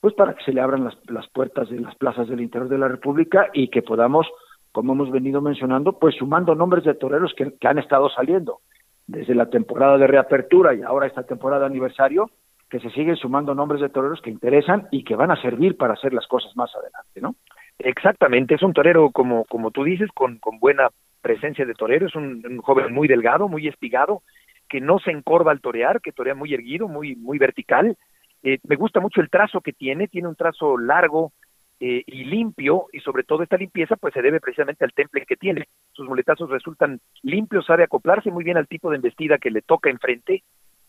pues 0.00 0.14
para 0.14 0.34
que 0.34 0.44
se 0.44 0.52
le 0.52 0.60
abran 0.60 0.84
las, 0.84 0.96
las 1.08 1.28
puertas 1.28 1.68
de 1.68 1.80
las 1.80 1.94
plazas 1.96 2.28
del 2.28 2.40
interior 2.40 2.68
de 2.68 2.78
la 2.78 2.88
República 2.88 3.50
y 3.52 3.68
que 3.68 3.82
podamos 3.82 4.26
como 4.72 4.94
hemos 4.94 5.10
venido 5.10 5.40
mencionando 5.40 5.98
pues 5.98 6.14
sumando 6.16 6.54
nombres 6.54 6.84
de 6.84 6.94
toreros 6.94 7.34
que, 7.36 7.52
que 7.58 7.68
han 7.68 7.78
estado 7.78 8.08
saliendo 8.08 8.60
desde 9.06 9.34
la 9.34 9.50
temporada 9.50 9.98
de 9.98 10.06
reapertura 10.06 10.74
y 10.74 10.82
ahora 10.82 11.06
esta 11.06 11.24
temporada 11.24 11.60
de 11.60 11.66
aniversario 11.66 12.30
que 12.72 12.80
se 12.80 12.88
siguen 12.88 13.16
sumando 13.16 13.54
nombres 13.54 13.82
de 13.82 13.90
toreros 13.90 14.22
que 14.22 14.30
interesan 14.30 14.88
y 14.90 15.04
que 15.04 15.14
van 15.14 15.30
a 15.30 15.40
servir 15.42 15.76
para 15.76 15.92
hacer 15.92 16.14
las 16.14 16.26
cosas 16.26 16.56
más 16.56 16.74
adelante, 16.74 17.20
¿no? 17.20 17.34
Exactamente, 17.78 18.54
es 18.54 18.62
un 18.62 18.72
torero 18.72 19.10
como, 19.10 19.44
como 19.44 19.70
tú 19.70 19.84
dices, 19.84 20.08
con, 20.14 20.38
con 20.38 20.58
buena 20.58 20.88
presencia 21.20 21.66
de 21.66 21.74
torero, 21.74 22.06
es 22.06 22.14
un, 22.14 22.56
joven 22.62 22.94
muy 22.94 23.08
delgado, 23.08 23.46
muy 23.46 23.68
espigado, 23.68 24.22
que 24.70 24.80
no 24.80 24.98
se 25.00 25.10
encorva 25.10 25.52
al 25.52 25.60
torear, 25.60 26.00
que 26.00 26.12
torea 26.12 26.34
muy 26.34 26.54
erguido, 26.54 26.88
muy, 26.88 27.14
muy 27.14 27.36
vertical. 27.36 27.94
Eh, 28.42 28.58
me 28.66 28.76
gusta 28.76 29.00
mucho 29.00 29.20
el 29.20 29.28
trazo 29.28 29.60
que 29.60 29.74
tiene, 29.74 30.08
tiene 30.08 30.28
un 30.28 30.34
trazo 30.34 30.78
largo 30.78 31.32
eh, 31.78 32.02
y 32.06 32.24
limpio, 32.24 32.86
y 32.90 33.00
sobre 33.00 33.22
todo 33.22 33.42
esta 33.42 33.58
limpieza 33.58 33.96
pues 33.96 34.14
se 34.14 34.22
debe 34.22 34.40
precisamente 34.40 34.86
al 34.86 34.94
temple 34.94 35.26
que 35.28 35.36
tiene. 35.36 35.68
Sus 35.92 36.08
muletazos 36.08 36.48
resultan 36.48 37.00
limpios, 37.20 37.66
sabe 37.66 37.84
acoplarse 37.84 38.30
muy 38.30 38.44
bien 38.44 38.56
al 38.56 38.66
tipo 38.66 38.88
de 38.88 38.96
embestida 38.96 39.36
que 39.36 39.50
le 39.50 39.60
toca 39.60 39.90
enfrente, 39.90 40.42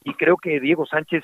y 0.06 0.14
creo 0.14 0.38
que 0.38 0.62
Diego 0.62 0.86
Sánchez 0.86 1.24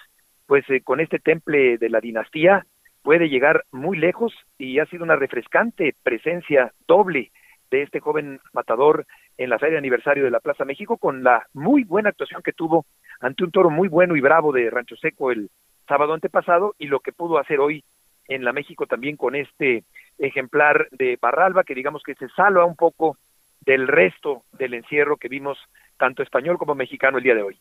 pues 0.50 0.68
eh, 0.72 0.82
con 0.82 1.00
este 1.00 1.20
temple 1.20 1.78
de 1.78 1.90
la 1.90 2.02
dinastía 2.02 2.66
puede 3.04 3.30
llegar 3.30 3.66
muy 3.72 4.00
lejos 4.00 4.34
y 4.58 4.80
ha 4.80 4.88
sido 4.88 5.04
una 5.04 5.16
refrescante 5.16 5.94
presencia 6.02 6.74
doble 6.88 7.32
de 7.70 7.84
este 7.84 8.00
joven 8.00 8.40
matador 8.52 9.06
en 9.38 9.52
la 9.52 9.60
feria 9.60 9.74
de 9.74 9.78
aniversario 9.78 10.24
de 10.24 10.32
la 10.32 10.40
Plaza 10.40 10.66
México 10.66 10.98
con 10.98 11.24
la 11.24 11.46
muy 11.54 11.84
buena 11.84 12.10
actuación 12.10 12.42
que 12.42 12.52
tuvo 12.52 12.86
ante 13.20 13.44
un 13.44 13.52
toro 13.52 13.70
muy 13.70 13.90
bueno 13.90 14.16
y 14.16 14.22
bravo 14.22 14.52
de 14.52 14.72
Rancho 14.72 14.96
Seco 14.96 15.30
el 15.30 15.52
sábado 15.88 16.16
antepasado 16.16 16.74
y 16.80 16.88
lo 16.88 17.00
que 17.00 17.12
pudo 17.12 17.38
hacer 17.38 17.60
hoy 17.60 17.84
en 18.28 18.44
la 18.44 18.52
México 18.52 18.88
también 18.88 19.18
con 19.18 19.36
este 19.36 19.84
ejemplar 20.18 20.88
de 20.90 21.20
Barralba 21.22 21.64
que 21.64 21.76
digamos 21.76 22.02
que 22.02 22.16
se 22.16 22.28
salva 22.30 22.66
un 22.66 22.76
poco 22.76 23.18
del 23.62 23.88
resto 23.88 24.42
del 24.54 24.74
encierro 24.74 25.18
que 25.18 25.28
vimos 25.28 25.60
tanto 26.00 26.24
español 26.24 26.58
como 26.58 26.74
mexicano 26.74 27.20
el 27.20 27.24
día 27.24 27.36
de 27.36 27.44
hoy. 27.44 27.60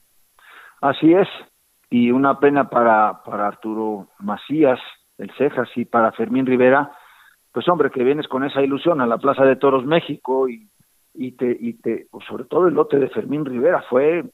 Así 0.80 1.12
es, 1.12 1.28
y 1.90 2.10
una 2.10 2.38
pena 2.38 2.68
para, 2.68 3.22
para 3.24 3.48
Arturo 3.48 4.08
Macías, 4.18 4.80
el 5.16 5.30
Cejas, 5.32 5.68
y 5.76 5.84
para 5.84 6.12
Fermín 6.12 6.46
Rivera, 6.46 6.92
pues 7.52 7.68
hombre, 7.68 7.90
que 7.90 8.04
vienes 8.04 8.28
con 8.28 8.44
esa 8.44 8.62
ilusión 8.62 9.00
a 9.00 9.06
la 9.06 9.18
Plaza 9.18 9.44
de 9.44 9.56
Toros 9.56 9.84
México 9.84 10.48
y, 10.48 10.68
y 11.14 11.32
te, 11.32 11.56
y 11.58 11.74
te, 11.74 12.06
pues 12.10 12.24
sobre 12.26 12.44
todo 12.44 12.68
el 12.68 12.74
lote 12.74 12.98
de 12.98 13.08
Fermín 13.08 13.44
Rivera 13.44 13.82
fue 13.88 14.24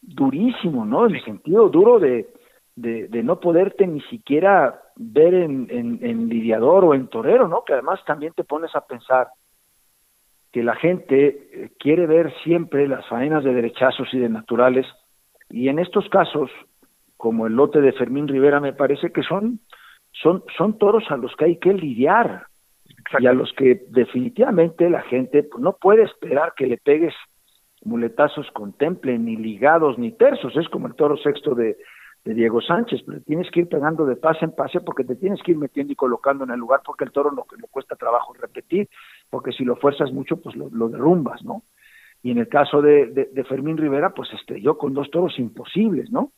durísimo, 0.00 0.84
¿no? 0.84 1.06
En 1.06 1.16
el 1.16 1.24
sentido 1.24 1.68
duro 1.68 1.98
de, 1.98 2.28
de, 2.76 3.08
de 3.08 3.22
no 3.22 3.40
poderte 3.40 3.86
ni 3.86 4.00
siquiera 4.02 4.80
ver 4.96 5.34
en, 5.34 5.66
en, 5.70 5.98
en 6.02 6.28
lidiador 6.28 6.84
o 6.84 6.94
en 6.94 7.08
torero, 7.08 7.48
¿no? 7.48 7.64
Que 7.64 7.74
además 7.74 8.00
también 8.06 8.32
te 8.34 8.44
pones 8.44 8.74
a 8.74 8.86
pensar 8.86 9.28
que 10.52 10.62
la 10.62 10.76
gente 10.76 11.26
eh, 11.26 11.70
quiere 11.78 12.06
ver 12.06 12.32
siempre 12.44 12.86
las 12.86 13.06
faenas 13.08 13.42
de 13.42 13.54
derechazos 13.54 14.08
y 14.12 14.18
de 14.18 14.28
naturales, 14.28 14.86
y 15.50 15.68
en 15.68 15.78
estos 15.78 16.08
casos 16.08 16.50
como 17.22 17.46
el 17.46 17.52
lote 17.52 17.80
de 17.80 17.92
Fermín 17.92 18.26
Rivera, 18.26 18.58
me 18.58 18.72
parece 18.72 19.12
que 19.12 19.22
son, 19.22 19.60
son, 20.10 20.42
son 20.58 20.76
toros 20.76 21.04
a 21.08 21.16
los 21.16 21.36
que 21.36 21.44
hay 21.44 21.56
que 21.56 21.72
lidiar 21.72 22.46
y 23.20 23.28
a 23.28 23.32
los 23.32 23.52
que 23.52 23.84
definitivamente 23.90 24.90
la 24.90 25.02
gente 25.02 25.44
pues, 25.44 25.62
no 25.62 25.76
puede 25.80 26.02
esperar 26.02 26.54
que 26.56 26.66
le 26.66 26.78
pegues 26.78 27.14
muletazos 27.84 28.50
con 28.50 28.72
temple, 28.72 29.20
ni 29.20 29.36
ligados, 29.36 30.00
ni 30.00 30.10
tercios, 30.10 30.56
es 30.56 30.68
como 30.68 30.88
el 30.88 30.96
toro 30.96 31.16
sexto 31.16 31.54
de, 31.54 31.76
de 32.24 32.34
Diego 32.34 32.60
Sánchez, 32.60 33.02
pero 33.06 33.20
tienes 33.20 33.48
que 33.52 33.60
ir 33.60 33.68
pegando 33.68 34.04
de 34.04 34.16
pase 34.16 34.44
en 34.44 34.50
pase 34.50 34.80
porque 34.80 35.04
te 35.04 35.14
tienes 35.14 35.40
que 35.44 35.52
ir 35.52 35.58
metiendo 35.58 35.92
y 35.92 35.96
colocando 35.96 36.42
en 36.42 36.50
el 36.50 36.58
lugar 36.58 36.80
porque 36.84 37.04
el 37.04 37.12
toro 37.12 37.30
lo 37.30 37.44
que 37.44 37.54
le 37.54 37.68
cuesta 37.68 37.94
trabajo 37.94 38.32
repetir, 38.32 38.88
porque 39.30 39.52
si 39.52 39.64
lo 39.64 39.76
fuerzas 39.76 40.10
mucho, 40.10 40.38
pues 40.38 40.56
lo, 40.56 40.70
lo 40.70 40.88
derrumbas, 40.88 41.44
¿no? 41.44 41.62
Y 42.20 42.32
en 42.32 42.38
el 42.38 42.48
caso 42.48 42.82
de, 42.82 43.06
de, 43.06 43.26
de 43.26 43.44
Fermín 43.44 43.76
Rivera, 43.76 44.10
pues 44.10 44.28
estrelló 44.32 44.76
con 44.76 44.92
dos 44.92 45.08
toros 45.12 45.38
imposibles, 45.38 46.10
¿no? 46.10 46.32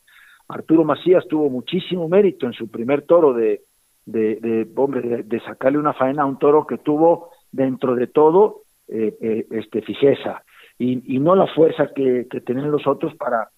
Arturo 0.47 0.83
Macías 0.83 1.27
tuvo 1.27 1.49
muchísimo 1.49 2.07
mérito 2.07 2.45
en 2.45 2.53
su 2.53 2.69
primer 2.69 3.03
toro 3.03 3.33
de, 3.33 3.61
de, 4.05 4.67
hombre, 4.75 5.23
de, 5.23 5.39
sacarle 5.41 5.79
una 5.79 5.93
faena 5.93 6.23
a 6.23 6.27
un 6.27 6.37
toro 6.37 6.67
que 6.67 6.77
tuvo 6.77 7.31
dentro 7.51 7.95
de 7.95 8.07
todo 8.07 8.61
eh, 8.87 9.15
eh, 9.21 9.47
este 9.51 9.81
fijeza 9.81 10.43
y, 10.77 11.15
y, 11.15 11.19
no 11.19 11.35
la 11.35 11.47
fuerza 11.47 11.89
que, 11.95 12.27
que 12.29 12.41
tenían 12.41 12.69
los 12.69 12.85
otros 12.85 13.15
para, 13.15 13.49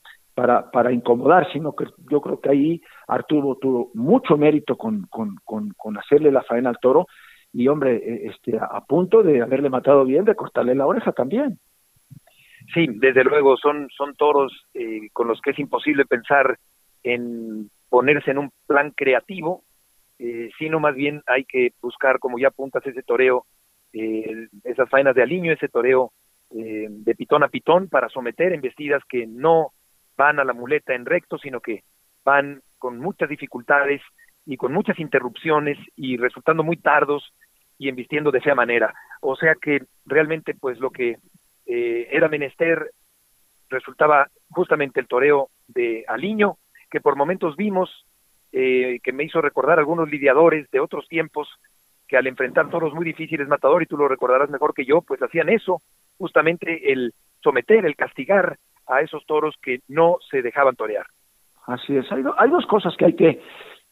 para, 0.72 0.92
incomodar, 0.92 1.52
sino 1.52 1.74
que 1.74 1.86
yo 2.12 2.22
creo 2.22 2.40
que 2.40 2.50
ahí 2.50 2.82
Arturo 3.08 3.58
tuvo 3.60 3.92
mucho 3.96 4.38
mérito 4.38 4.78
con, 4.78 5.08
con, 5.08 5.36
con, 5.44 5.72
con 5.76 5.98
hacerle 5.98 6.32
la 6.32 6.44
faena 6.44 6.70
al 6.70 6.78
toro 6.78 7.08
y 7.52 7.68
hombre, 7.68 7.96
e, 7.96 8.28
este, 8.28 8.58
a, 8.58 8.82
punto 8.82 9.24
de 9.24 9.42
haberle 9.42 9.70
matado 9.70 10.06
bien, 10.06 10.26
de 10.26 10.36
cortarle 10.36 10.76
la 10.76 10.86
oreja 10.86 11.12
también. 11.12 11.58
Sí, 12.74 12.86
desde 12.88 13.24
luego, 13.24 13.58
son, 13.58 13.88
son 13.96 14.14
toros 14.16 14.54
eh, 14.74 15.10
con 15.12 15.28
los 15.28 15.42
que 15.42 15.52
es 15.52 15.60
imposible 15.60 16.06
pensar 16.06 16.58
en 17.14 17.70
ponerse 17.90 18.32
en 18.32 18.38
un 18.38 18.52
plan 18.66 18.92
creativo, 18.92 19.64
eh, 20.20 20.50
sino 20.58 20.80
más 20.80 20.96
bien 20.96 21.22
hay 21.28 21.46
que 21.46 21.74
buscar, 21.82 22.20
como 22.20 22.38
ya 22.38 22.50
apuntas, 22.50 22.86
ese 22.86 23.04
toreo, 23.04 23.46
eh, 23.94 24.48
esas 24.64 24.90
faenas 24.90 25.16
de 25.16 25.24
aliño, 25.24 25.52
ese 25.52 25.70
toreo 25.70 26.12
eh, 26.52 26.88
de 26.90 27.16
pitón 27.16 27.44
a 27.44 27.50
pitón 27.50 27.88
para 27.88 28.10
someter 28.10 28.54
embestidas 28.54 29.04
que 29.08 29.28
no 29.28 29.72
van 30.18 30.40
a 30.40 30.44
la 30.44 30.54
muleta 30.54 30.94
en 30.94 31.06
recto, 31.06 31.38
sino 31.38 31.60
que 31.62 31.84
van 32.24 32.62
con 32.78 33.00
muchas 33.00 33.30
dificultades 33.30 34.02
y 34.46 34.58
con 34.58 34.74
muchas 34.74 35.00
interrupciones 35.00 35.78
y 35.96 36.18
resultando 36.18 36.64
muy 36.64 36.78
tardos 36.78 37.34
y 37.78 37.90
embistiendo 37.90 38.32
de 38.32 38.42
fea 38.42 38.56
manera. 38.56 38.94
O 39.22 39.36
sea 39.36 39.56
que 39.62 39.84
realmente 40.06 40.54
pues 40.54 40.80
lo 40.80 40.90
que 40.90 41.18
eh, 41.66 42.08
era 42.12 42.30
menester 42.30 42.92
resultaba 43.70 44.28
justamente 44.50 45.00
el 45.00 45.08
toreo 45.08 45.50
de 45.68 46.06
aliño, 46.08 46.58
que 46.90 47.02
por 47.02 47.16
momentos 47.16 47.56
vimos, 47.56 48.06
eh, 48.52 49.00
que 49.04 49.14
me 49.14 49.24
hizo 49.24 49.42
recordar 49.42 49.80
algunos 49.80 50.10
lidiadores 50.10 50.70
de 50.72 50.80
otros 50.80 51.08
tiempos, 51.08 51.48
que 52.08 52.18
al 52.18 52.28
enfrentar 52.28 52.70
toros 52.70 52.94
muy 52.94 53.06
difíciles, 53.06 53.48
Matador, 53.48 53.84
y 53.84 53.86
tú 53.86 53.98
lo 53.98 54.08
recordarás 54.08 54.50
mejor 54.50 54.74
que 54.74 54.86
yo, 54.86 55.02
pues 55.02 55.22
hacían 55.22 55.50
eso, 55.50 55.82
justamente 56.18 56.92
el 56.92 57.14
someter, 57.42 57.86
el 57.86 57.96
castigar 57.96 58.58
a 58.88 59.02
esos 59.02 59.26
toros 59.26 59.56
que 59.62 59.82
no 59.88 60.18
se 60.30 60.42
dejaban 60.42 60.76
torear. 60.76 61.06
Así 61.66 61.98
es, 61.98 62.10
hay, 62.12 62.24
hay 62.38 62.50
dos 62.50 62.66
cosas 62.66 62.96
que 62.98 63.06
hay 63.06 63.16
que 63.16 63.42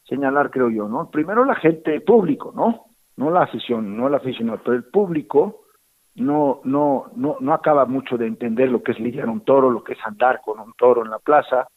señalar, 0.08 0.50
creo 0.50 0.70
yo, 0.70 0.88
¿no? 0.88 1.10
Primero 1.10 1.44
la 1.44 1.56
gente 1.56 2.00
público, 2.00 2.52
¿no? 2.54 2.86
No 3.16 3.30
la 3.30 3.42
afición, 3.42 3.96
no 3.96 4.08
la 4.08 4.18
afición, 4.18 4.58
pero 4.64 4.76
el 4.76 4.84
público 4.84 5.66
no, 6.14 6.60
no, 6.64 7.06
no, 7.14 7.36
no 7.40 7.52
acaba 7.52 7.84
mucho 7.84 8.16
de 8.16 8.26
entender 8.26 8.70
lo 8.70 8.82
que 8.82 8.92
es 8.92 9.00
lidiar 9.00 9.28
un 9.28 9.42
toro, 9.42 9.70
lo 9.70 9.84
que 9.84 9.92
es 9.92 9.98
andar 10.04 10.40
con 10.42 10.58
un 10.60 10.72
toro 10.72 11.04
en 11.04 11.10
la 11.10 11.18
plaza, 11.18 11.68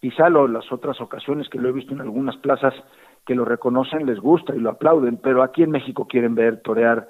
Quizá 0.00 0.28
lo, 0.28 0.48
las 0.48 0.70
otras 0.72 1.00
ocasiones 1.00 1.48
que 1.48 1.58
lo 1.58 1.68
he 1.68 1.72
visto 1.72 1.92
en 1.92 2.00
algunas 2.00 2.36
plazas 2.38 2.74
que 3.26 3.34
lo 3.34 3.44
reconocen 3.44 4.06
les 4.06 4.18
gusta 4.18 4.54
y 4.56 4.58
lo 4.58 4.70
aplauden, 4.70 5.18
pero 5.18 5.42
aquí 5.42 5.62
en 5.62 5.70
México 5.70 6.06
quieren 6.06 6.34
ver 6.34 6.62
torear 6.62 7.08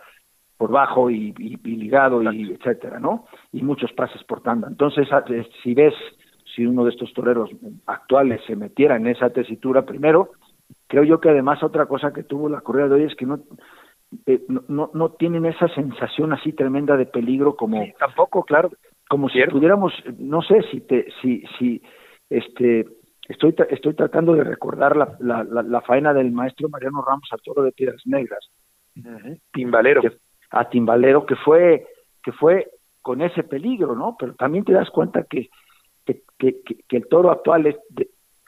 por 0.56 0.72
bajo 0.72 1.10
y, 1.10 1.34
y, 1.38 1.56
ligado 1.76 2.22
y 2.22 2.52
etcétera, 2.52 3.00
¿no? 3.00 3.26
Y 3.52 3.62
muchos 3.62 3.92
pases 3.92 4.22
por 4.24 4.42
tanda. 4.42 4.68
Entonces, 4.68 5.08
si 5.62 5.72
ves, 5.72 5.94
si 6.54 6.66
uno 6.66 6.84
de 6.84 6.90
estos 6.90 7.14
toreros 7.14 7.48
actuales 7.86 8.42
se 8.46 8.56
metiera 8.56 8.96
en 8.96 9.06
esa 9.06 9.30
tesitura 9.30 9.86
primero, 9.86 10.32
creo 10.86 11.04
yo 11.04 11.20
que 11.20 11.30
además 11.30 11.62
otra 11.62 11.86
cosa 11.86 12.12
que 12.12 12.24
tuvo 12.24 12.48
la 12.48 12.60
corrida 12.60 12.88
de 12.88 12.94
hoy 12.96 13.04
es 13.04 13.14
que 13.14 13.24
no, 13.24 13.40
eh, 14.26 14.42
no, 14.48 14.90
no, 14.92 15.10
tienen 15.12 15.46
esa 15.46 15.68
sensación 15.68 16.32
así 16.32 16.52
tremenda 16.52 16.96
de 16.96 17.06
peligro 17.06 17.54
como 17.54 17.86
tampoco 17.98 18.42
claro 18.42 18.70
como 19.08 19.28
si 19.28 19.40
pudiéramos 19.44 19.92
no 20.18 20.42
sé 20.42 20.62
si 20.70 20.80
te 20.80 21.06
si 21.22 21.44
si 21.58 21.80
este 22.30 22.86
estoy 23.28 23.54
estoy 23.68 23.94
tratando 23.94 24.34
de 24.34 24.44
recordar 24.44 24.96
la, 24.96 25.16
la, 25.20 25.44
la, 25.44 25.80
faena 25.82 26.14
del 26.14 26.32
maestro 26.32 26.68
Mariano 26.68 27.02
Ramos 27.02 27.28
al 27.32 27.42
toro 27.42 27.62
de 27.62 27.72
piedras 27.72 28.00
negras. 28.06 28.48
Timbalero. 29.52 30.02
A 30.50 30.68
timbalero 30.68 31.26
que 31.26 31.36
fue 31.36 31.86
que 32.22 32.32
fue 32.32 32.70
con 33.02 33.20
ese 33.20 33.42
peligro 33.42 33.94
no 33.94 34.16
pero 34.18 34.34
también 34.34 34.64
te 34.64 34.72
das 34.72 34.90
cuenta 34.90 35.24
que 35.24 35.48
que, 36.06 36.22
que, 36.38 36.62
que 36.88 36.96
el 36.96 37.06
toro 37.08 37.30
actual 37.30 37.66
es 37.66 37.76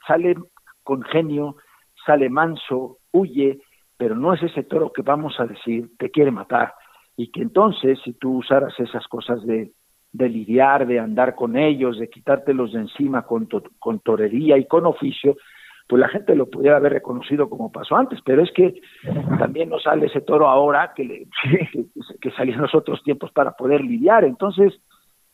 sale 0.07 0.35
con 0.83 1.01
genio 1.03 1.57
sale 2.05 2.29
manso 2.29 2.97
huye 3.11 3.61
pero 3.97 4.15
no 4.15 4.33
es 4.33 4.43
ese 4.43 4.63
toro 4.63 4.91
que 4.91 5.01
vamos 5.01 5.39
a 5.39 5.45
decir 5.45 5.91
te 5.97 6.09
quiere 6.09 6.31
matar. 6.31 6.73
Y 7.15 7.31
que 7.31 7.41
entonces 7.41 7.99
si 8.03 8.13
tú 8.13 8.39
usaras 8.39 8.77
esas 8.79 9.07
cosas 9.07 9.41
de, 9.45 9.71
de 10.13 10.29
lidiar, 10.29 10.85
de 10.85 10.99
andar 10.99 11.35
con 11.35 11.57
ellos, 11.57 11.99
de 11.99 12.07
quitártelos 12.07 12.71
de 12.71 12.81
encima 12.81 13.23
con, 13.23 13.49
con 13.79 13.99
torería 13.99 14.57
y 14.57 14.65
con 14.65 14.85
oficio, 14.85 15.35
pues 15.87 15.99
la 15.99 16.07
gente 16.07 16.35
lo 16.35 16.49
pudiera 16.49 16.77
haber 16.77 16.93
reconocido 16.93 17.49
como 17.49 17.71
pasó 17.71 17.95
antes, 17.95 18.19
pero 18.23 18.43
es 18.43 18.51
que 18.51 18.79
también 19.39 19.69
no 19.69 19.79
sale 19.79 20.05
ese 20.05 20.21
toro 20.21 20.47
ahora 20.47 20.93
que, 20.95 21.03
le, 21.03 21.27
que, 22.21 22.31
salía 22.31 22.55
en 22.55 22.61
los 22.61 22.75
otros 22.75 23.03
tiempos 23.03 23.31
para 23.31 23.51
poder 23.53 23.81
lidiar, 23.81 24.23
entonces 24.23 24.73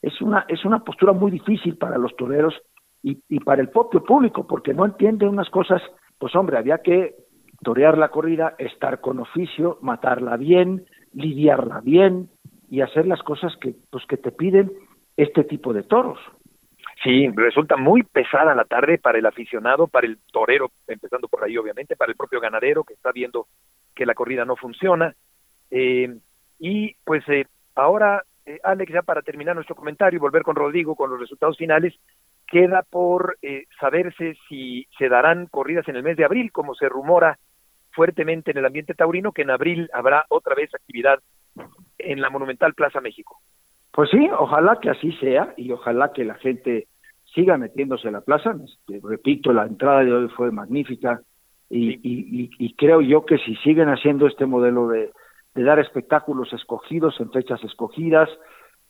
es 0.01 0.21
una, 0.21 0.45
es 0.47 0.63
una 0.63 0.80
postura 0.80 1.11
muy 1.11 1.30
difícil 1.30 1.77
para 1.77 1.97
los 1.97 2.15
toreros 2.15 2.55
y, 3.03 3.21
y 3.27 3.41
para 3.41 3.61
el 3.61 3.69
propio 3.69 4.01
público, 4.03 4.47
porque 4.47 4.73
no 4.73 4.86
entiende 4.86 5.27
unas 5.27 5.49
cosas, 5.49 5.82
pues 6.17 6.34
hombre, 6.36 6.57
había 6.57 6.80
que 6.80 7.15
torear 7.61 7.97
la 7.97 8.09
corrida, 8.09 8.55
estar 8.57 9.01
con 9.01 9.19
oficio, 9.19 9.77
matarla 9.82 10.38
bien, 10.38 10.86
lidiarla 11.13 11.82
bien 11.82 12.30
y 12.70 12.82
hacer 12.82 13.07
las 13.07 13.22
cosas 13.24 13.55
que, 13.57 13.74
pues, 13.89 14.05
que 14.05 14.17
te 14.17 14.32
piden 14.32 14.72
este 15.17 15.43
tipo 15.43 15.74
de 15.74 15.84
toros. 15.84 16.20
Sí, 17.03 17.30
resulta 17.34 17.78
muy 17.78 18.03
pesada 18.03 18.53
la 18.53 18.65
tarde 18.65 18.97
para 18.97 19.17
el 19.17 19.26
aficionado, 19.26 19.88
para 19.88 20.05
el 20.05 20.17
torero, 20.32 20.72
empezando 20.88 21.28
por 21.30 21.43
ahí 21.43 21.57
obviamente, 21.57 21.95
para 21.95 22.11
el 22.11 22.17
propio 22.17 22.41
ganadero 22.41 22.84
que 22.84 22.93
está 22.93 23.11
viendo 23.11 23.47
que 23.95 24.05
la 24.05 24.13
corrida 24.13 24.43
no 24.43 24.57
funciona. 24.57 25.15
Eh, 25.72 26.17
y 26.59 26.95
pues 27.05 27.24
eh, 27.30 27.45
ahora, 27.76 28.24
eh, 28.45 28.59
Alex, 28.63 28.91
ya 28.91 29.01
para 29.01 29.22
terminar 29.22 29.55
nuestro 29.55 29.76
comentario 29.76 30.17
y 30.17 30.20
volver 30.20 30.43
con 30.43 30.55
Rodrigo 30.55 30.95
con 30.95 31.09
los 31.09 31.20
resultados 31.20 31.57
finales, 31.57 31.95
queda 32.47 32.82
por 32.82 33.38
saberse 33.80 34.36
si 34.49 34.88
se 34.97 35.07
darán 35.07 35.45
corridas 35.45 35.88
en 35.88 35.95
el 35.95 36.03
mes 36.03 36.17
de 36.17 36.26
abril, 36.26 36.51
como 36.51 36.74
se 36.74 36.89
rumora 36.89 37.38
fuertemente 37.91 38.51
en 38.51 38.57
el 38.57 38.65
ambiente 38.65 38.95
taurino 38.95 39.32
que 39.32 39.43
en 39.43 39.51
abril 39.51 39.89
habrá 39.93 40.26
otra 40.30 40.55
vez 40.55 40.74
actividad 40.74 41.20
en 41.99 42.21
la 42.21 42.29
Monumental 42.29 42.73
Plaza 42.73 43.01
México. 43.01 43.37
Pues 43.91 44.09
sí, 44.09 44.29
ojalá 44.37 44.79
que 44.81 44.89
así 44.89 45.11
sea 45.13 45.53
y 45.57 45.71
ojalá 45.71 46.11
que 46.13 46.23
la 46.23 46.35
gente 46.35 46.87
siga 47.33 47.57
metiéndose 47.57 48.07
en 48.07 48.13
la 48.13 48.21
plaza. 48.21 48.55
Este, 48.63 48.99
repito, 49.03 49.53
la 49.53 49.65
entrada 49.65 50.03
de 50.03 50.13
hoy 50.13 50.29
fue 50.29 50.51
magnífica 50.51 51.21
y, 51.69 51.99
y, 52.01 52.73
creo 52.73 53.01
yo 53.01 53.25
que 53.25 53.37
si 53.37 53.55
siguen 53.57 53.89
haciendo 53.89 54.25
este 54.25 54.47
modelo 54.47 54.87
de, 54.87 55.11
de 55.53 55.63
dar 55.63 55.77
espectáculos 55.77 56.51
escogidos 56.51 57.19
en 57.19 57.31
fechas 57.31 57.63
escogidas, 57.63 58.27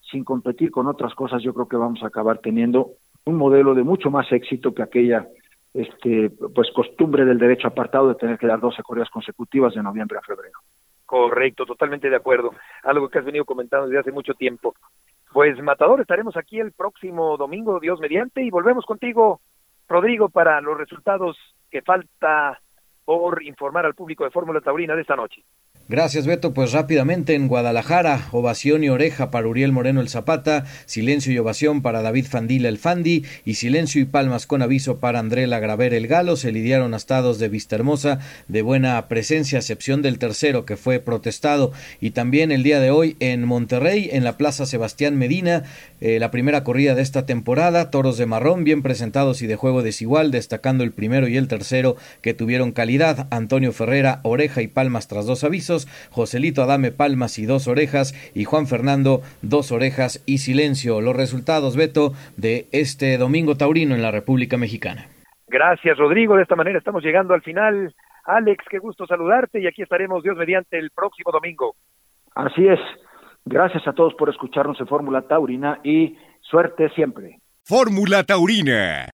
sin 0.10 0.24
competir 0.24 0.72
con 0.72 0.88
otras 0.88 1.14
cosas, 1.14 1.44
yo 1.44 1.54
creo 1.54 1.68
que 1.68 1.76
vamos 1.76 2.02
a 2.04 2.08
acabar 2.08 2.40
teniendo 2.40 2.92
un 3.26 3.36
modelo 3.36 3.76
de 3.76 3.84
mucho 3.84 4.10
más 4.10 4.32
éxito 4.32 4.74
que 4.74 4.82
aquella 4.82 5.28
este, 5.74 6.30
pues 6.30 6.70
costumbre 6.74 7.26
del 7.26 7.38
derecho 7.38 7.68
apartado 7.68 8.10
de 8.10 8.16
tener 8.16 8.38
que 8.38 8.48
dar 8.48 8.60
12 8.60 8.82
corridas 8.82 9.10
consecutivas 9.10 9.74
de 9.74 9.84
noviembre 9.84 10.18
a 10.18 10.22
febrero. 10.22 10.60
Correcto, 11.10 11.66
totalmente 11.66 12.08
de 12.08 12.16
acuerdo. 12.16 12.52
Algo 12.84 13.10
que 13.10 13.18
has 13.18 13.26
venido 13.26 13.44
comentando 13.44 13.88
desde 13.88 14.02
hace 14.02 14.12
mucho 14.12 14.36
tiempo. 14.36 14.76
Pues 15.34 15.60
Matador, 15.60 16.02
estaremos 16.02 16.38
aquí 16.38 16.60
el 16.60 16.72
próximo 16.72 17.36
domingo, 17.36 17.80
Dios 17.80 18.00
mediante, 18.00 18.44
y 18.44 18.52
volvemos 18.52 18.86
contigo, 18.86 19.42
Rodrigo, 19.88 20.30
para 20.30 20.62
los 20.62 20.78
resultados 20.78 21.36
que 21.72 21.82
falta 21.82 22.60
por 23.06 23.42
informar 23.42 23.88
al 23.88 23.96
público 23.96 24.24
de 24.24 24.30
Fórmula 24.30 24.62
Taurina 24.62 24.94
de 24.94 25.02
esta 25.02 25.16
noche. 25.16 25.42
Gracias, 25.90 26.28
Beto. 26.28 26.54
Pues 26.54 26.72
rápidamente 26.72 27.34
en 27.34 27.48
Guadalajara, 27.48 28.28
ovación 28.32 28.84
y 28.84 28.90
oreja 28.90 29.32
para 29.32 29.48
Uriel 29.48 29.72
Moreno 29.72 30.02
el 30.02 30.08
Zapata, 30.08 30.66
silencio 30.86 31.34
y 31.34 31.40
ovación 31.40 31.82
para 31.82 32.04
David 32.04 32.28
Fandila 32.30 32.70
el 32.70 32.78
Fandi, 32.78 33.26
y 33.44 33.56
silencio 33.56 34.00
y 34.00 34.06
palmas 34.06 34.46
con 34.46 34.62
aviso 34.62 35.00
para 35.00 35.18
André 35.18 35.48
Lagraver 35.48 35.96
el 35.96 36.06
Galo. 36.06 36.36
Se 36.36 36.52
lidiaron 36.52 36.94
astados 36.94 37.40
de 37.40 37.50
Vista 37.50 37.76
Hermosa 37.76 38.20
de 38.48 38.62
buena 38.62 39.08
presencia, 39.08 39.58
a 39.58 39.62
excepción 39.62 40.04
del 40.04 40.20
tercero 40.20 40.64
que 40.64 40.78
fue 40.78 41.00
protestado. 41.00 41.72
Y 42.00 42.12
también 42.12 42.52
el 42.52 42.62
día 42.62 42.80
de 42.80 42.92
hoy 42.92 43.18
en 43.20 43.44
Monterrey, 43.46 44.10
en 44.12 44.24
la 44.24 44.38
Plaza 44.38 44.68
Sebastián 44.68 45.18
Medina, 45.18 45.64
eh, 46.02 46.20
la 46.20 46.30
primera 46.30 46.64
corrida 46.64 46.94
de 46.94 47.02
esta 47.02 47.26
temporada, 47.26 47.90
toros 47.90 48.20
de 48.20 48.28
marrón 48.28 48.64
bien 48.64 48.84
presentados 48.84 49.42
y 49.42 49.48
de 49.48 49.56
juego 49.56 49.82
desigual, 49.82 50.30
destacando 50.30 50.84
el 50.84 50.92
primero 50.92 51.28
y 51.28 51.36
el 51.36 51.48
tercero 51.48 51.96
que 52.22 52.36
tuvieron 52.36 52.74
calidad. 52.74 53.28
Antonio 53.32 53.72
Ferrera, 53.74 54.20
oreja 54.22 54.62
y 54.62 54.68
palmas 54.68 55.08
tras 55.08 55.26
dos 55.26 55.44
avisos. 55.44 55.79
Joselito 56.12 56.64
Adame 56.64 56.92
Palmas 56.92 57.40
y 57.40 57.46
dos 57.46 57.68
orejas 57.68 58.14
y 58.34 58.46
Juan 58.46 58.68
Fernando 58.68 59.22
dos 59.42 59.72
orejas 59.72 60.24
y 60.26 60.40
silencio. 60.40 61.02
Los 61.02 61.16
resultados, 61.16 61.76
Beto, 61.76 62.14
de 62.38 62.68
este 62.72 63.18
domingo 63.18 63.56
taurino 63.56 63.96
en 63.96 64.02
la 64.02 64.12
República 64.12 64.58
Mexicana. 64.58 65.08
Gracias, 65.48 65.98
Rodrigo. 65.98 66.36
De 66.36 66.44
esta 66.44 66.56
manera 66.56 66.78
estamos 66.78 67.04
llegando 67.04 67.34
al 67.34 67.42
final. 67.42 67.94
Alex, 68.26 68.64
qué 68.70 68.80
gusto 68.80 69.08
saludarte 69.08 69.60
y 69.60 69.68
aquí 69.68 69.82
estaremos, 69.82 70.24
Dios 70.24 70.38
mediante, 70.38 70.78
el 70.78 70.92
próximo 70.92 71.32
domingo. 71.32 71.74
Así 72.36 72.68
es. 72.68 72.80
Gracias 73.46 73.88
a 73.88 73.94
todos 73.94 74.14
por 74.14 74.30
escucharnos 74.30 74.80
en 74.80 74.88
Fórmula 74.88 75.24
Taurina 75.24 75.80
y 75.84 76.18
suerte 76.42 76.90
siempre. 76.90 77.40
Fórmula 77.64 78.24
Taurina 78.24 79.08